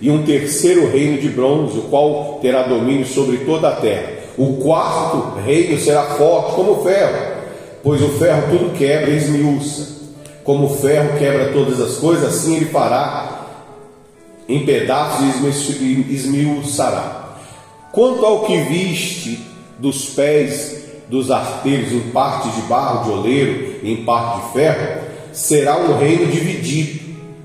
e 0.00 0.10
um 0.10 0.22
terceiro 0.22 0.90
reino 0.90 1.18
de 1.18 1.28
bronze, 1.28 1.78
o 1.78 1.82
qual 1.82 2.38
terá 2.42 2.64
domínio 2.64 3.06
sobre 3.06 3.38
toda 3.38 3.68
a 3.68 3.76
terra. 3.76 4.12
O 4.36 4.56
quarto 4.56 5.38
reino 5.44 5.78
será 5.78 6.02
forte 6.16 6.54
como 6.54 6.72
o 6.72 6.82
ferro, 6.82 7.42
pois 7.82 8.02
o 8.02 8.08
ferro 8.10 8.50
tudo 8.50 8.76
quebra 8.76 9.10
e 9.10 9.16
esmiuça. 9.16 9.92
Como 10.44 10.66
o 10.66 10.76
ferro 10.76 11.18
quebra 11.18 11.52
todas 11.52 11.80
as 11.80 11.96
coisas, 11.96 12.24
assim 12.24 12.56
ele 12.56 12.66
fará 12.66 13.46
em 14.48 14.66
pedaços 14.66 15.24
e 15.80 16.06
esmiuçará. 16.10 17.36
Quanto 17.92 18.24
ao 18.26 18.44
que 18.44 18.56
viste 18.58 19.38
dos 19.78 20.06
pés 20.06 20.81
dos 21.12 21.30
arteiros 21.30 21.92
em 21.92 22.00
parte 22.10 22.48
de 22.48 22.62
barro 22.62 23.04
de 23.04 23.10
oleiro 23.10 23.76
e 23.82 23.92
em 23.92 24.02
parte 24.02 24.40
de 24.40 24.52
ferro, 24.54 25.02
será 25.30 25.76
um 25.76 25.98
reino 25.98 26.26
dividido. 26.32 27.00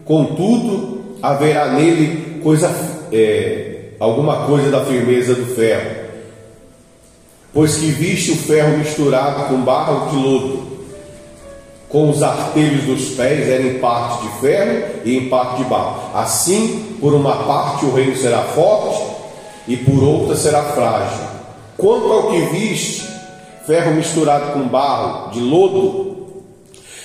Contudo, 0.05 1.17
haverá 1.21 1.73
nele 1.73 2.39
coisa 2.41 2.73
é, 3.11 3.89
alguma 3.99 4.45
coisa 4.45 4.71
da 4.71 4.85
firmeza 4.85 5.35
do 5.35 5.53
ferro. 5.53 6.07
Pois 7.53 7.75
que 7.75 7.87
viste 7.87 8.31
o 8.31 8.37
ferro 8.37 8.77
misturado 8.77 9.49
com 9.49 9.61
barro 9.61 10.11
de 10.11 10.15
lodo, 10.15 10.67
com 11.89 12.09
os 12.09 12.23
artelhos 12.23 12.83
dos 12.83 13.15
pés 13.15 13.49
era 13.49 13.63
em 13.63 13.79
parte 13.79 14.23
de 14.23 14.39
ferro 14.39 15.01
e 15.03 15.17
em 15.17 15.27
parte 15.27 15.61
de 15.61 15.69
barro. 15.69 16.17
Assim, 16.17 16.95
por 17.01 17.13
uma 17.13 17.35
parte 17.43 17.85
o 17.85 17.93
reino 17.93 18.15
será 18.15 18.43
forte 18.43 19.03
e 19.67 19.75
por 19.75 20.01
outra 20.01 20.37
será 20.37 20.63
frágil. 20.63 21.27
Quanto 21.75 22.11
ao 22.11 22.31
que 22.31 22.39
viste, 22.45 23.16
ferro 23.67 23.93
misturado 23.93 24.53
com 24.53 24.61
barro 24.61 25.31
de 25.31 25.41
lodo, 25.41 26.15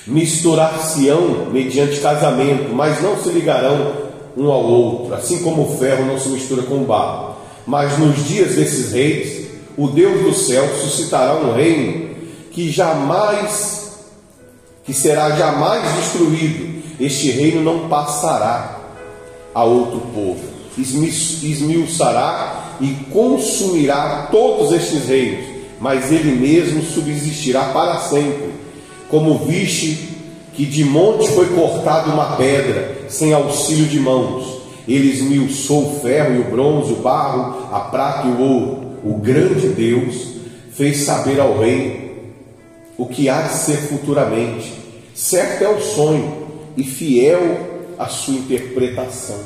misturar-se-ão 0.06 1.50
mediante 1.52 2.00
casamento, 2.00 2.72
mas 2.72 3.02
não 3.02 3.20
se 3.20 3.28
ligarão 3.30 3.92
um 4.36 4.50
ao 4.50 4.64
outro, 4.64 5.14
assim 5.14 5.42
como 5.42 5.62
o 5.62 5.76
ferro 5.76 6.06
não 6.06 6.18
se 6.18 6.28
mistura 6.28 6.62
com 6.62 6.76
o 6.76 6.86
barro. 6.86 7.34
Mas 7.66 7.98
nos 7.98 8.24
dias 8.26 8.54
desses 8.54 8.92
reis, 8.92 9.48
o 9.76 9.88
Deus 9.88 10.22
do 10.22 10.32
céu 10.32 10.66
suscitará 10.80 11.34
um 11.34 11.52
reino 11.52 12.14
que 12.52 12.70
jamais 12.70 13.82
que 14.84 14.92
será 14.92 15.30
jamais 15.30 15.82
destruído. 15.96 16.82
Este 16.98 17.30
reino 17.30 17.62
não 17.62 17.88
passará 17.88 18.80
a 19.54 19.64
outro 19.64 20.00
povo. 20.12 20.40
Esmiuçará 20.78 22.76
e 22.80 22.88
consumirá 23.12 24.28
todos 24.30 24.72
estes 24.72 25.06
reinos, 25.06 25.51
mas 25.82 26.12
ele 26.12 26.30
mesmo 26.30 26.80
subsistirá 26.80 27.64
para 27.72 27.98
sempre. 27.98 28.52
Como 29.10 29.36
viste 29.38 30.10
que 30.54 30.64
de 30.64 30.84
monte 30.84 31.28
foi 31.30 31.46
cortada 31.46 32.12
uma 32.12 32.36
pedra, 32.36 32.98
sem 33.08 33.32
auxílio 33.32 33.86
de 33.86 33.98
mãos. 33.98 34.62
Ele 34.86 35.10
esmiuçou 35.10 35.82
o 35.82 36.00
ferro 36.00 36.36
e 36.36 36.38
o 36.38 36.44
bronze, 36.44 36.92
o 36.92 36.96
barro, 36.96 37.66
a 37.74 37.80
prata 37.80 38.28
e 38.28 38.30
o 38.30 38.40
ouro. 38.40 38.78
O 39.02 39.14
grande 39.14 39.70
Deus 39.70 40.28
fez 40.72 40.98
saber 40.98 41.40
ao 41.40 41.58
rei 41.58 42.30
o 42.96 43.06
que 43.06 43.28
há 43.28 43.42
de 43.42 43.54
ser 43.54 43.78
futuramente. 43.78 44.72
Certo 45.12 45.64
é 45.64 45.68
o 45.68 45.80
sonho 45.80 46.46
e 46.76 46.84
fiel 46.84 47.58
a 47.98 48.06
sua 48.06 48.34
interpretação. 48.34 49.40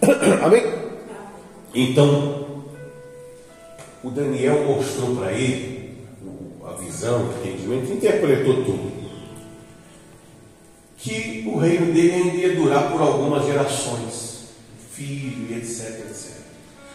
Amém? 0.42 0.64
Então, 1.74 2.47
o 4.02 4.10
Daniel 4.10 4.64
mostrou 4.64 5.16
para 5.16 5.32
ele 5.32 5.96
a 6.64 6.72
visão, 6.74 7.28
o 7.28 7.32
entendimento, 7.38 7.92
interpretou 7.92 8.64
tudo. 8.64 8.92
Que 10.98 11.44
o 11.46 11.58
reino 11.58 11.92
dele 11.92 12.12
ainda 12.12 12.36
ia 12.36 12.54
durar 12.56 12.90
por 12.90 13.00
algumas 13.00 13.46
gerações, 13.46 14.48
filho, 14.92 15.56
etc, 15.56 16.00
etc. 16.00 16.36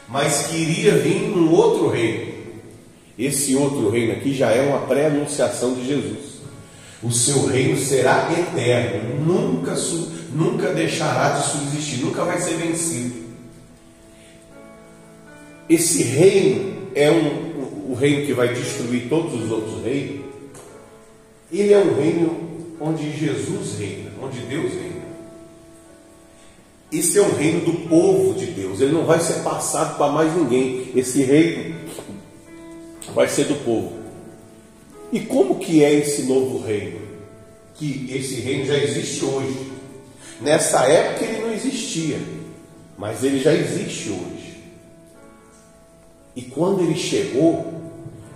Mas 0.07 0.47
que 0.47 0.57
iria 0.57 0.97
vir 0.97 1.31
um 1.35 1.51
outro 1.51 1.89
reino. 1.89 2.33
Esse 3.17 3.55
outro 3.55 3.89
reino 3.89 4.13
aqui 4.13 4.33
já 4.33 4.51
é 4.51 4.61
uma 4.61 4.87
pré-anunciação 4.87 5.73
de 5.75 5.87
Jesus. 5.87 6.33
O 7.01 7.11
seu 7.11 7.45
reino 7.47 7.77
será 7.77 8.29
eterno, 8.31 9.25
nunca, 9.25 9.75
nunca 10.33 10.73
deixará 10.73 11.37
de 11.37 11.51
subsistir, 11.51 12.03
nunca 12.03 12.23
vai 12.23 12.39
ser 12.39 12.55
vencido. 12.55 13.23
Esse 15.69 16.03
reino 16.03 16.72
é 16.95 17.11
um, 17.11 17.91
o 17.91 17.95
reino 17.95 18.25
que 18.25 18.33
vai 18.33 18.53
destruir 18.53 19.07
todos 19.09 19.33
os 19.33 19.51
outros 19.51 19.83
reinos. 19.83 20.25
Ele 21.51 21.73
é 21.73 21.77
um 21.77 21.95
reino 21.95 22.49
onde 22.79 23.11
Jesus 23.11 23.77
reina, 23.77 24.11
onde 24.21 24.39
Deus 24.41 24.73
reina. 24.73 25.03
Esse 26.91 27.17
é 27.17 27.21
um 27.21 27.35
reino 27.35 27.61
do 27.61 27.87
povo 27.87 28.33
de 28.35 28.47
Deus, 28.47 28.79
ele 28.79 28.91
não 28.91 29.05
vai 29.05 29.19
ser 29.19 29.41
passado 29.41 29.97
para 29.97 30.11
mais 30.11 30.35
ninguém. 30.35 30.91
Esse 30.95 31.23
reino 31.23 31.75
vai 33.13 33.27
ser 33.27 33.45
do 33.45 33.55
povo. 33.63 33.93
E 35.11 35.19
como 35.19 35.59
que 35.59 35.83
é 35.83 35.93
esse 35.93 36.23
novo 36.23 36.63
reino? 36.65 36.99
Que 37.75 38.09
esse 38.11 38.35
reino 38.41 38.65
já 38.65 38.77
existe 38.77 39.23
hoje. 39.23 39.71
Nessa 40.41 40.85
época 40.85 41.25
ele 41.25 41.41
não 41.41 41.53
existia, 41.53 42.19
mas 42.97 43.23
ele 43.23 43.39
já 43.39 43.53
existe 43.53 44.09
hoje. 44.09 44.32
E 46.35 46.41
quando 46.41 46.81
ele 46.81 46.95
chegou, 46.95 47.73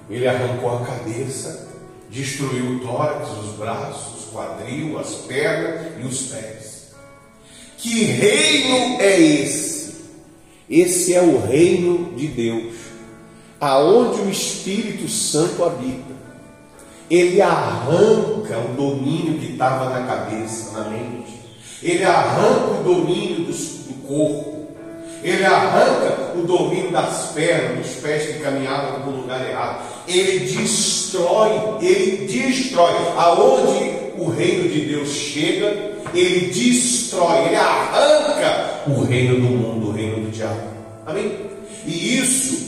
ele 0.09 0.27
arrancou 0.27 0.77
a 0.77 0.85
cabeça, 0.85 1.67
destruiu 2.09 2.77
o 2.77 2.79
tórax, 2.79 3.29
os 3.29 3.55
braços, 3.57 4.23
os 4.23 4.31
quadril, 4.31 4.97
as 4.99 5.13
pernas 5.15 5.93
e 5.99 6.05
os 6.05 6.21
pés. 6.27 6.91
Que 7.77 8.03
reino 8.03 9.01
é 9.01 9.19
esse? 9.19 9.95
Esse 10.69 11.13
é 11.13 11.21
o 11.21 11.39
reino 11.45 12.13
de 12.15 12.27
Deus 12.27 12.87
aonde 13.59 14.21
o 14.21 14.29
Espírito 14.29 15.07
Santo 15.07 15.63
habita, 15.63 16.15
ele 17.09 17.41
arranca 17.41 18.59
o 18.59 18.75
domínio 18.75 19.39
que 19.39 19.53
estava 19.53 19.89
na 19.89 20.05
cabeça, 20.05 20.71
na 20.71 20.89
mente, 20.89 21.39
ele 21.81 22.03
arranca 22.03 22.79
o 22.79 22.83
domínio 22.83 23.45
do, 23.45 23.51
do 23.51 24.07
corpo, 24.07 24.56
ele 25.23 25.43
arranca 25.43 26.33
o 26.35 26.41
domínio 26.43 26.91
das 26.91 27.31
pernas, 27.33 27.85
dos 27.85 27.95
pés 27.97 28.27
que 28.27 28.39
caminhavam 28.39 29.01
para 29.01 29.09
o 29.09 29.15
lugar 29.21 29.49
errado, 29.49 29.83
ele 30.07 30.39
destrói, 30.39 31.51
ele 31.81 32.27
destrói, 32.27 32.93
aonde 33.17 34.07
o 34.17 34.29
reino 34.29 34.69
de 34.69 34.81
Deus 34.81 35.09
chega, 35.09 35.97
ele 36.13 36.47
destrói, 36.47 37.47
ele 37.47 37.55
arranca 37.55 38.83
o 38.87 39.03
reino 39.03 39.35
do 39.35 39.49
mundo, 39.49 39.87
o 39.89 39.91
reino 39.91 40.21
do 40.21 40.31
diabo. 40.31 40.61
Amém? 41.05 41.31
E 41.85 42.17
isso 42.19 42.67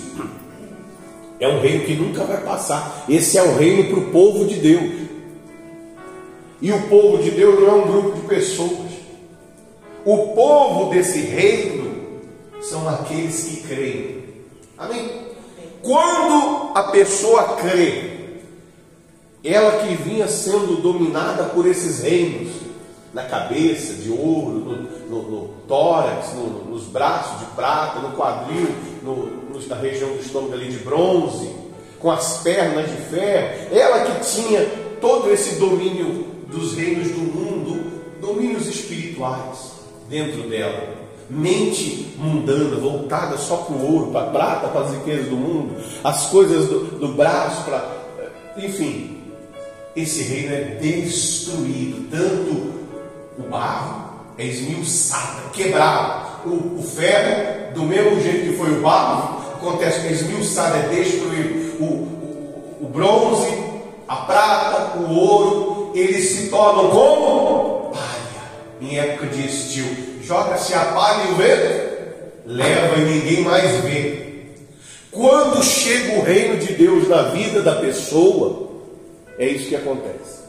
é 1.39 1.47
um 1.47 1.61
reino 1.61 1.85
que 1.85 1.93
nunca 1.93 2.23
vai 2.23 2.37
passar. 2.41 3.05
Esse 3.07 3.37
é 3.37 3.43
o 3.43 3.57
reino 3.57 3.85
para 3.85 3.99
o 3.99 4.11
povo 4.11 4.45
de 4.45 4.55
Deus. 4.55 4.91
E 6.61 6.71
o 6.71 6.81
povo 6.83 7.23
de 7.23 7.31
Deus 7.31 7.59
não 7.59 7.69
é 7.69 7.73
um 7.73 7.87
grupo 7.87 8.19
de 8.19 8.27
pessoas. 8.27 8.89
O 10.05 10.33
povo 10.33 10.89
desse 10.89 11.19
reino 11.19 11.88
são 12.61 12.87
aqueles 12.87 13.43
que 13.43 13.67
creem. 13.67 14.23
Amém? 14.77 15.29
Quando 15.81 16.71
a 16.75 16.83
pessoa 16.91 17.55
crê, 17.55 18.19
ela 19.43 19.83
que 19.83 19.95
vinha 19.95 20.27
sendo 20.27 20.81
dominada 20.81 21.45
por 21.45 21.65
esses 21.65 22.01
reinos, 22.01 22.51
na 23.13 23.23
cabeça 23.23 23.93
de 23.93 24.11
ouro, 24.11 24.59
no, 24.59 24.75
no, 25.09 25.31
no 25.31 25.47
tórax, 25.67 26.33
no, 26.33 26.65
nos 26.65 26.83
braços 26.83 27.39
de 27.39 27.45
prata, 27.55 27.99
no 27.99 28.15
quadril, 28.15 28.67
na 29.67 29.75
região 29.75 30.09
do 30.11 30.19
estômago 30.19 30.53
ali 30.53 30.69
de 30.69 30.77
bronze, 30.77 31.49
com 31.99 32.11
as 32.11 32.37
pernas 32.41 32.89
de 32.89 32.97
ferro, 33.09 33.75
ela 33.75 34.05
que 34.05 34.31
tinha 34.31 34.65
todo 35.01 35.31
esse 35.31 35.55
domínio 35.55 36.25
dos 36.47 36.75
reinos 36.75 37.09
do 37.09 37.19
mundo, 37.19 38.01
domínios 38.21 38.67
espirituais 38.67 39.73
dentro 40.07 40.43
dela, 40.43 40.95
mente 41.29 42.13
mundana, 42.17 42.77
voltada 42.77 43.37
só 43.37 43.57
para 43.57 43.75
o 43.75 43.93
ouro, 43.93 44.11
para 44.11 44.21
a 44.21 44.29
prata, 44.29 44.67
para 44.67 44.81
as 44.81 44.91
riquezas 44.93 45.27
do 45.27 45.35
mundo, 45.35 45.75
as 46.03 46.25
coisas 46.27 46.67
do, 46.67 46.85
do 46.99 47.09
braço, 47.09 47.63
para. 47.63 47.99
Enfim, 48.57 49.21
esse 49.95 50.23
reino 50.23 50.53
é 50.53 50.61
destruído, 50.81 52.09
tanto 52.09 52.79
o 53.37 53.49
barro 53.49 54.09
é 54.37 54.45
esmiuçado, 54.45 55.49
quebrado, 55.51 56.49
o, 56.49 56.79
o 56.79 56.83
ferro, 56.83 57.73
do 57.73 57.83
mesmo 57.83 58.21
jeito 58.21 58.51
que 58.51 58.57
foi 58.57 58.71
o 58.71 58.81
barro, 58.81 59.39
acontece 59.53 60.01
que 60.01 60.07
é 60.07 60.11
esmiuçado, 60.11 60.77
é 60.77 60.87
destruído. 60.89 61.77
O, 61.79 61.83
o, 61.83 62.77
o 62.81 62.89
bronze, 62.89 63.51
a 64.07 64.15
prata, 64.15 64.97
o 64.99 65.13
ouro, 65.13 65.91
eles 65.93 66.29
se 66.29 66.49
tornam 66.49 66.89
como? 66.89 67.91
Palha, 67.91 68.51
em 68.81 68.97
época 68.97 69.27
de 69.27 69.45
estio. 69.45 70.08
Joga-se 70.29 70.75
a 70.75 70.85
palha 70.85 71.23
e 71.23 71.31
o 71.31 71.35
vento 71.37 71.89
leva 72.45 72.97
e 72.97 73.03
ninguém 73.03 73.41
mais 73.41 73.83
vê. 73.83 74.43
Quando 75.09 75.63
chega 75.63 76.19
o 76.19 76.21
reino 76.21 76.57
de 76.57 76.73
Deus 76.73 77.07
na 77.07 77.23
vida 77.29 77.63
da 77.63 77.77
pessoa, 77.77 78.69
é 79.39 79.47
isso 79.47 79.69
que 79.69 79.75
acontece. 79.75 80.41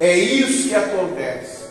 É 0.00 0.16
isso 0.16 0.70
que 0.70 0.74
acontece. 0.74 1.64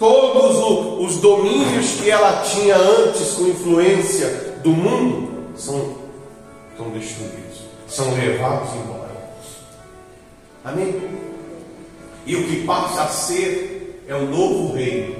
Todos 0.00 1.06
os 1.06 1.20
domínios 1.20 1.92
que 2.00 2.10
ela 2.10 2.42
tinha 2.42 2.76
antes 2.76 3.34
com 3.34 3.46
influência 3.46 4.26
do 4.64 4.70
mundo 4.70 5.52
são, 5.56 5.96
são 6.76 6.90
destruídos, 6.90 7.60
são 7.86 8.12
levados 8.16 8.70
embora. 8.74 9.30
Amém? 10.64 10.92
E 12.26 12.34
o 12.34 12.48
que 12.48 12.66
passa 12.66 13.02
a 13.02 13.06
ser 13.06 14.02
é 14.08 14.16
o 14.16 14.26
novo 14.26 14.74
reino. 14.74 15.17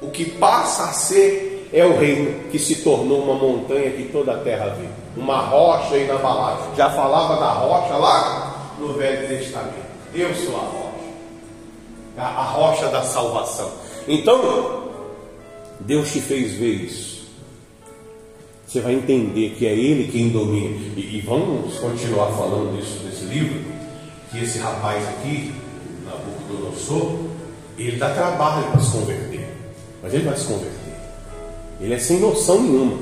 O 0.00 0.10
que 0.10 0.24
passa 0.24 0.84
a 0.84 0.92
ser 0.92 1.68
é 1.72 1.84
o 1.84 1.98
reino 1.98 2.48
que 2.50 2.58
se 2.58 2.76
tornou 2.76 3.22
uma 3.22 3.34
montanha 3.34 3.90
que 3.90 4.04
toda 4.04 4.32
a 4.32 4.38
terra 4.38 4.76
vê, 4.78 4.86
uma 5.16 5.38
rocha 5.38 5.96
inabalável. 5.96 6.74
Já 6.76 6.90
falava 6.90 7.38
da 7.38 7.52
rocha 7.52 7.96
lá 7.96 8.74
no 8.78 8.92
Velho 8.94 9.28
Testamento. 9.28 9.88
Eu 10.14 10.34
sou 10.34 10.56
a 10.56 10.60
rocha, 10.60 12.38
a 12.38 12.42
rocha 12.44 12.88
da 12.88 13.02
salvação. 13.02 13.70
Então, 14.06 14.84
Deus 15.80 16.10
te 16.12 16.20
fez 16.20 16.52
ver 16.54 16.74
isso. 16.84 17.28
você 18.66 18.80
vai 18.80 18.94
entender 18.94 19.50
que 19.50 19.66
é 19.66 19.72
Ele 19.72 20.10
quem 20.10 20.30
domina. 20.30 20.76
E, 20.96 21.18
e 21.18 21.20
vamos 21.20 21.78
continuar 21.78 22.28
falando 22.28 22.76
disso 22.76 23.00
desse 23.00 23.24
livro, 23.24 23.60
que 24.30 24.42
esse 24.42 24.58
rapaz 24.58 25.06
aqui, 25.08 25.54
Nabucodonosor, 26.04 27.18
ele 27.76 27.96
dá 27.96 28.12
trabalho 28.12 28.70
para 28.70 28.80
se 28.80 28.92
converter, 28.92 29.27
mas 30.02 30.14
ele 30.14 30.24
vai 30.24 30.36
se 30.36 30.46
converter. 30.46 30.98
Ele 31.80 31.94
é 31.94 31.98
sem 31.98 32.18
noção 32.18 32.62
nenhuma, 32.62 32.98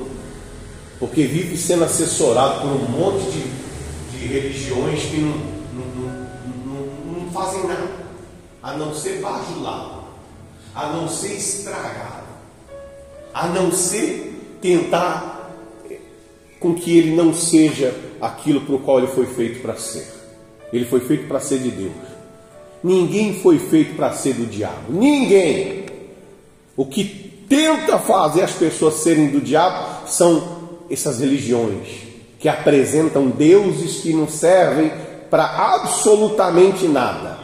porque 0.99 1.23
vive 1.23 1.57
sendo 1.57 1.83
assessorado 1.83 2.61
por 2.61 2.69
um 2.69 2.89
monte 2.89 3.23
de, 3.31 4.17
de 4.17 4.27
religiões 4.27 5.03
que 5.03 5.17
não, 5.17 5.35
não, 5.73 5.85
não, 6.65 7.21
não 7.23 7.31
fazem 7.31 7.65
nada, 7.67 7.89
a 8.61 8.77
não 8.77 8.93
ser 8.93 9.19
bajulado, 9.19 10.03
a 10.75 10.87
não 10.87 11.07
ser 11.07 11.33
estragado, 11.33 12.27
a 13.33 13.47
não 13.47 13.71
ser 13.71 14.57
tentar 14.61 15.37
com 16.59 16.73
que 16.73 16.97
ele 16.97 17.15
não 17.15 17.33
seja 17.33 17.93
aquilo 18.19 18.61
para 18.61 18.75
o 18.75 18.79
qual 18.79 18.99
ele 18.99 19.07
foi 19.07 19.25
feito 19.25 19.61
para 19.61 19.75
ser. 19.75 20.07
Ele 20.73 20.85
foi 20.85 20.99
feito 20.99 21.27
para 21.27 21.39
ser 21.39 21.59
de 21.59 21.69
Deus. 21.69 21.93
Ninguém 22.83 23.33
foi 23.41 23.59
feito 23.59 23.95
para 23.95 24.11
ser 24.11 24.33
do 24.33 24.45
diabo. 24.45 24.91
Ninguém. 24.91 25.85
O 26.77 26.85
que 26.85 27.03
tenta 27.49 27.97
fazer 27.97 28.43
as 28.43 28.51
pessoas 28.51 28.93
serem 28.95 29.29
do 29.29 29.41
diabo 29.41 30.07
são 30.07 30.57
essas 30.91 31.19
religiões 31.19 32.05
que 32.39 32.47
apresentam 32.47 33.29
deuses 33.29 34.01
que 34.01 34.13
não 34.13 34.27
servem 34.27 34.91
para 35.27 35.73
absolutamente 35.73 36.87
nada. 36.87 37.39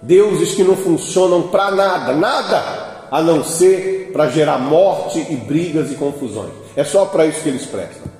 Deuses 0.00 0.54
que 0.54 0.62
não 0.62 0.76
funcionam 0.76 1.48
para 1.48 1.72
nada, 1.72 2.12
nada, 2.14 3.08
a 3.10 3.20
não 3.20 3.42
ser 3.42 4.10
para 4.12 4.28
gerar 4.28 4.58
morte 4.58 5.18
e 5.28 5.34
brigas 5.34 5.90
e 5.90 5.96
confusões. 5.96 6.52
É 6.76 6.84
só 6.84 7.04
para 7.06 7.26
isso 7.26 7.42
que 7.42 7.48
eles 7.48 7.66
prestam. 7.66 8.10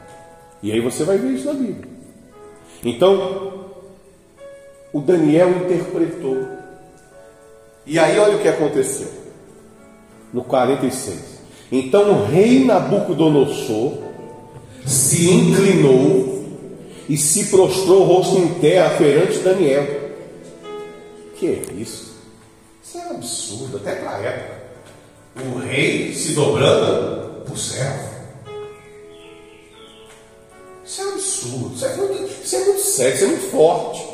E 0.61 0.73
aí 0.73 0.81
você 0.81 1.05
vai 1.05 1.19
ver 1.19 1.35
isso 1.35 1.47
na 1.47 1.55
Bíblia. 1.55 1.89
Então, 2.85 3.67
o 4.93 5.01
Daniel 5.01 5.51
interpretou. 5.51 6.49
E 7.87 7.97
aí 7.97 8.19
olha 8.19 8.37
o 8.37 8.41
que 8.41 8.49
aconteceu. 8.49 9.22
No 10.33 10.43
46. 10.45 11.19
Então 11.71 12.11
o 12.11 12.27
rei 12.27 12.65
Nabucodonosor 12.65 13.99
se 14.87 15.31
inclinou 15.31 16.45
e 17.09 17.17
se 17.17 17.47
prostrou 17.47 18.03
o 18.03 18.05
rosto 18.05 18.39
em 18.39 18.49
terra 18.61 18.97
perante 18.97 19.39
Daniel. 19.39 20.03
Que 21.37 21.47
é 21.47 21.63
isso? 21.77 22.13
Isso 22.83 22.99
é 22.99 23.11
absurdo, 23.11 23.77
até 23.77 23.95
para 23.97 24.17
a 24.17 24.19
época. 24.19 24.63
O 25.47 25.59
rei 25.59 26.15
se 26.15 26.33
dobrando 26.33 27.43
para 27.45 27.55
o 27.55 27.57
servo. 27.57 28.13
Isso 30.85 31.01
é 31.01 31.05
absurdo, 31.09 31.75
isso 31.75 31.85
é 31.87 31.97
muito, 31.97 32.45
isso 32.45 32.57
é 32.57 32.65
muito 32.65 32.81
sério, 32.81 33.15
isso 33.15 33.25
é 33.25 33.29
muito 33.29 33.51
forte. 33.51 34.07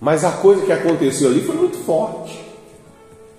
Mas 0.00 0.24
a 0.24 0.32
coisa 0.32 0.64
que 0.64 0.72
aconteceu 0.72 1.28
ali 1.28 1.42
foi 1.42 1.54
muito 1.54 1.76
forte. 1.84 2.45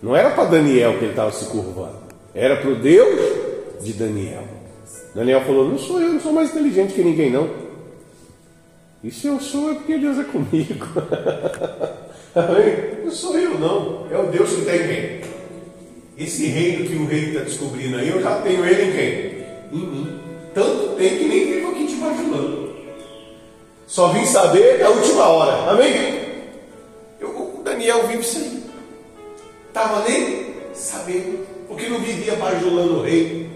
Não 0.02 0.16
era 0.16 0.32
para 0.32 0.46
Daniel 0.46 0.98
que 0.98 1.06
ele 1.06 1.12
estava 1.12 1.32
se 1.32 1.46
curvando, 1.46 2.00
era 2.34 2.58
para 2.58 2.70
o 2.70 2.76
Deus 2.76 3.20
de 3.82 3.94
Daniel. 3.94 4.44
Daniel 5.14 5.42
falou: 5.42 5.68
Não 5.68 5.78
sou 5.78 6.00
eu, 6.00 6.14
não 6.14 6.20
sou 6.20 6.34
mais 6.34 6.52
inteligente 6.52 6.94
que 6.94 7.04
ninguém, 7.04 7.32
não. 7.32 7.50
E 9.04 9.12
se 9.12 9.28
eu 9.28 9.40
sou, 9.40 9.72
é 9.72 9.74
porque 9.76 9.98
Deus 9.98 10.20
é 10.20 10.24
comigo. 10.24 10.86
não 13.04 13.12
sou 13.12 13.38
eu, 13.38 13.58
não. 13.60 14.08
É 14.12 14.18
o 14.18 14.28
Deus 14.28 14.54
que 14.54 14.62
tem 14.66 14.88
quem? 14.88 15.22
Esse 16.18 16.48
reino 16.48 16.88
que 16.88 16.96
o 16.96 17.06
rei 17.06 17.30
está 17.30 17.42
descobrindo 17.42 17.98
aí, 17.98 18.10
eu 18.10 18.22
já 18.22 18.42
tenho 18.42 18.66
ele 18.66 18.84
em 18.84 18.92
quem? 18.92 19.80
Em 19.80 19.86
mim. 19.86 20.20
Tanto 20.54 20.96
tem 20.96 21.18
que 21.18 21.26
nem 21.26 21.46
vivo 21.46 21.72
aqui 21.72 21.88
te 21.88 21.96
bajulando. 21.96 22.76
Só 23.86 24.10
vim 24.10 24.26
saber 24.26 24.80
na 24.80 24.90
última 24.90 25.28
hora. 25.28 25.72
Amém? 25.72 26.28
Daniel 27.68 28.08
vive 28.08 28.24
sem. 28.24 28.57
Estava 29.78 30.10
nem 30.10 30.56
sabendo, 30.74 31.46
porque 31.68 31.88
não 31.88 32.00
vivia 32.00 32.36
bajulando 32.36 32.98
o 32.98 33.04
rei. 33.04 33.48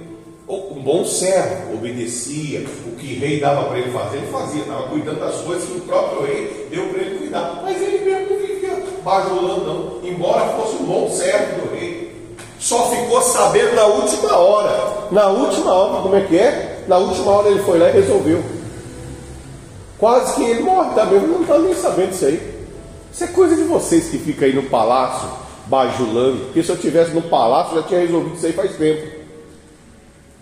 Um 0.48 0.80
bom 0.80 1.04
servo 1.04 1.74
obedecia 1.74 2.64
o 2.86 2.96
que 2.96 3.16
o 3.16 3.20
rei 3.20 3.40
dava 3.40 3.64
para 3.64 3.80
ele 3.80 3.92
fazer, 3.92 4.18
ele 4.18 4.28
fazia, 4.28 4.62
estava 4.62 4.84
cuidando 4.84 5.20
das 5.20 5.38
coisas 5.38 5.68
que 5.68 5.78
o 5.80 5.82
próprio 5.82 6.28
rei 6.28 6.68
deu 6.70 6.90
para 6.90 7.02
ele 7.02 7.18
cuidar. 7.18 7.62
Mas 7.64 7.82
ele 7.82 8.06
mesmo 8.06 8.36
não 8.36 8.48
vivia 8.48 8.84
bajulando, 9.04 9.66
não, 9.66 10.08
embora 10.08 10.46
fosse 10.50 10.76
um 10.76 10.86
bom 10.86 11.10
servo 11.10 11.62
do 11.62 11.74
rei. 11.74 12.16
Só 12.60 12.92
ficou 12.92 13.20
sabendo 13.24 13.74
na 13.74 13.86
última 13.88 14.38
hora. 14.38 15.08
Na 15.10 15.28
última 15.28 15.74
hora, 15.74 16.04
como 16.04 16.16
é 16.16 16.22
que 16.22 16.38
é? 16.38 16.84
Na 16.88 17.00
última 17.00 17.32
hora 17.32 17.50
ele 17.50 17.64
foi 17.64 17.80
lá 17.80 17.90
e 17.90 17.94
resolveu. 17.94 18.44
Quase 19.98 20.36
que 20.36 20.44
ele 20.44 20.62
morre 20.62 20.94
também, 20.94 21.20
não 21.20 21.42
está 21.42 21.58
nem 21.58 21.74
sabendo 21.74 22.12
disso 22.12 22.26
aí. 22.26 22.62
Isso 23.12 23.24
é 23.24 23.28
coisa 23.28 23.56
de 23.56 23.64
vocês 23.64 24.10
que 24.10 24.20
ficam 24.20 24.48
aí 24.48 24.54
no 24.54 24.70
palácio 24.70 25.42
bajulando. 25.72 26.46
Porque 26.46 26.62
se 26.62 26.70
eu 26.70 26.76
estivesse 26.76 27.12
no 27.12 27.22
palácio, 27.22 27.78
já 27.78 27.84
tinha 27.84 28.02
resolvido 28.02 28.36
isso 28.36 28.46
aí 28.46 28.54
faz 28.54 28.76
tempo. 28.76 29.08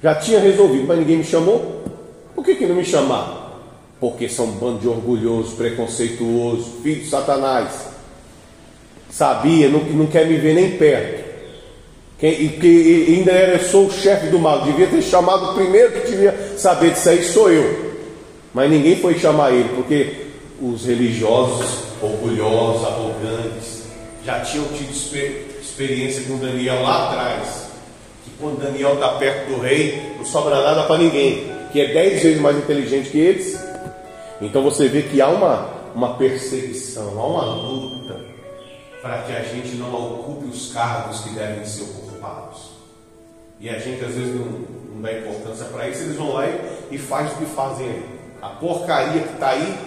Já 0.01 0.15
tinha 0.15 0.39
resolvido, 0.39 0.88
mas 0.88 0.97
ninguém 0.97 1.17
me 1.17 1.23
chamou. 1.23 1.84
Por 2.34 2.43
que, 2.43 2.55
que 2.55 2.65
não 2.65 2.75
me 2.75 2.84
chamar? 2.84 3.61
Porque 3.99 4.27
são 4.27 4.45
um 4.45 4.51
bando 4.51 4.80
de 4.80 4.88
orgulhoso, 4.88 5.55
preconceituoso, 5.55 6.82
filho 6.82 7.01
de 7.01 7.09
Satanás. 7.09 7.88
Sabia, 9.11 9.69
não, 9.69 9.80
não 9.82 10.07
quer 10.07 10.25
me 10.25 10.38
ver 10.38 10.55
nem 10.55 10.77
perto. 10.77 11.30
Quem, 12.17 12.49
que 12.49 13.05
ainda 13.09 13.32
era, 13.32 13.63
sou 13.63 13.86
o 13.86 13.91
chefe 13.91 14.27
do 14.27 14.39
mal. 14.39 14.63
Devia 14.63 14.88
ter 14.88 15.01
chamado 15.01 15.51
o 15.51 15.53
primeiro 15.53 15.91
que 15.91 16.11
devia 16.11 16.55
saber 16.57 16.91
disso 16.91 17.09
aí, 17.09 17.23
sou 17.23 17.51
eu. 17.51 17.89
Mas 18.53 18.69
ninguém 18.69 18.95
foi 18.95 19.19
chamar 19.19 19.51
ele, 19.51 19.69
porque 19.75 20.27
os 20.61 20.86
religiosos 20.86 21.89
orgulhosos, 22.01 22.86
arrogantes, 22.86 23.78
já 24.26 24.41
tinham 24.41 24.65
tido 24.70 24.91
experiência 24.91 26.24
com 26.24 26.38
Daniel 26.38 26.82
lá 26.82 27.09
atrás. 27.09 27.70
Que 28.24 28.32
quando 28.39 28.61
Daniel 28.61 28.95
está 28.95 29.09
perto 29.13 29.49
do 29.49 29.61
rei, 29.61 30.13
não 30.17 30.26
sobra 30.26 30.61
nada 30.61 30.84
para 30.84 30.97
ninguém, 30.97 31.47
que 31.72 31.80
é 31.82 31.93
dez 31.93 32.22
vezes 32.22 32.41
mais 32.41 32.57
inteligente 32.57 33.09
que 33.09 33.20
eles. 33.20 33.59
Então 34.41 34.61
você 34.63 34.88
vê 34.88 35.03
que 35.03 35.22
há 35.22 35.28
uma, 35.30 35.70
uma 35.95 36.15
perseguição, 36.15 37.20
há 37.20 37.26
uma 37.26 37.45
luta 37.55 38.20
para 39.01 39.20
que 39.24 39.34
a 39.34 39.41
gente 39.43 39.76
não 39.76 39.93
ocupe 39.93 40.45
os 40.47 40.74
cargos 40.74 41.22
que 41.22 41.30
devem 41.30 41.65
ser 41.65 41.84
ocupados. 41.84 42.72
E 43.59 43.70
a 43.70 43.80
gente 43.80 44.03
às 44.03 44.13
vezes 44.13 44.36
não, 44.36 44.45
não 44.93 45.01
dá 45.01 45.13
importância 45.13 45.65
para 45.65 45.88
isso, 45.88 46.03
eles 46.03 46.15
vão 46.15 46.34
lá 46.34 46.47
e, 46.47 46.95
e 46.95 46.97
faz 46.97 47.32
o 47.34 47.36
que 47.36 47.45
fazem. 47.45 48.03
A 48.41 48.49
porcaria 48.49 49.22
que 49.22 49.34
está 49.34 49.49
aí 49.49 49.78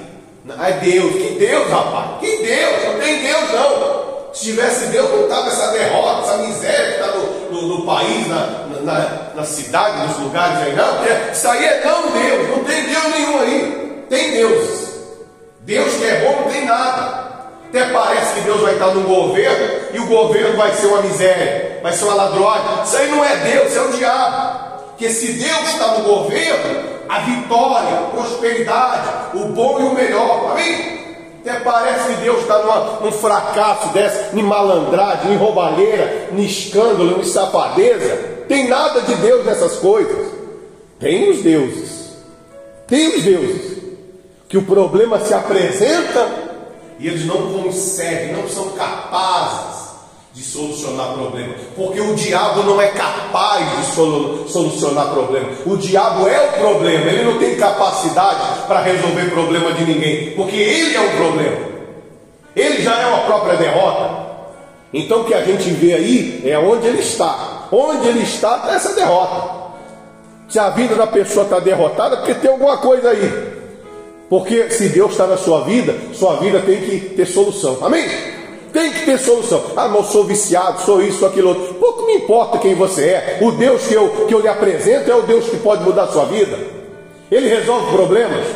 é 0.47 0.73
Deus. 0.81 1.13
Que 1.13 1.39
Deus, 1.39 1.69
rapaz? 1.69 2.21
Que 2.21 2.37
Deus? 2.39 2.85
Não 2.85 3.01
tem 3.01 3.23
Deus, 3.23 3.53
não. 3.53 4.02
Se 4.33 4.45
tivesse 4.47 4.87
Deus, 4.87 5.11
não 5.11 5.25
estava 5.25 5.49
essa 5.49 5.67
derrota, 5.73 6.23
essa 6.23 6.39
miséria 6.39 6.87
que 6.87 7.01
está 7.01 7.07
no, 7.09 7.51
no, 7.51 7.77
no, 7.77 7.87
país, 7.87 8.27
na, 8.29 8.47
na, 8.81 9.35
na, 9.35 9.45
cidade, 9.45 10.07
nos 10.09 10.19
lugares 10.19 10.59
aí, 10.59 10.75
não. 10.75 10.97
Porque 10.97 11.33
isso 11.33 11.49
aí 11.49 11.65
é 11.65 11.83
não 11.85 12.11
Deus. 12.11 12.49
Não 12.49 12.65
tem 12.65 12.87
Deus 12.87 13.05
nenhum 13.15 13.39
aí. 13.41 14.05
Tem 14.09 14.31
Deus. 14.33 14.83
Deus 15.61 15.95
que 15.95 16.05
é 16.05 16.21
bom, 16.21 16.43
não 16.43 16.51
tem 16.51 16.65
nada. 16.65 17.23
Até 17.69 17.85
parece 17.87 18.35
que 18.35 18.41
Deus 18.41 18.61
vai 18.61 18.75
estar 18.75 18.89
no 18.89 19.03
governo 19.03 19.81
e 19.95 19.99
o 19.99 20.07
governo 20.07 20.57
vai 20.57 20.73
ser 20.75 20.87
uma 20.87 21.03
miséria, 21.03 21.81
vai 21.83 21.93
ser 21.93 22.05
uma 22.05 22.15
ladrona. 22.15 22.83
Isso 22.85 22.97
aí 22.97 23.11
não 23.11 23.25
é 23.25 23.37
Deus, 23.37 23.69
isso 23.69 23.79
é 23.79 23.83
o 23.83 23.93
diabo. 23.93 24.73
Porque 24.89 25.09
se 25.11 25.33
Deus 25.33 25.69
está 25.69 25.87
no 25.99 26.05
governo, 26.05 26.91
a 27.09 27.21
vitória, 27.21 27.99
a 27.99 28.11
prosperidade, 28.11 29.09
o 29.35 29.47
bom 29.47 29.81
e 29.81 29.83
o 29.85 29.95
melhor. 29.95 30.51
Amém? 30.53 31.02
Até 31.45 31.59
parece 31.61 32.15
que 32.15 32.21
Deus 32.23 32.41
está 32.43 33.01
num 33.03 33.11
fracasso 33.11 33.89
dessa, 33.89 34.37
em 34.37 34.43
malandragem, 34.43 35.33
em 35.33 35.37
roubalheira, 35.37 36.29
em 36.33 36.45
escândalo, 36.45 37.21
em 37.21 37.25
safadeza. 37.25 38.17
Tem 38.49 38.69
nada 38.69 39.03
de 39.03 39.15
Deus 39.17 39.45
nessas 39.45 39.77
coisas. 39.77 40.29
Tem 41.01 41.31
os 41.31 41.43
deuses. 41.43 42.13
Tem 42.87 43.17
os 43.17 43.25
deuses. 43.25 43.83
Que 44.49 44.57
o 44.57 44.63
problema 44.63 45.19
se 45.19 45.35
apresenta 45.35 46.29
e 47.01 47.09
eles 47.09 47.27
não 47.27 47.53
conseguem, 47.53 48.35
não 48.35 48.49
são 48.49 48.71
capazes 48.71 49.82
de 50.35 50.43
solucionar 50.43 51.13
problema, 51.13 51.55
porque 51.77 52.01
o 52.01 52.15
diabo 52.15 52.63
não 52.63 52.81
é 52.81 52.89
capaz 52.89 53.65
de 53.77 53.95
solucionar 54.51 55.11
problema. 55.11 55.49
O 55.67 55.77
diabo 55.77 56.27
é 56.27 56.41
o 56.41 56.53
problema, 56.53 57.11
ele 57.11 57.25
não 57.25 57.39
tem 57.39 57.55
capacidade 57.57 58.67
para 58.67 58.81
resolver 58.81 59.31
problema 59.31 59.73
de 59.73 59.85
ninguém, 59.85 60.31
porque 60.35 60.57
ele 60.57 60.97
é 60.97 61.01
o 61.01 61.17
problema. 61.17 61.73
Ele 62.57 62.83
já 62.83 62.99
é 62.99 63.15
a 63.15 63.19
própria 63.19 63.57
derrota. 63.57 64.23
Então 64.93 65.21
o 65.21 65.25
que 65.25 65.35
a 65.35 65.43
gente 65.43 65.71
vê 65.71 65.95
aí 65.95 66.43
é 66.45 66.59
onde 66.59 66.87
ele 66.87 67.01
está. 67.01 67.69
Onde 67.71 68.09
ele 68.09 68.23
está, 68.23 68.57
está 68.57 68.75
essa 68.75 68.95
derrota. 68.95 69.63
Se 70.49 70.59
a 70.59 70.69
vida 70.71 70.95
da 70.95 71.07
pessoa 71.07 71.45
está 71.45 71.59
derrotada, 71.59 72.19
porque 72.19 72.35
tem 72.35 72.51
alguma 72.51 72.77
coisa 72.79 73.11
aí. 73.11 73.53
Porque 74.29 74.71
se 74.71 74.89
Deus 74.91 75.13
está 75.13 75.27
na 75.27 75.37
sua 75.37 75.63
vida, 75.63 75.95
sua 76.13 76.37
vida 76.37 76.61
tem 76.61 76.81
que 76.83 77.01
ter 77.17 77.27
solução. 77.27 77.79
Amém? 77.83 78.07
Tem 78.73 78.91
que 78.91 79.05
ter 79.05 79.19
solução. 79.19 79.63
Ah, 79.77 79.89
mas 79.89 79.97
eu 79.97 80.05
sou 80.05 80.25
viciado, 80.25 80.81
sou 80.81 81.03
isso, 81.03 81.27
aquilo 81.27 81.51
outro. 81.51 81.75
Pouco 81.75 82.07
me 82.07 82.15
importa 82.15 82.59
quem 82.59 82.75
você 82.75 83.05
é. 83.09 83.39
O 83.43 83.53
Deus 83.53 83.87
que 83.87 83.95
eu, 83.95 84.09
que 84.27 84.35
eu 84.35 84.41
lhe 84.41 84.49
apresento 84.49 85.11
é 85.11 85.15
o 85.15 85.23
Deus 85.23 85.45
que 85.45 85.59
pode 85.59 85.85
mudar 85.85 86.05
a 86.05 86.09
sua 86.09 86.25
vida. 86.25 86.59
Ele 87.31 87.49
resolve 87.49 87.95
problemas. 87.95 88.47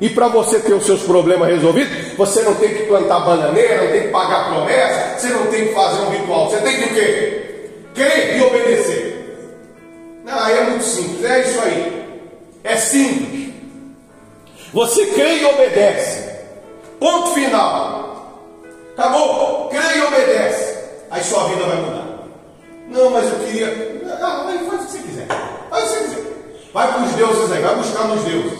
E 0.00 0.08
para 0.10 0.28
você 0.28 0.58
ter 0.60 0.72
os 0.72 0.84
seus 0.84 1.02
problemas 1.02 1.48
resolvidos, 1.48 2.16
você 2.16 2.42
não 2.42 2.54
tem 2.54 2.68
que 2.74 2.82
plantar 2.84 3.20
bananeira, 3.20 3.82
não 3.82 3.92
tem 3.92 4.02
que 4.02 4.08
pagar 4.08 4.52
promessa, 4.52 5.18
você 5.18 5.28
não 5.28 5.46
tem 5.46 5.68
que 5.68 5.74
fazer 5.74 6.02
um 6.02 6.10
ritual. 6.10 6.50
Você 6.50 6.58
tem 6.58 6.76
que 6.76 6.84
o 6.84 6.94
quê? 6.94 7.70
Crer 7.94 8.36
e 8.36 8.42
obedecer. 8.42 9.08
Não, 10.24 10.38
aí 10.38 10.58
é 10.58 10.62
muito 10.64 10.84
simples, 10.84 11.24
é 11.24 11.40
isso 11.40 11.60
aí. 11.60 12.02
É 12.64 12.76
simples. 12.76 13.54
Você 14.72 15.06
crê 15.06 15.38
e 15.38 15.44
obedece. 15.46 16.28
Ponto 17.00 17.30
final. 17.30 18.07
Acabou. 18.98 19.68
Crê 19.68 19.96
e 19.96 20.02
obedece. 20.02 20.76
Aí 21.08 21.22
sua 21.22 21.44
vida 21.44 21.62
vai 21.62 21.76
mudar. 21.76 22.04
Não, 22.88 23.10
mas 23.10 23.30
eu 23.30 23.38
queria. 23.38 24.02
Ah, 24.20 24.44
faz 24.44 24.60
o 24.60 24.86
que 24.86 24.92
você 24.92 24.98
quiser. 24.98 25.26
Faz 25.70 25.84
o 25.84 25.86
que 25.86 25.94
você 25.94 26.04
quiser. 26.06 26.22
Vai 26.74 26.92
para 26.92 27.02
os 27.02 27.12
deuses 27.12 27.52
aí, 27.52 27.62
vai 27.62 27.76
buscar 27.76 28.08
nos 28.08 28.24
deuses. 28.24 28.58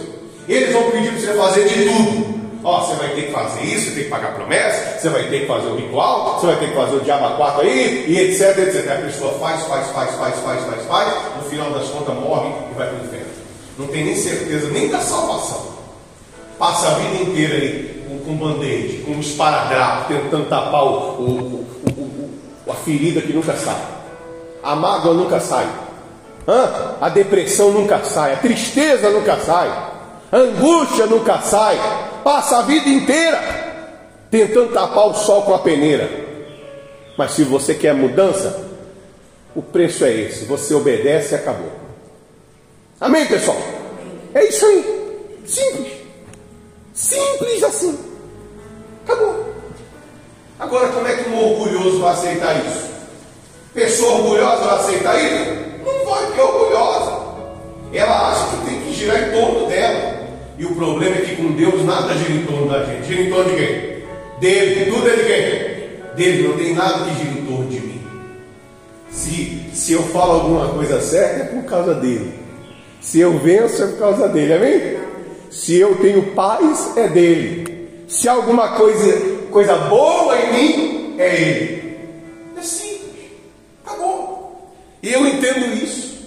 Eles 0.49 0.73
vão 0.73 0.91
pedir 0.93 1.11
para 1.11 1.21
você 1.21 1.35
fazer 1.35 1.69
de 1.69 1.89
tudo. 1.89 2.39
Ó, 2.63 2.81
você 2.81 2.95
vai 2.97 3.09
ter 3.15 3.23
que 3.27 3.33
fazer 3.33 3.63
isso, 3.63 3.95
tem 3.95 4.05
que 4.05 4.11
pagar 4.11 4.35
promessa, 4.35 4.99
você 4.99 5.09
vai 5.09 5.29
ter 5.29 5.41
que 5.41 5.47
fazer 5.47 5.69
o 5.69 5.77
ritual, 5.77 6.41
você 6.41 6.47
vai 6.47 6.57
ter 6.57 6.69
que 6.69 6.75
fazer 6.75 6.97
o 6.97 7.01
diabo 7.01 7.37
4 7.37 7.61
aí, 7.63 8.05
e 8.09 8.19
etc, 8.19 8.59
etc. 8.59 8.91
A 8.91 9.03
pessoa 9.03 9.33
faz, 9.39 9.63
faz, 9.63 9.87
faz, 9.91 10.11
faz, 10.17 10.35
faz, 10.41 10.61
faz, 10.65 10.87
faz, 10.87 11.15
no 11.37 11.49
final 11.49 11.71
das 11.71 11.89
contas 11.89 12.15
morre 12.17 12.51
e 12.71 12.75
vai 12.75 12.89
para 12.89 12.99
o 12.99 13.07
inferno. 13.07 13.27
Não 13.79 13.87
tem 13.87 14.05
nem 14.05 14.17
certeza 14.17 14.69
nem 14.71 14.89
da 14.89 14.99
salvação. 14.99 15.79
Passa 16.59 16.89
a 16.89 16.95
vida 16.95 17.23
inteira 17.23 17.55
aí 17.55 17.98
com, 18.29 18.37
band-aid, 18.37 18.99
com 19.07 19.13
um 19.13 19.21
esparadrapo, 19.21 20.13
tentando 20.13 20.49
tapar 20.51 20.85
o, 20.85 20.89
o, 21.19 21.67
o, 22.67 22.71
a 22.71 22.75
ferida 22.75 23.23
que 23.23 23.33
nunca 23.33 23.55
sai. 23.55 23.81
A 24.63 24.77
mágoa 24.77 25.15
nunca 25.15 25.41
sai. 25.41 25.67
Hã? 26.47 26.97
A 27.01 27.09
depressão 27.09 27.73
nunca 27.73 28.05
sai. 28.05 28.35
A 28.35 28.37
tristeza 28.37 29.09
nunca 29.09 29.39
sai. 29.39 29.69
A 30.31 30.37
angústia 30.37 31.07
nunca 31.07 31.41
sai. 31.41 31.79
Passa 32.23 32.59
a 32.59 32.63
vida 32.63 32.91
inteira 32.91 33.41
tentando 34.31 34.75
tapar 34.75 35.09
o 35.09 35.15
sol 35.15 35.43
com 35.43 35.55
a 35.55 35.59
peneira. 35.61 36.11
Mas 37.17 37.31
se 37.31 37.45
você 37.45 37.75
quer 37.75 37.95
mudança, 37.95 38.63
o 39.57 39.63
preço 39.63 40.05
é 40.05 40.13
esse. 40.13 40.45
Você 40.45 40.75
obedece 40.75 41.35
e 41.35 41.37
acabou. 41.37 41.73
Amém, 43.01 43.27
pessoal? 43.27 43.57
É 44.35 44.45
isso 44.45 44.67
aí. 44.67 45.39
Simples. 45.47 45.93
Simples 46.93 47.63
assim. 47.63 48.08
Acabou. 49.09 49.55
Agora, 50.59 50.89
como 50.89 51.07
é 51.07 51.17
que 51.17 51.31
um 51.31 51.53
orgulhoso 51.53 52.01
vai 52.01 52.13
aceitar 52.13 52.57
isso? 52.67 52.89
Pessoa 53.73 54.19
orgulhosa 54.19 54.65
vai 54.65 54.79
aceitar 54.81 55.19
isso? 55.23 55.51
Não 55.85 56.05
vai, 56.05 56.27
porque 56.27 56.41
é 56.41 56.45
orgulhosa. 56.45 57.19
Ela 57.93 58.31
acha 58.31 58.47
que 58.49 58.67
tem 58.67 58.81
que 58.83 58.93
girar 58.93 59.29
em 59.29 59.33
torno 59.33 59.67
dela. 59.67 60.19
E 60.59 60.65
o 60.65 60.75
problema 60.75 61.17
é 61.17 61.21
que 61.21 61.37
com 61.37 61.53
Deus 61.53 61.85
nada 61.85 62.15
gira 62.15 62.33
em 62.33 62.45
torno 62.45 62.69
da 62.69 62.85
gente. 62.85 63.07
Gira 63.07 63.23
em 63.23 63.31
torno 63.31 63.51
de 63.51 63.57
quem? 63.57 63.99
Dele. 64.41 64.91
Tudo 64.91 65.09
é 65.09 65.17
de 65.17 65.25
quem? 65.25 66.15
Dele. 66.17 66.49
Não 66.49 66.57
tem 66.57 66.75
nada 66.75 67.05
que 67.05 67.15
gira 67.15 67.41
em 67.41 67.47
torno 67.47 67.69
de 67.71 67.81
mim. 67.81 68.07
Se, 69.11 69.71
se 69.73 69.93
eu 69.93 70.03
falo 70.03 70.33
alguma 70.33 70.69
coisa 70.69 71.01
certa, 71.01 71.43
é 71.43 71.45
por 71.47 71.65
causa 71.65 71.95
dele. 71.95 72.35
Se 73.01 73.21
eu 73.21 73.39
venço, 73.39 73.83
é 73.83 73.87
por 73.87 73.99
causa 73.99 74.29
dele. 74.29 74.53
Amém? 74.53 74.99
Se 75.51 75.77
eu 75.79 75.95
tenho 75.97 76.35
paz, 76.35 76.97
é 76.97 77.09
dele. 77.09 77.68
Se 78.09 78.27
alguma 78.27 78.71
coisa, 78.71 79.47
coisa 79.51 79.77
boa 79.77 80.35
em 80.41 80.53
mim, 80.53 81.15
é 81.19 81.41
ele. 81.41 81.99
É 82.57 82.63
simples. 82.63 83.33
Acabou. 83.85 84.73
E 85.03 85.13
eu 85.13 85.27
entendo 85.27 85.75
isso. 85.75 86.18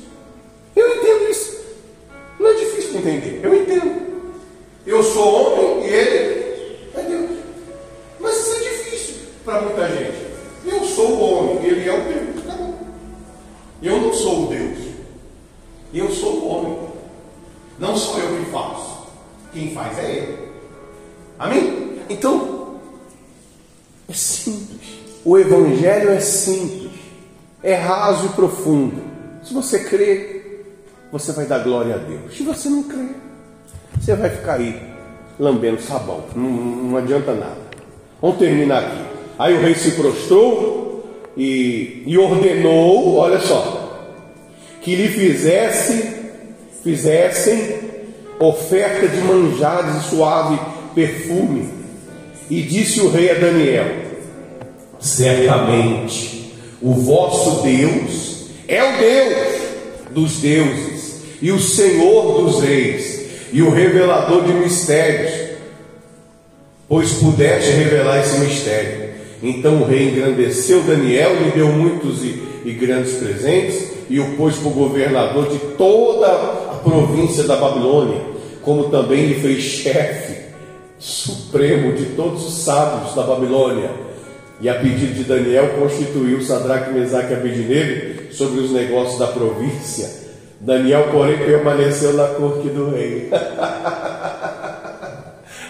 Você 29.72 29.80
crê, 29.80 30.41
você 31.11 31.32
vai 31.32 31.45
dar 31.45 31.59
glória 31.59 31.95
a 31.95 31.97
Deus. 31.97 32.36
Se 32.36 32.43
você 32.43 32.67
não 32.67 32.84
crê, 32.84 33.05
você 33.97 34.13
vai 34.15 34.30
ficar 34.30 34.55
aí 34.55 34.76
lambendo 35.39 35.82
sabão. 35.82 36.26
Não, 36.36 36.49
não 36.49 36.97
adianta 36.97 37.34
nada. 37.34 37.61
Vamos 38.22 38.38
terminar 38.38 38.84
aqui. 38.84 39.01
Aí 39.39 39.53
o 39.55 39.61
rei 39.61 39.74
se 39.76 39.91
prostrou 39.91 41.05
e, 41.38 42.03
e 42.05 42.17
ordenou, 42.17 43.15
olha 43.15 43.39
só, 43.39 44.11
que 44.82 44.93
lhe 44.93 45.07
fizesse, 45.07 46.15
fizessem 46.84 47.80
oferta 48.39 49.07
de 49.07 49.22
manjares 49.22 49.95
e 49.95 50.09
suave 50.09 50.59
perfume. 50.93 51.69
E 52.49 52.61
disse 52.61 52.99
o 52.99 53.09
rei 53.09 53.32
a 53.32 53.36
Daniel: 53.36 53.86
Certamente 54.99 56.53
o 56.82 56.93
vosso 56.93 57.61
Deus 57.63 58.47
é 58.67 58.84
o 58.84 58.97
Deus 58.97 59.51
dos 60.14 60.38
deuses 60.38 61.22
e 61.41 61.51
o 61.51 61.59
Senhor 61.59 62.41
dos 62.41 62.62
reis 62.62 63.22
e 63.51 63.62
o 63.62 63.70
revelador 63.70 64.43
de 64.43 64.53
mistérios, 64.53 65.32
pois 66.88 67.14
pudeste 67.14 67.72
revelar 67.72 68.20
esse 68.20 68.39
mistério. 68.39 69.12
Então 69.43 69.82
o 69.82 69.86
rei 69.86 70.09
engrandeceu 70.09 70.82
Daniel, 70.84 71.36
lhe 71.41 71.51
deu 71.51 71.68
muitos 71.68 72.24
e, 72.24 72.41
e 72.64 72.74
grandes 72.74 73.14
presentes 73.14 73.91
e 74.09 74.20
o 74.20 74.36
pôs 74.36 74.55
por 74.57 74.72
governador 74.72 75.49
de 75.49 75.57
toda 75.76 76.28
a 76.28 76.80
província 76.84 77.43
da 77.43 77.55
Babilônia, 77.55 78.22
como 78.62 78.89
também 78.89 79.26
lhe 79.26 79.36
fez 79.36 79.64
chefe 79.64 80.41
supremo 81.01 81.93
de 81.93 82.05
todos 82.16 82.45
os 82.45 82.53
sábios 82.64 83.16
da 83.16 83.24
Babilônia. 83.24 83.89
E 84.62 84.70
a 84.70 84.76
pedido 84.76 85.16
de 85.16 85.24
Daniel 85.24 85.70
constituiu 85.80 86.39
Sadraque, 86.43 86.93
Mesaque 86.93 87.34
e 87.34 87.36
Abednego 87.36 88.32
sobre 88.32 88.59
os 88.59 88.72
negócios 88.72 89.18
da 89.18 89.26
província. 89.26 90.07
Daniel, 90.59 91.07
porém, 91.12 91.39
permaneceu 91.39 92.14
na 92.14 92.28
corte 92.28 92.70
do 92.70 92.91
rei. 92.91 93.28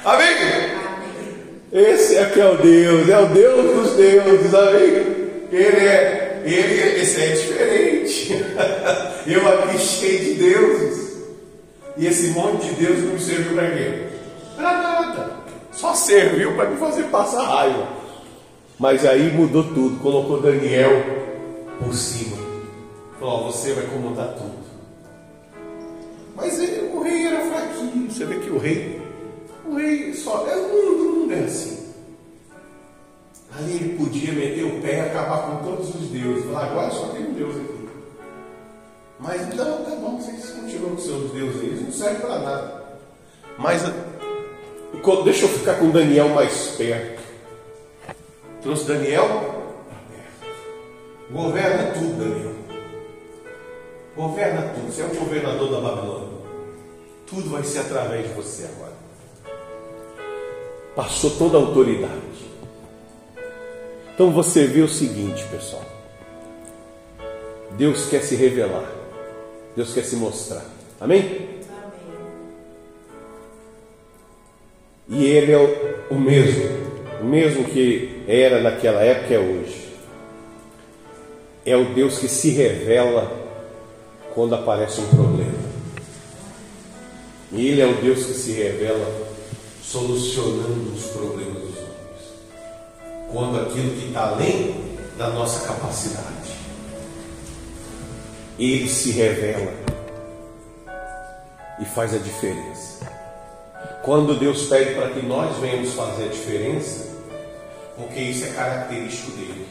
amém? 0.03 0.35
Esse 1.71 2.17
é 2.17 2.25
que 2.25 2.41
é 2.41 2.45
o 2.45 2.57
Deus, 2.57 3.07
é 3.07 3.17
o 3.17 3.27
Deus 3.27 3.75
dos 3.77 3.95
deuses, 3.95 4.53
amém? 4.53 5.21
Ele 5.49 5.87
é, 5.87 6.41
ele, 6.43 7.01
esse 7.01 7.21
é 7.21 7.27
diferente. 7.27 8.45
Eu 9.25 9.47
aqui 9.47 9.77
cheio 9.79 10.19
de 10.19 10.33
deuses. 10.33 11.11
E 11.95 12.07
esse 12.07 12.27
monte 12.31 12.67
de 12.67 12.73
Deus 12.85 12.99
não 12.99 13.13
me 13.13 13.19
serviu 13.21 13.55
para 13.55 13.71
quê? 13.71 14.07
Para 14.57 14.77
nada. 14.81 15.31
Só 15.71 15.93
serviu 15.93 16.55
para 16.55 16.69
me 16.69 16.77
fazer 16.77 17.03
passar 17.03 17.43
raiva. 17.43 18.00
Mas 18.81 19.05
aí 19.05 19.31
mudou 19.31 19.63
tudo, 19.63 19.99
colocou 19.99 20.41
Daniel 20.41 20.89
por 21.77 21.93
cima. 21.93 22.35
Falou: 23.19 23.51
você 23.51 23.73
vai 23.73 23.85
comandar 23.85 24.33
tudo. 24.33 24.57
Mas 26.35 26.59
ele, 26.59 26.89
o 26.91 27.03
rei 27.03 27.27
era 27.27 27.45
fraquinho. 27.45 28.11
Você 28.11 28.25
vê 28.25 28.39
que 28.39 28.49
o 28.49 28.57
rei, 28.57 28.99
o 29.67 29.75
rei 29.75 30.15
só. 30.15 30.47
É, 30.47 30.55
o 30.55 30.63
mundo, 30.63 31.03
o 31.03 31.15
mundo 31.19 31.33
é 31.33 31.39
assim. 31.41 31.93
Ali 33.55 33.73
ele 33.75 33.97
podia 33.99 34.33
meter 34.33 34.63
o 34.63 34.81
pé 34.81 34.97
e 34.97 35.01
acabar 35.01 35.43
com 35.43 35.63
todos 35.63 35.93
os 35.93 36.07
deuses. 36.07 36.45
Falar, 36.45 36.71
agora 36.71 36.89
só 36.89 37.05
tem 37.09 37.27
um 37.27 37.33
Deus 37.33 37.55
aqui. 37.55 37.87
Mas 39.19 39.55
não, 39.55 39.85
tá 39.85 39.91
bom, 39.91 40.19
vocês 40.19 40.49
continuam 40.49 40.95
com 40.95 41.01
seus 41.01 41.31
deuses 41.31 41.61
isso 41.61 41.83
não 41.83 41.91
serve 41.91 42.21
para 42.21 42.39
nada. 42.39 42.83
Mas 43.59 43.83
deixa 45.23 45.45
eu 45.45 45.49
ficar 45.49 45.75
com 45.75 45.91
Daniel 45.91 46.29
mais 46.29 46.69
perto. 46.69 47.20
Trouxe 48.61 48.85
Daniel 48.85 49.27
para 49.89 49.99
perto. 50.09 51.31
Governa 51.31 51.91
tudo, 51.93 52.17
Daniel. 52.17 52.51
Governa 54.15 54.73
tudo. 54.73 54.91
Você 54.91 55.01
é 55.01 55.05
o 55.05 55.15
governador 55.15 55.71
da 55.71 55.81
Babilônia. 55.81 56.27
Tudo 57.25 57.49
vai 57.49 57.63
ser 57.63 57.79
através 57.79 58.27
de 58.27 58.33
você 58.33 58.65
agora. 58.65 58.93
Passou 60.95 61.31
toda 61.31 61.57
a 61.57 61.61
autoridade. 61.61 62.51
Então 64.13 64.31
você 64.31 64.67
vê 64.67 64.81
o 64.81 64.87
seguinte, 64.87 65.43
pessoal. 65.47 65.85
Deus 67.71 68.05
quer 68.09 68.21
se 68.21 68.35
revelar. 68.35 68.91
Deus 69.75 69.93
quer 69.93 70.03
se 70.03 70.15
mostrar. 70.17 70.65
Amém. 70.99 71.49
E 75.07 75.25
Ele 75.25 75.51
é 75.51 75.57
o, 76.09 76.15
mesmo, 76.15 76.63
o 77.21 77.25
mesmo 77.25 77.63
que 77.65 78.10
era 78.27 78.61
naquela 78.61 79.01
época 79.01 79.33
é 79.33 79.39
hoje. 79.39 79.91
É 81.65 81.75
o 81.75 81.93
Deus 81.93 82.17
que 82.17 82.27
se 82.27 82.49
revela 82.49 83.31
quando 84.33 84.55
aparece 84.55 85.01
um 85.01 85.07
problema. 85.07 85.71
E 87.51 87.67
Ele 87.67 87.81
é 87.81 87.85
o 87.85 87.95
Deus 87.95 88.25
que 88.25 88.33
se 88.33 88.51
revela 88.53 89.29
solucionando 89.83 90.93
os 90.93 91.05
problemas 91.07 91.61
dos 91.61 91.77
homens. 91.77 91.91
Quando 93.31 93.59
aquilo 93.59 93.91
que 93.95 94.07
está 94.07 94.29
além 94.29 94.91
da 95.17 95.29
nossa 95.29 95.67
capacidade. 95.67 96.31
Ele 98.57 98.87
se 98.87 99.11
revela 99.11 99.71
e 101.79 101.85
faz 101.85 102.13
a 102.13 102.17
diferença. 102.17 103.07
Quando 104.03 104.39
Deus 104.39 104.63
pede 104.63 104.95
para 104.95 105.09
que 105.09 105.23
nós 105.25 105.55
venhamos 105.57 105.93
fazer 105.93 106.25
a 106.25 106.27
diferença, 106.27 107.10
porque 107.97 108.19
isso 108.19 108.45
é 108.45 108.49
característico 108.49 109.31
dele. 109.31 109.67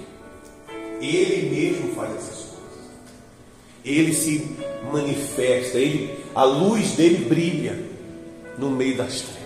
Ele 1.00 1.50
mesmo 1.50 1.94
faz 1.94 2.10
essas 2.16 2.36
coisas. 2.36 2.50
Ele 3.84 4.12
se 4.12 4.56
manifesta, 4.92 5.78
ele, 5.78 6.24
a 6.34 6.44
luz 6.44 6.92
dele 6.92 7.24
brilha 7.24 7.78
no 8.58 8.70
meio 8.70 8.96
das 8.96 9.22
trevas. 9.22 9.40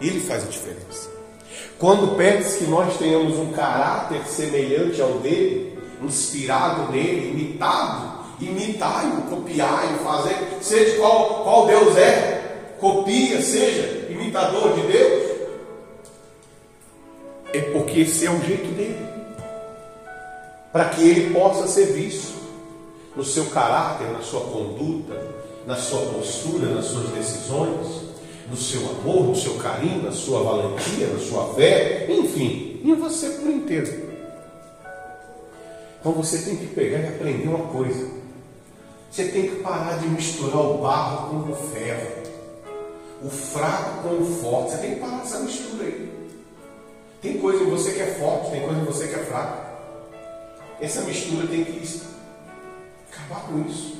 Ele 0.00 0.20
faz 0.20 0.44
a 0.44 0.48
diferença. 0.48 1.10
Quando 1.78 2.16
pede 2.16 2.56
que 2.56 2.64
nós 2.64 2.96
tenhamos 2.96 3.36
um 3.36 3.52
caráter 3.52 4.24
semelhante 4.26 5.00
ao 5.02 5.18
dele, 5.18 5.76
inspirado 6.02 6.92
nele, 6.92 7.30
imitado, 7.30 8.24
imitai-o, 8.40 9.22
copiai-o, 9.22 9.98
fazer, 9.98 10.36
seja 10.60 10.96
qual, 10.98 11.42
qual 11.42 11.66
Deus 11.66 11.96
é, 11.96 12.74
copia, 12.78 13.40
seja 13.42 14.06
imitador 14.08 14.74
de 14.74 14.82
Deus, 14.82 15.33
é 17.54 17.60
porque 17.72 18.00
esse 18.00 18.26
é 18.26 18.30
o 18.30 18.40
jeito 18.40 18.74
dele, 18.74 19.06
para 20.72 20.88
que 20.88 21.08
ele 21.08 21.32
possa 21.32 21.68
ser 21.68 21.92
visto 21.92 22.34
no 23.14 23.24
seu 23.24 23.46
caráter, 23.46 24.08
na 24.08 24.20
sua 24.20 24.40
conduta, 24.40 25.14
na 25.64 25.76
sua 25.76 26.00
postura, 26.00 26.74
nas 26.74 26.86
suas 26.86 27.08
decisões, 27.10 28.02
no 28.50 28.56
seu 28.56 28.80
amor, 28.90 29.24
no 29.24 29.36
seu 29.36 29.54
carinho, 29.54 30.02
na 30.02 30.10
sua 30.10 30.42
valentia, 30.42 31.06
na 31.06 31.18
sua 31.20 31.54
fé, 31.54 32.06
enfim, 32.10 32.80
em 32.84 32.94
você 32.94 33.30
por 33.30 33.48
inteiro. 33.48 34.04
Então 36.00 36.12
você 36.12 36.38
tem 36.38 36.56
que 36.56 36.66
pegar 36.66 36.98
e 36.98 37.06
aprender 37.06 37.48
uma 37.48 37.66
coisa. 37.68 38.10
Você 39.10 39.26
tem 39.28 39.48
que 39.48 39.56
parar 39.62 39.98
de 39.98 40.08
misturar 40.08 40.60
o 40.60 40.78
barro 40.78 41.30
com 41.30 41.52
o 41.52 41.54
ferro, 41.54 42.10
o 43.22 43.30
fraco 43.30 44.02
com 44.02 44.22
o 44.22 44.26
forte. 44.26 44.72
Você 44.72 44.78
tem 44.78 44.94
que 44.94 45.00
parar 45.00 45.22
essa 45.22 45.38
mistura 45.38 45.84
aí. 45.84 46.13
Tem 47.24 47.38
coisa 47.38 47.64
em 47.64 47.70
você 47.70 47.92
que 47.92 48.02
é 48.02 48.06
forte, 48.06 48.50
tem 48.50 48.60
coisa 48.60 48.78
em 48.78 48.84
você 48.84 49.08
que 49.08 49.14
é 49.14 49.24
fraco. 49.24 49.64
Essa 50.78 51.00
mistura 51.00 51.46
tem 51.46 51.64
que 51.64 52.02
acabar 53.10 53.46
com 53.46 53.60
isso. 53.66 53.96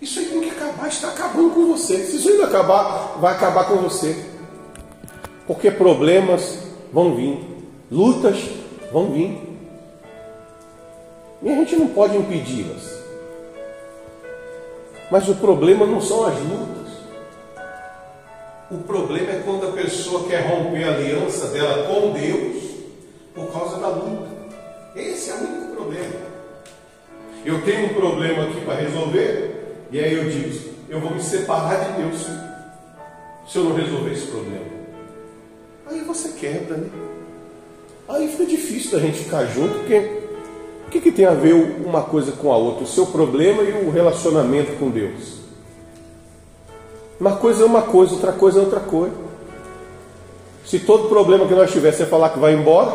Isso 0.00 0.20
aí 0.20 0.26
tem 0.26 0.40
que 0.40 0.50
acabar, 0.50 0.86
está 0.86 1.08
acabando 1.08 1.50
com 1.50 1.66
você. 1.66 2.06
Se 2.06 2.16
isso 2.16 2.30
não 2.36 2.44
acabar, 2.44 3.18
vai 3.18 3.34
acabar 3.34 3.64
com 3.64 3.78
você. 3.78 4.24
Porque 5.48 5.68
problemas 5.68 6.58
vão 6.92 7.16
vir, 7.16 7.44
lutas 7.90 8.48
vão 8.92 9.10
vir. 9.10 9.36
E 11.42 11.50
a 11.50 11.56
gente 11.56 11.74
não 11.74 11.88
pode 11.88 12.16
impedi-las. 12.16 12.88
Mas 15.10 15.28
o 15.28 15.34
problema 15.34 15.84
não 15.84 16.00
são 16.00 16.24
as 16.24 16.38
lutas. 16.38 16.79
O 18.70 18.78
problema 18.78 19.32
é 19.32 19.42
quando 19.44 19.66
a 19.66 19.72
pessoa 19.72 20.28
quer 20.28 20.46
romper 20.46 20.84
a 20.84 20.94
aliança 20.94 21.48
dela 21.48 21.88
com 21.88 22.12
Deus 22.12 22.62
por 23.34 23.52
causa 23.52 23.78
da 23.78 23.88
luta. 23.88 24.28
Esse 24.94 25.30
é 25.30 25.34
o 25.34 25.38
único 25.38 25.74
problema. 25.74 26.30
Eu 27.44 27.62
tenho 27.62 27.86
um 27.86 27.94
problema 27.94 28.44
aqui 28.44 28.60
para 28.60 28.76
resolver, 28.76 29.86
e 29.90 29.98
aí 29.98 30.14
eu 30.14 30.30
digo: 30.30 30.70
eu 30.88 31.00
vou 31.00 31.10
me 31.10 31.20
separar 31.20 31.80
de 31.80 32.02
Deus 32.02 32.26
se 33.48 33.58
eu 33.58 33.64
não 33.64 33.74
resolver 33.74 34.12
esse 34.12 34.26
problema. 34.26 34.66
Aí 35.86 36.00
você 36.02 36.28
quebra, 36.28 36.76
né? 36.76 36.88
Aí 38.08 38.28
fica 38.28 38.46
difícil 38.46 38.92
da 38.92 38.98
gente 39.00 39.18
ficar 39.18 39.46
junto, 39.46 39.78
porque 39.78 40.20
o 40.86 40.90
que, 40.90 41.00
que 41.00 41.10
tem 41.10 41.24
a 41.24 41.34
ver 41.34 41.54
uma 41.54 42.02
coisa 42.02 42.30
com 42.32 42.52
a 42.52 42.56
outra? 42.56 42.84
O 42.84 42.86
seu 42.86 43.06
problema 43.06 43.64
e 43.64 43.84
o 43.84 43.90
relacionamento 43.90 44.78
com 44.78 44.90
Deus. 44.90 45.39
Uma 47.20 47.36
coisa 47.36 47.62
é 47.62 47.66
uma 47.66 47.82
coisa, 47.82 48.14
outra 48.14 48.32
coisa 48.32 48.58
é 48.58 48.62
outra 48.62 48.80
coisa. 48.80 49.14
Se 50.64 50.78
todo 50.78 51.08
problema 51.08 51.46
que 51.46 51.54
nós 51.54 51.70
tiver 51.70 51.92
você 51.92 52.06
falar 52.06 52.30
que 52.30 52.38
vai 52.38 52.54
embora, 52.54 52.90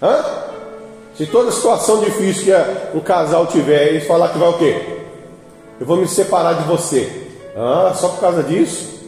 hã? 0.00 0.24
Se 1.16 1.26
toda 1.26 1.50
situação 1.50 2.00
difícil 2.00 2.44
que 2.44 2.96
um 2.96 3.00
casal 3.00 3.46
tiver 3.46 3.94
e 3.94 4.00
falar 4.02 4.28
que 4.28 4.38
vai 4.38 4.48
o 4.50 4.58
quê? 4.58 5.00
Eu 5.80 5.86
vou 5.86 5.96
me 5.96 6.06
separar 6.06 6.52
de 6.54 6.64
você. 6.64 7.26
Ah, 7.56 7.92
só 7.94 8.10
por 8.10 8.20
causa 8.20 8.42
disso? 8.42 9.00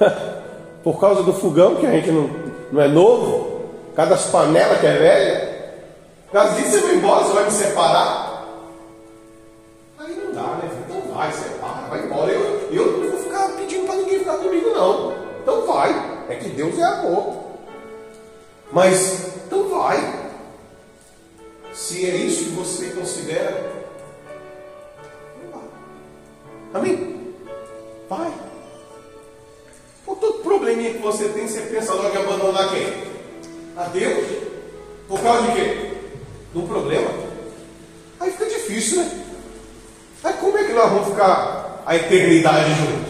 por 0.82 1.00
causa 1.00 1.22
do 1.22 1.32
fogão 1.32 1.76
que 1.76 1.86
a 1.86 1.90
gente 1.90 2.10
não, 2.10 2.30
não 2.72 2.80
é 2.80 2.88
novo? 2.88 3.60
Por 3.88 3.96
causa 3.96 4.12
das 4.12 4.26
panelas 4.26 4.78
que 4.78 4.86
é 4.86 4.92
velha? 4.92 5.54
Mas 6.32 6.56
disso 6.56 6.70
você 6.70 6.80
vai 6.80 6.94
embora, 6.94 7.24
você 7.24 7.32
vai 7.32 7.44
me 7.44 7.50
separar? 7.50 8.44
Aí 9.98 10.16
não 10.16 10.32
dá, 10.32 10.42
né? 10.42 10.70
Então 10.88 11.14
vai, 11.14 11.32
separa, 11.32 11.53
Então 15.44 15.66
vai. 15.66 16.24
É 16.28 16.34
que 16.34 16.48
Deus 16.48 16.76
é 16.76 16.82
amor. 16.82 17.44
Mas, 18.72 19.36
então 19.46 19.68
vai. 19.68 20.32
Se 21.72 22.04
é 22.10 22.16
isso 22.16 22.46
que 22.46 22.50
você 22.50 22.88
considera, 22.90 23.84
Amém? 26.72 27.32
Vai. 28.08 28.32
Por 30.04 30.16
todo 30.16 30.42
probleminha 30.42 30.94
que 30.94 30.98
você 30.98 31.28
tem, 31.28 31.46
você 31.46 31.60
pensa 31.60 31.94
logo 31.94 32.16
em 32.16 32.20
abandonar 32.20 32.68
quem? 32.70 32.92
A 33.76 33.84
Deus? 33.84 34.26
Por 35.06 35.20
causa 35.20 35.42
de 35.42 35.52
quê? 35.52 35.94
de 36.54 36.60
um 36.60 36.68
problema, 36.68 37.10
aí 38.20 38.30
fica 38.30 38.46
difícil, 38.46 39.02
né? 39.02 39.10
Aí 40.22 40.34
como 40.34 40.56
é 40.56 40.64
que 40.64 40.72
nós 40.72 40.88
vamos 40.88 41.08
ficar 41.08 41.82
a 41.84 41.96
eternidade 41.96 42.70
juntos? 42.74 43.03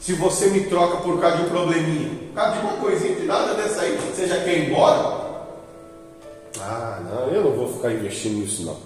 Se 0.00 0.12
você 0.14 0.46
me 0.48 0.66
troca 0.66 0.98
por 0.98 1.20
causa 1.20 1.38
de 1.38 1.42
um 1.44 1.48
probleminha, 1.48 2.10
por 2.28 2.34
causa 2.34 2.60
de 2.60 2.66
uma 2.66 2.76
coisinha 2.76 3.14
de 3.16 3.26
nada 3.26 3.54
dessa 3.54 3.82
aí, 3.82 3.96
você 3.96 4.26
já 4.26 4.42
quer 4.44 4.58
ir 4.58 4.70
embora? 4.70 5.26
Ah, 6.60 7.00
não, 7.04 7.28
eu 7.28 7.44
não 7.44 7.52
vou 7.52 7.72
ficar 7.72 7.92
investindo 7.92 8.38
nisso 8.38 8.64
não. 8.64 8.78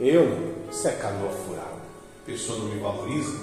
Eu 0.00 0.28
não. 0.28 0.52
Isso 0.70 0.88
é 0.88 0.92
canoa 0.92 1.30
furada. 1.30 1.82
A 2.22 2.26
pessoa 2.26 2.58
não 2.58 2.66
me 2.66 2.80
valoriza. 2.80 3.38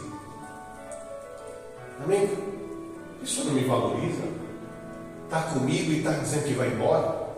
Amém? 2.04 2.30
A 3.18 3.22
pessoa 3.22 3.46
não 3.48 3.54
me 3.54 3.64
valoriza. 3.66 4.24
Está 5.26 5.42
comigo 5.44 5.92
e 5.92 5.98
está 6.00 6.12
dizendo 6.12 6.46
que 6.46 6.54
vai 6.54 6.68
embora. 6.70 7.30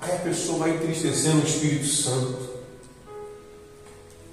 Aí 0.00 0.12
a 0.12 0.18
pessoa 0.18 0.58
vai 0.58 0.70
entristecendo 0.70 1.40
o 1.40 1.44
Espírito 1.44 1.86
Santo. 1.86 2.49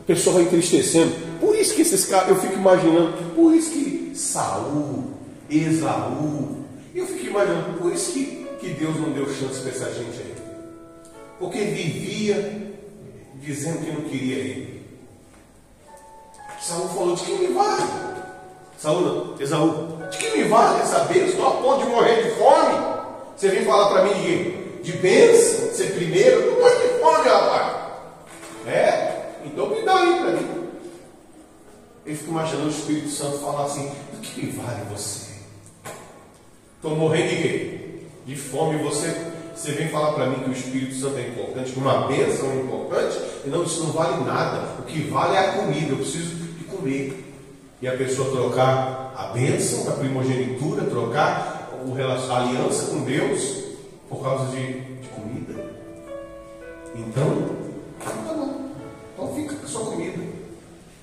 Pessoa 0.08 0.36
vai 0.36 0.44
entristecendo. 0.44 1.14
Por 1.40 1.56
isso 1.56 1.76
que 1.76 1.84
esses 1.84 2.06
caras, 2.06 2.30
eu 2.30 2.36
fico 2.38 2.56
imaginando, 2.56 3.14
por 3.36 3.54
isso 3.54 3.72
que 3.72 4.14
Saul, 4.16 5.12
Esaú, 5.50 6.64
eu 6.96 7.06
fico 7.06 7.28
imaginando, 7.28 7.78
por 7.78 7.94
isso 7.94 8.14
que, 8.14 8.48
que 8.60 8.70
Deus 8.70 9.00
não 9.00 9.12
deu 9.12 9.26
chance 9.26 9.60
para 9.60 9.70
essa 9.70 9.94
gente 9.94 10.18
aí. 10.20 10.34
Porque 11.38 11.60
vivia 11.60 12.74
dizendo 13.36 13.86
que 13.86 13.92
não 13.92 14.02
queria 14.10 14.36
ele. 14.38 14.84
Saul 16.60 16.88
falou, 16.90 17.16
de 17.16 17.24
quem 17.24 17.38
me 17.40 17.48
vale? 17.54 17.84
Saul 18.80 19.36
Esaú, 19.40 19.98
de 20.10 20.18
quem 20.18 20.38
me 20.38 20.44
vale 20.46 20.82
essa 20.82 21.00
bênção? 21.02 21.28
Estou 21.28 21.48
a 21.48 21.52
ponto 21.52 21.86
de 21.86 21.92
morrer 21.92 22.24
de 22.24 22.32
fome. 22.32 22.98
Você 23.36 23.50
vem 23.50 23.66
falar 23.66 23.90
para 23.90 24.04
mim 24.06 24.22
de 24.22 24.68
de 24.88 24.94
bênção, 24.94 25.70
ser 25.74 25.96
primeiro, 25.96 26.50
não 26.52 26.62
pode 26.62 26.76
de 26.78 27.00
fome, 27.00 27.28
rapaz. 27.28 27.76
É? 28.68 29.17
Então 29.48 29.70
me 29.70 29.82
dá 29.84 29.96
aí 29.96 30.20
para 30.20 30.32
mim. 30.32 30.68
Ele 32.06 32.16
fica 32.16 32.32
imaginando 32.32 32.68
o 32.68 32.72
Espírito 32.72 33.10
Santo 33.10 33.40
falar 33.40 33.66
assim: 33.66 33.92
do 34.14 34.20
que 34.22 34.48
vale 34.48 34.84
você? 34.90 35.28
Estou 36.76 36.96
morrendo 36.96 37.30
de 37.30 37.36
quê? 37.36 37.80
De 38.26 38.36
fome. 38.36 38.82
Você, 38.84 39.14
você 39.56 39.72
vem 39.72 39.90
falar 39.90 40.14
para 40.14 40.28
mim 40.28 40.44
que 40.44 40.50
o 40.50 40.54
Espírito 40.54 40.96
Santo 40.96 41.18
é 41.18 41.28
importante, 41.28 41.72
que 41.72 41.80
uma 41.80 42.08
bênção 42.08 42.52
é 42.52 42.56
importante? 42.58 43.18
E 43.46 43.50
não, 43.50 43.64
isso 43.64 43.84
não 43.84 43.92
vale 43.92 44.24
nada. 44.24 44.80
O 44.80 44.84
que 44.84 45.02
vale 45.10 45.36
é 45.36 45.40
a 45.40 45.52
comida. 45.54 45.92
Eu 45.92 45.98
preciso 45.98 46.36
de 46.36 46.64
comer. 46.66 47.24
E 47.82 47.88
a 47.88 47.96
pessoa 47.96 48.32
trocar 48.32 49.14
a 49.16 49.28
bênção, 49.34 49.88
a 49.90 49.94
primogenitura, 49.94 50.84
trocar 50.86 51.70
a 52.30 52.38
aliança 52.38 52.88
com 52.88 53.02
Deus 53.02 53.64
por 54.10 54.22
causa 54.22 54.46
de, 54.56 54.80
de 54.80 55.08
comida. 55.10 55.74
Então, 56.96 57.67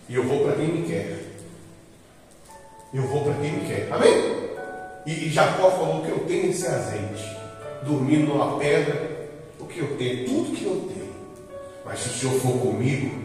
E 0.08 0.14
eu 0.14 0.22
vou 0.24 0.44
para 0.44 0.56
quem 0.56 0.68
me 0.68 0.86
quer. 0.86 1.18
Eu 2.92 3.02
vou 3.02 3.24
para 3.24 3.34
quem 3.34 3.52
me 3.52 3.66
quer. 3.66 3.88
Amém? 3.90 4.34
E, 5.06 5.26
e 5.26 5.30
Jacó 5.30 5.70
falou 5.70 6.02
que 6.02 6.10
eu 6.10 6.20
tenho 6.20 6.50
esse 6.50 6.66
azeite. 6.66 7.36
Dormindo 7.82 8.28
numa 8.28 8.58
pedra, 8.58 9.28
o 9.58 9.64
que 9.66 9.80
eu 9.80 9.96
tenho, 9.96 10.24
tudo 10.26 10.56
que 10.56 10.64
eu 10.64 10.88
tenho. 10.94 11.12
Mas 11.84 12.00
se 12.00 12.08
o 12.08 12.12
Senhor 12.12 12.40
for 12.40 12.58
comigo, 12.58 13.24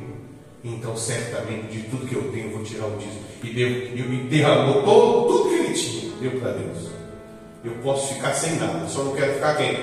Então, 0.63 0.95
certamente, 0.97 1.67
de 1.71 1.83
tudo 1.83 2.05
que 2.05 2.15
eu 2.15 2.31
tenho, 2.31 2.47
eu 2.47 2.57
vou 2.57 2.63
tirar 2.63 2.87
o 2.87 2.97
dízimo. 2.97 3.23
E 3.43 3.53
Deus 3.53 4.09
me 4.09 4.23
derramou 4.23 4.83
todo, 4.83 5.27
tudo 5.27 5.49
que 5.49 5.55
ele 5.55 5.73
tinha, 5.73 6.11
deu 6.19 6.31
para 6.39 6.51
Deus. 6.51 6.89
Eu 7.63 7.71
posso 7.81 8.13
ficar 8.13 8.33
sem 8.33 8.55
nada, 8.55 8.85
só 8.87 9.03
não 9.03 9.15
quero 9.15 9.33
ficar 9.35 9.55
quem? 9.55 9.77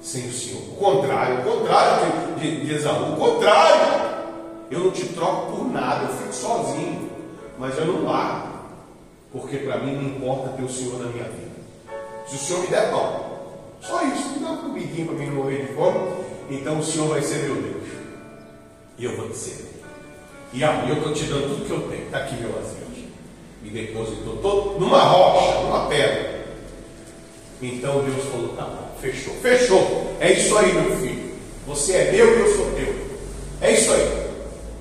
Sem 0.00 0.26
o 0.26 0.32
Senhor. 0.32 0.62
O 0.62 0.76
contrário, 0.76 1.40
o 1.40 1.42
contrário 1.42 2.36
de, 2.38 2.58
de, 2.58 2.66
de 2.66 2.74
Esaú. 2.74 3.14
O 3.14 3.16
contrário. 3.16 3.93
Eu 4.70 4.80
não 4.80 4.90
te 4.90 5.06
troco 5.08 5.56
por 5.56 5.70
nada, 5.70 6.04
eu 6.04 6.16
fico 6.16 6.32
sozinho. 6.32 7.10
Mas 7.58 7.76
eu 7.78 7.86
não 7.86 8.04
largo. 8.04 8.54
Porque 9.32 9.58
para 9.58 9.78
mim 9.78 9.94
não 9.94 10.02
importa 10.02 10.56
ter 10.56 10.62
o 10.62 10.68
Senhor 10.68 10.98
na 10.98 11.08
minha 11.08 11.24
vida. 11.24 11.54
Se 12.26 12.36
o 12.36 12.38
Senhor 12.38 12.62
me 12.62 12.68
der 12.68 12.90
pão, 12.90 13.24
só 13.80 14.02
isso, 14.06 14.30
me 14.30 14.38
dá 14.38 14.50
uma 14.50 14.62
comidinha 14.62 15.06
para 15.06 15.14
mim 15.16 15.26
não 15.26 15.34
morrer 15.34 15.66
de 15.66 15.74
fome, 15.74 15.98
então 16.50 16.78
o 16.78 16.82
Senhor 16.82 17.08
vai 17.08 17.22
ser 17.22 17.42
meu 17.42 17.56
Deus. 17.56 17.84
E 18.96 19.04
eu 19.04 19.16
vou 19.16 19.28
dizer. 19.28 19.74
E 20.52 20.62
eu 20.62 20.96
estou 20.96 21.12
te 21.12 21.24
dando 21.24 21.48
tudo 21.48 21.66
que 21.66 21.72
eu 21.72 21.88
tenho. 21.88 22.04
Está 22.06 22.18
aqui 22.18 22.36
meu 22.36 22.56
azeite. 22.58 23.08
Me 23.60 23.70
depositou 23.70 24.36
todo 24.36 24.78
numa 24.78 25.02
rocha, 25.02 25.60
numa 25.62 25.86
pedra. 25.88 26.44
Então 27.60 28.04
Deus 28.04 28.24
falou: 28.30 28.48
tá 28.56 28.62
bom, 28.62 28.96
fechou. 29.00 29.34
Fechou. 29.34 30.16
É 30.20 30.32
isso 30.32 30.56
aí, 30.56 30.72
meu 30.72 30.96
filho. 30.98 31.34
Você 31.66 31.92
é 31.94 32.12
meu 32.12 32.38
e 32.38 32.40
eu 32.40 32.56
sou 32.56 32.70
teu. 32.72 32.94
É 33.60 33.72
isso 33.72 33.92
aí. 33.92 34.23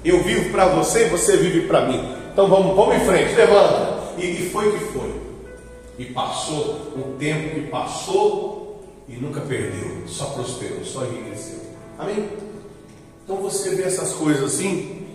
Eu 0.03 0.21
vivo 0.23 0.51
para 0.51 0.67
você 0.67 1.05
e 1.05 1.09
você 1.09 1.37
vive 1.37 1.67
para 1.67 1.87
mim. 1.87 1.99
Então 2.31 2.47
vamos, 2.47 2.75
vamos 2.75 2.95
em 2.95 3.05
frente, 3.05 3.35
levanta. 3.35 4.13
E, 4.17 4.25
e 4.25 4.49
foi 4.49 4.71
que 4.71 4.85
foi. 4.85 5.21
E 5.97 6.05
passou 6.05 6.93
um 6.97 7.17
tempo 7.17 7.55
que 7.55 7.67
passou 7.67 8.83
e 9.07 9.13
nunca 9.13 9.41
perdeu, 9.41 10.07
só 10.07 10.25
prosperou, 10.27 10.83
só 10.83 11.05
enriqueceu. 11.05 11.59
Amém? 11.97 12.29
Então 13.23 13.37
você 13.37 13.75
vê 13.75 13.83
essas 13.83 14.13
coisas 14.13 14.43
assim. 14.43 15.05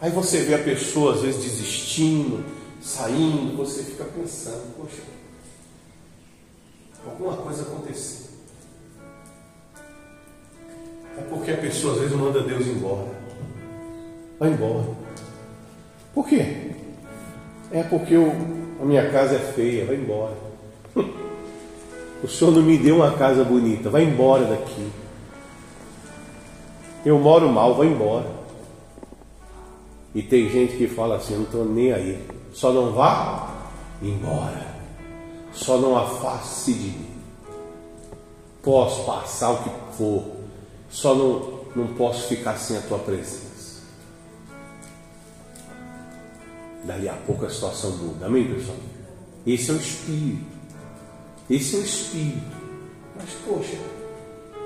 Aí 0.00 0.10
você 0.10 0.40
vê 0.40 0.54
a 0.54 0.58
pessoa 0.58 1.14
às 1.14 1.20
vezes 1.20 1.42
desistindo, 1.42 2.42
saindo, 2.80 3.56
você 3.56 3.82
fica 3.82 4.04
pensando, 4.04 4.74
poxa, 4.76 5.02
alguma 7.06 7.36
coisa 7.36 7.62
aconteceu. 7.62 8.29
É 11.18 11.22
porque 11.28 11.50
a 11.50 11.56
pessoa 11.56 11.94
às 11.94 12.00
vezes 12.00 12.16
manda 12.16 12.40
Deus 12.40 12.66
embora. 12.66 13.08
Vai 14.38 14.50
embora. 14.50 14.86
Por 16.14 16.26
quê? 16.26 16.72
É 17.70 17.82
porque 17.82 18.14
eu, 18.14 18.32
a 18.80 18.84
minha 18.84 19.10
casa 19.10 19.36
é 19.36 19.38
feia, 19.38 19.86
vai 19.86 19.96
embora. 19.96 20.36
O 22.22 22.28
senhor 22.28 22.50
não 22.50 22.60
me 22.60 22.76
deu 22.76 22.96
uma 22.96 23.12
casa 23.12 23.42
bonita, 23.42 23.88
vai 23.88 24.04
embora 24.04 24.44
daqui. 24.44 24.92
Eu 27.02 27.18
moro 27.18 27.48
mal, 27.48 27.74
vai 27.74 27.86
embora. 27.86 28.26
E 30.14 30.22
tem 30.22 30.50
gente 30.50 30.76
que 30.76 30.86
fala 30.86 31.16
assim, 31.16 31.32
eu 31.32 31.38
não 31.38 31.46
estou 31.46 31.64
nem 31.64 31.92
aí. 31.92 32.22
Só 32.52 32.72
não 32.72 32.92
vá 32.92 33.48
embora. 34.02 34.66
Só 35.52 35.78
não 35.78 35.96
afaste 35.96 36.74
de 36.74 36.88
mim. 36.88 37.10
Posso 38.62 39.04
passar 39.06 39.52
o 39.52 39.62
que 39.62 39.70
for. 39.96 40.39
Só 40.90 41.14
não, 41.14 41.60
não 41.76 41.94
posso 41.94 42.26
ficar 42.28 42.56
sem 42.56 42.76
a 42.76 42.80
tua 42.82 42.98
presença. 42.98 43.80
Dali 46.84 47.08
a 47.08 47.14
pouco 47.14 47.46
a 47.46 47.50
situação 47.50 47.90
muda. 47.92 48.26
Amém, 48.26 48.52
pessoal? 48.52 48.76
Esse 49.46 49.70
é 49.70 49.74
o 49.74 49.76
Espírito. 49.76 50.44
Esse 51.48 51.76
é 51.76 51.78
o 51.78 51.82
Espírito. 51.82 52.56
Mas, 53.16 53.30
poxa, 53.46 53.76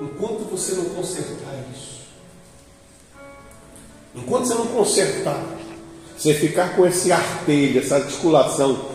enquanto 0.00 0.50
você 0.50 0.74
não 0.74 0.84
consertar 0.86 1.54
isso, 1.74 2.02
enquanto 4.14 4.46
você 4.46 4.54
não 4.54 4.66
consertar, 4.68 5.44
você 6.16 6.34
ficar 6.34 6.76
com 6.76 6.86
esse 6.86 7.12
artelho, 7.12 7.80
essa 7.80 7.96
articulação, 7.96 8.88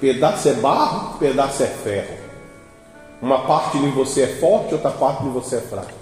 pedaço 0.00 0.48
é 0.48 0.54
barro, 0.54 1.18
pedaço 1.18 1.62
é 1.62 1.66
ferro. 1.66 2.18
Uma 3.20 3.46
parte 3.46 3.78
de 3.78 3.88
você 3.88 4.22
é 4.22 4.36
forte, 4.36 4.74
outra 4.74 4.90
parte 4.90 5.22
de 5.22 5.30
você 5.30 5.56
é 5.56 5.60
fraca. 5.60 5.99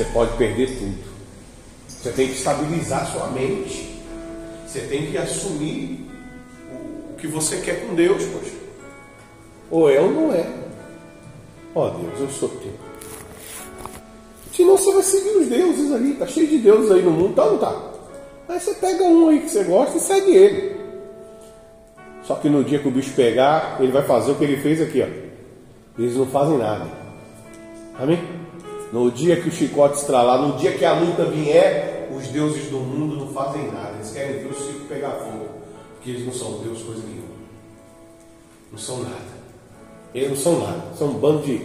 Você 0.00 0.04
pode 0.14 0.34
perder 0.38 0.78
tudo. 0.78 0.94
Você 1.86 2.10
tem 2.12 2.28
que 2.28 2.32
estabilizar 2.32 3.06
sua 3.12 3.26
mente. 3.26 4.00
Você 4.66 4.80
tem 4.80 5.10
que 5.10 5.18
assumir 5.18 6.08
o, 6.72 7.16
que 7.18 7.26
você 7.26 7.58
quer 7.58 7.86
com 7.86 7.94
Deus, 7.94 8.24
poxa. 8.24 8.54
Ou 9.70 9.90
é 9.90 10.00
ou 10.00 10.10
não 10.10 10.32
é. 10.32 10.46
Ó 11.74 11.86
oh, 11.86 11.90
Deus, 11.90 12.18
eu 12.18 12.30
sou 12.30 12.48
teu. 12.48 12.72
Senão 14.54 14.78
você 14.78 14.90
vai 14.90 15.02
seguir 15.02 15.36
os 15.36 15.48
deuses 15.48 15.92
aí, 15.92 16.14
tá 16.14 16.26
cheio 16.26 16.48
de 16.48 16.56
deuses 16.56 16.90
aí 16.90 17.02
no 17.02 17.10
mundo, 17.10 17.34
tá 17.34 17.44
ou 17.44 17.52
não 17.52 17.58
tá? 17.58 17.92
Aí 18.48 18.58
você 18.58 18.72
pega 18.76 19.04
um 19.04 19.28
aí 19.28 19.40
que 19.40 19.50
você 19.50 19.64
gosta 19.64 19.98
e 19.98 20.00
segue 20.00 20.34
ele. 20.34 20.80
Só 22.22 22.36
que 22.36 22.48
no 22.48 22.64
dia 22.64 22.78
que 22.78 22.88
o 22.88 22.90
bicho 22.90 23.12
pegar, 23.12 23.76
ele 23.78 23.92
vai 23.92 24.04
fazer 24.04 24.32
o 24.32 24.36
que 24.36 24.44
ele 24.44 24.62
fez 24.62 24.80
aqui, 24.80 25.02
ó. 25.02 26.00
Eles 26.00 26.16
não 26.16 26.24
fazem 26.24 26.56
nada. 26.56 26.86
Amém? 27.98 28.39
No 28.92 29.10
dia 29.10 29.40
que 29.40 29.48
o 29.48 29.52
chicote 29.52 29.98
estralar, 29.98 30.42
no 30.42 30.56
dia 30.56 30.76
que 30.76 30.84
a 30.84 30.98
luta 30.98 31.24
vier, 31.24 32.08
os 32.16 32.26
deuses 32.28 32.68
do 32.70 32.78
mundo 32.78 33.16
não 33.16 33.32
fazem 33.32 33.70
nada. 33.70 33.94
Eles 33.94 34.10
querem 34.10 34.42
ver 34.42 34.50
o 34.50 34.54
circo 34.54 34.86
pegar 34.86 35.10
fogo. 35.10 35.48
Porque 35.94 36.10
eles 36.10 36.26
não 36.26 36.32
são 36.32 36.58
Deus 36.58 36.82
coisa 36.82 37.02
nenhuma. 37.06 37.28
Não 38.72 38.78
são 38.78 39.02
nada. 39.02 39.40
Eles 40.14 40.30
não 40.30 40.36
são 40.36 40.60
nada. 40.60 40.82
São 40.96 41.08
um 41.08 41.14
bando 41.14 41.42
de, 41.42 41.58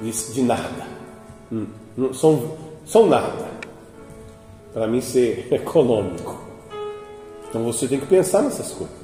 de, 0.00 0.32
de 0.34 0.42
nada. 0.42 0.86
Hum, 1.50 1.66
não, 1.96 2.12
são, 2.12 2.56
são 2.84 3.06
nada. 3.06 3.50
Para 4.74 4.86
mim 4.86 5.00
ser 5.00 5.48
econômico. 5.52 6.38
Então 7.48 7.64
você 7.64 7.88
tem 7.88 7.98
que 7.98 8.06
pensar 8.06 8.42
nessas 8.42 8.72
coisas. 8.72 8.96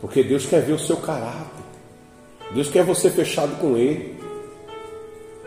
Porque 0.00 0.22
Deus 0.22 0.46
quer 0.46 0.62
ver 0.62 0.72
o 0.72 0.78
seu 0.78 0.96
caráter. 0.96 1.64
Deus 2.54 2.68
quer 2.68 2.84
você 2.84 3.10
fechado 3.10 3.58
com 3.60 3.76
Ele. 3.76 4.13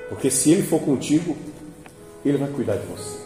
Porque 0.09 0.31
se 0.31 0.51
Ele 0.51 0.63
for 0.63 0.79
contigo, 0.79 1.35
ele 2.23 2.37
vai 2.37 2.49
cuidar 2.49 2.75
de 2.75 2.85
você. 2.87 3.17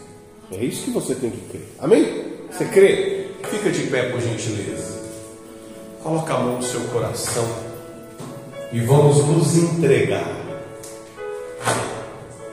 É 0.52 0.64
isso 0.64 0.84
que 0.84 0.90
você 0.90 1.14
tem 1.14 1.30
que 1.30 1.40
crer. 1.48 1.68
Amém? 1.78 2.24
Você 2.50 2.64
crê? 2.66 3.28
Fica 3.44 3.70
de 3.70 3.82
pé, 3.86 4.10
por 4.10 4.20
gentileza. 4.20 5.02
Coloca 6.02 6.34
a 6.34 6.38
mão 6.38 6.56
no 6.56 6.62
seu 6.62 6.80
coração 6.92 7.46
e 8.72 8.80
vamos 8.80 9.24
nos 9.26 9.56
entregar. 9.56 10.42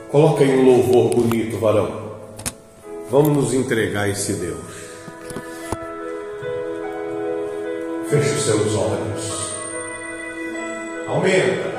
Coloca 0.10 0.44
aí 0.44 0.58
um 0.58 0.66
louvor 0.66 1.16
bonito, 1.16 1.60
varão. 1.60 2.10
Vamos 3.10 3.36
nos 3.36 3.54
entregar 3.54 4.04
a 4.04 4.10
esse 4.10 4.34
Deus. 4.34 4.60
Feche 8.10 8.30
os 8.32 8.42
seus 8.44 8.76
olhos. 8.76 9.54
Aumenta. 11.08 11.79